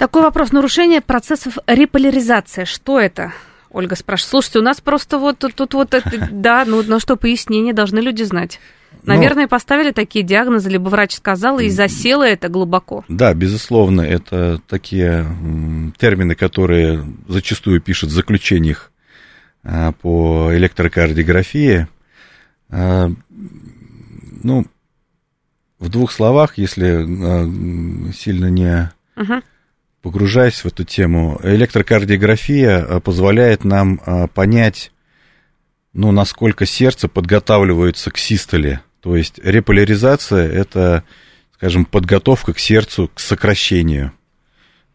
Такой 0.04 0.24
вопрос. 0.24 0.52
Нарушение 0.52 1.00
процессов 1.00 1.58
реполяризации. 1.66 2.66
Что 2.66 3.00
это? 3.00 3.32
Ольга 3.72 3.96
спрашивает. 3.96 4.32
Слушайте, 4.32 4.60
у 4.60 4.62
нас 4.62 4.82
просто 4.82 5.18
вот 5.18 5.40
тут, 5.40 5.56
тут 5.56 5.74
вот 5.74 5.94
это, 5.94 6.28
да, 6.32 6.66
ну, 6.68 6.84
ну 6.86 7.00
что, 7.00 7.16
пояснение 7.16 7.74
должны 7.74 8.00
люди 8.00 8.22
знать. 8.24 8.60
Ну, 8.92 9.14
Наверное, 9.14 9.44
Но... 9.44 9.48
поставили 9.48 9.92
такие 9.92 10.26
диагнозы, 10.26 10.70
либо 10.70 10.90
врач 10.90 11.14
сказал, 11.14 11.60
и 11.60 11.70
засело 11.70 12.24
это 12.24 12.50
глубоко. 12.50 13.06
Да, 13.08 13.34
безусловно, 13.34 14.02
это 14.02 14.60
такие 14.68 15.26
термины, 15.98 16.36
которые 16.36 17.06
зачастую 17.30 17.80
пишут 17.80 18.10
в 18.10 18.14
заключениях 18.14 18.92
а, 19.64 19.94
по 19.94 20.50
электрокардиографии. 20.54 21.88
А, 22.70 23.10
ну, 24.44 24.66
в 25.80 25.88
двух 25.88 26.12
словах, 26.12 26.58
если 26.58 27.06
а, 27.06 28.12
сильно 28.12 28.48
не 28.48 28.92
угу. 29.16 29.42
Погружаясь 30.04 30.64
в 30.64 30.68
эту 30.68 30.84
тему, 30.84 31.40
электрокардиография 31.42 33.00
позволяет 33.00 33.64
нам 33.64 34.30
понять, 34.36 34.92
ну, 35.94 36.12
насколько 36.12 36.68
сердце 36.68 37.08
подготавливается 37.08 38.12
к 38.12 38.20
систоле 38.20 38.82
то 39.04 39.18
есть 39.18 39.38
реполяризация– 39.44 40.50
это, 40.50 41.04
скажем, 41.56 41.84
подготовка 41.84 42.54
к 42.54 42.60
сердцу, 42.60 43.12
к 43.14 43.20
сокращению. 43.20 44.14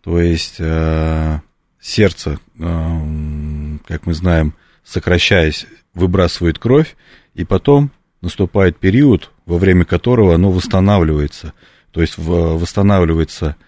То 0.03 0.19
есть 0.19 0.57
э, 0.59 1.41
сердце, 1.79 2.39
э, 2.59 3.79
как 3.87 4.07
мы 4.07 4.15
знаем, 4.15 4.55
сокращаясь, 4.83 5.67
выбрасывает 5.93 6.59
кровь, 6.59 6.97
и 7.35 7.45
потом 7.45 7.91
наступает 8.23 8.79
период, 8.79 9.31
во 9.45 9.59
время 9.59 9.85
которого 9.85 10.35
оно 10.35 10.51
восстанавливается. 10.51 11.53
То 11.91 12.01
есть 12.01 12.15
восстанавливается 12.17 13.57
э, 13.59 13.68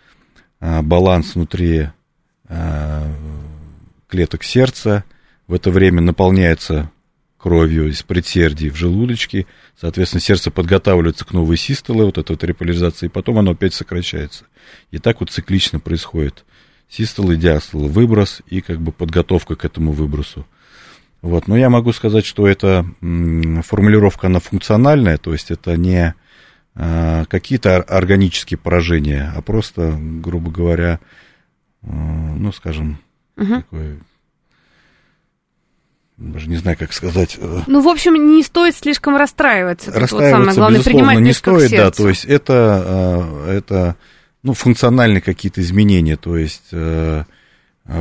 баланс 0.60 1.34
внутри 1.34 1.88
э, 2.48 3.14
клеток 4.08 4.44
сердца, 4.44 5.04
в 5.46 5.54
это 5.54 5.70
время 5.70 6.00
наполняется 6.00 6.90
кровью 7.38 7.88
из 7.88 8.02
предсердий 8.02 8.68
в 8.68 8.76
желудочке, 8.76 9.46
соответственно, 9.80 10.20
сердце 10.20 10.50
подготавливается 10.50 11.24
к 11.24 11.32
новой 11.32 11.56
систоле, 11.56 12.04
вот 12.04 12.18
этой 12.18 12.32
вот 12.32 12.44
реполяризации, 12.44 13.06
и 13.06 13.10
потом 13.10 13.38
оно 13.38 13.52
опять 13.52 13.72
сокращается. 13.72 14.44
И 14.90 14.98
так 14.98 15.20
вот 15.20 15.30
циклично 15.30 15.80
происходит. 15.80 16.44
Систола, 16.88 17.36
диастола, 17.36 17.86
выброс 17.88 18.42
и 18.48 18.60
как 18.60 18.80
бы 18.80 18.92
подготовка 18.92 19.56
к 19.56 19.64
этому 19.64 19.92
выбросу. 19.92 20.46
Вот. 21.22 21.48
Но 21.48 21.56
я 21.56 21.70
могу 21.70 21.92
сказать, 21.92 22.26
что 22.26 22.46
эта 22.46 22.84
формулировка, 23.00 24.26
она 24.26 24.40
функциональная, 24.40 25.16
то 25.16 25.32
есть 25.32 25.50
это 25.50 25.76
не 25.76 26.14
какие-то 26.74 27.76
органические 27.78 28.56
поражения, 28.56 29.32
а 29.36 29.42
просто, 29.42 29.98
грубо 30.00 30.50
говоря, 30.50 31.00
а, 31.82 31.88
ну, 31.88 32.52
скажем, 32.52 33.00
угу. 33.36 33.56
такое 33.56 33.98
даже 36.20 36.48
не 36.48 36.56
знаю, 36.56 36.76
как 36.78 36.92
сказать. 36.92 37.36
Э, 37.40 37.62
ну, 37.66 37.80
в 37.80 37.88
общем, 37.88 38.14
не 38.14 38.42
стоит 38.42 38.76
слишком 38.76 39.16
расстраиваться. 39.16 39.90
Расстраиваться, 39.90 40.36
вот 40.36 40.54
самое 40.54 40.54
главное, 40.54 40.82
принимать 40.82 41.20
не 41.20 41.32
стоит, 41.32 41.70
да, 41.70 41.90
то 41.90 42.08
есть 42.08 42.26
это, 42.26 43.44
э, 43.46 43.56
это 43.56 43.96
ну, 44.42 44.52
функциональные 44.52 45.22
какие-то 45.22 45.62
изменения, 45.62 46.16
то 46.16 46.36
есть 46.36 46.68
э, 46.72 47.24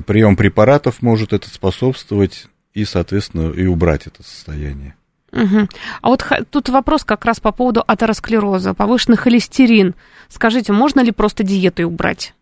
прием 0.06 0.36
препаратов 0.36 1.02
может 1.02 1.34
это 1.34 1.50
способствовать 1.50 2.48
и, 2.74 2.86
соответственно, 2.86 3.52
и 3.52 3.66
убрать 3.66 4.08
это 4.08 4.22
состояние. 4.24 4.96
Угу. 5.32 5.68
А 6.02 6.08
вот 6.08 6.26
тут 6.50 6.70
вопрос 6.70 7.04
как 7.04 7.26
раз 7.26 7.40
по 7.40 7.52
поводу 7.52 7.84
атеросклероза, 7.86 8.74
повышенный 8.74 9.18
холестерин. 9.18 9.96
Скажите, 10.28 10.74
можно 10.74 11.02
ли 11.02 11.12
просто 11.12 11.44
диетой 11.44 11.86
убрать? 11.86 12.34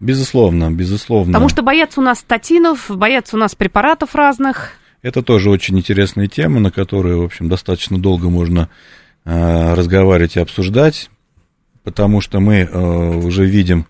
Безусловно, 0.00 0.70
безусловно. 0.70 1.32
Потому 1.32 1.48
что 1.48 1.62
боятся 1.62 2.00
у 2.00 2.02
нас 2.02 2.20
статинов, 2.20 2.86
боятся 2.90 3.36
у 3.36 3.38
нас 3.38 3.54
препаратов 3.54 4.14
разных. 4.14 4.72
Это 5.02 5.22
тоже 5.22 5.50
очень 5.50 5.78
интересная 5.78 6.26
тема, 6.26 6.60
на 6.60 6.70
которую, 6.70 7.22
в 7.22 7.24
общем, 7.24 7.48
достаточно 7.48 7.98
долго 7.98 8.28
можно 8.28 8.68
э, 9.24 9.74
разговаривать 9.74 10.36
и 10.36 10.40
обсуждать, 10.40 11.10
потому 11.82 12.20
что 12.20 12.40
мы 12.40 12.60
э, 12.60 13.16
уже 13.18 13.44
видим 13.44 13.86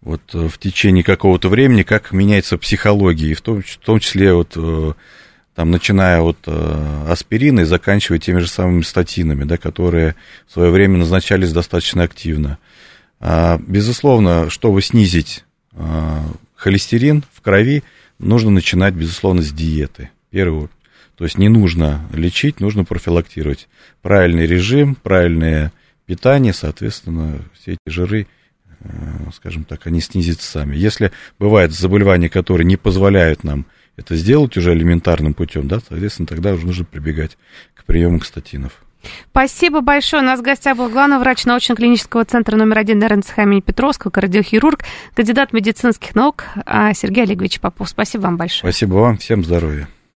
вот 0.00 0.22
э, 0.34 0.48
в 0.48 0.58
течение 0.58 1.04
какого-то 1.04 1.48
времени, 1.48 1.82
как 1.82 2.12
меняется 2.12 2.58
психология, 2.58 3.30
и 3.30 3.34
в 3.34 3.40
том, 3.40 3.62
в 3.62 3.76
том 3.78 3.98
числе 3.98 4.32
вот 4.32 4.52
э, 4.56 4.92
там, 5.56 5.70
начиная 5.70 6.20
от 6.20 6.36
э, 6.46 7.06
аспирина 7.08 7.60
и 7.60 7.64
заканчивая 7.64 8.18
теми 8.18 8.40
же 8.40 8.46
самыми 8.46 8.82
статинами, 8.82 9.44
да, 9.44 9.56
которые 9.56 10.14
в 10.46 10.52
свое 10.52 10.70
время 10.70 10.98
назначались 10.98 11.50
достаточно 11.50 12.02
активно. 12.02 12.58
А, 13.20 13.58
безусловно, 13.66 14.50
чтобы 14.50 14.82
снизить 14.82 15.46
а, 15.72 16.22
холестерин 16.54 17.24
в 17.32 17.40
крови, 17.40 17.84
нужно 18.18 18.50
начинать, 18.50 18.92
безусловно, 18.92 19.40
с 19.40 19.50
диеты. 19.50 20.10
Первую. 20.28 20.70
То 21.16 21.24
есть 21.24 21.38
не 21.38 21.48
нужно 21.48 22.06
лечить, 22.12 22.60
нужно 22.60 22.84
профилактировать. 22.84 23.66
Правильный 24.02 24.44
режим, 24.44 24.94
правильное 24.94 25.72
питание, 26.04 26.52
соответственно, 26.52 27.40
все 27.58 27.72
эти 27.72 27.90
жиры, 27.90 28.26
э, 28.80 28.88
скажем 29.34 29.64
так, 29.64 29.86
они 29.86 30.02
снизятся 30.02 30.50
сами. 30.50 30.76
Если 30.76 31.12
бывают 31.38 31.72
заболевания, 31.72 32.28
которые 32.28 32.66
не 32.66 32.76
позволяют 32.76 33.42
нам 33.42 33.64
это 33.96 34.16
сделать 34.16 34.56
уже 34.56 34.72
элементарным 34.72 35.34
путем, 35.34 35.68
да, 35.68 35.80
соответственно, 35.86 36.26
тогда 36.26 36.52
уже 36.52 36.66
нужно 36.66 36.84
прибегать 36.84 37.38
к 37.74 37.84
приему 37.84 38.20
статинов. 38.20 38.82
Спасибо 39.30 39.80
большое. 39.80 40.22
У 40.22 40.26
нас 40.26 40.40
в 40.40 40.42
гостях 40.42 40.76
был 40.76 40.88
главный 40.88 41.18
врач 41.18 41.44
научно-клинического 41.44 42.24
центра 42.24 42.56
номер 42.56 42.78
один 42.78 43.04
РНЦХ 43.04 43.38
имени 43.38 43.60
Петровского, 43.60 44.10
кардиохирург, 44.10 44.80
кандидат 45.14 45.52
медицинских 45.52 46.14
наук 46.14 46.44
а, 46.64 46.92
Сергей 46.92 47.24
Олегович 47.24 47.60
Попов. 47.60 47.88
Спасибо 47.88 48.22
вам 48.22 48.36
большое. 48.36 48.72
Спасибо 48.72 48.94
вам. 48.94 49.18
Всем 49.18 49.44
здоровья. 49.44 49.88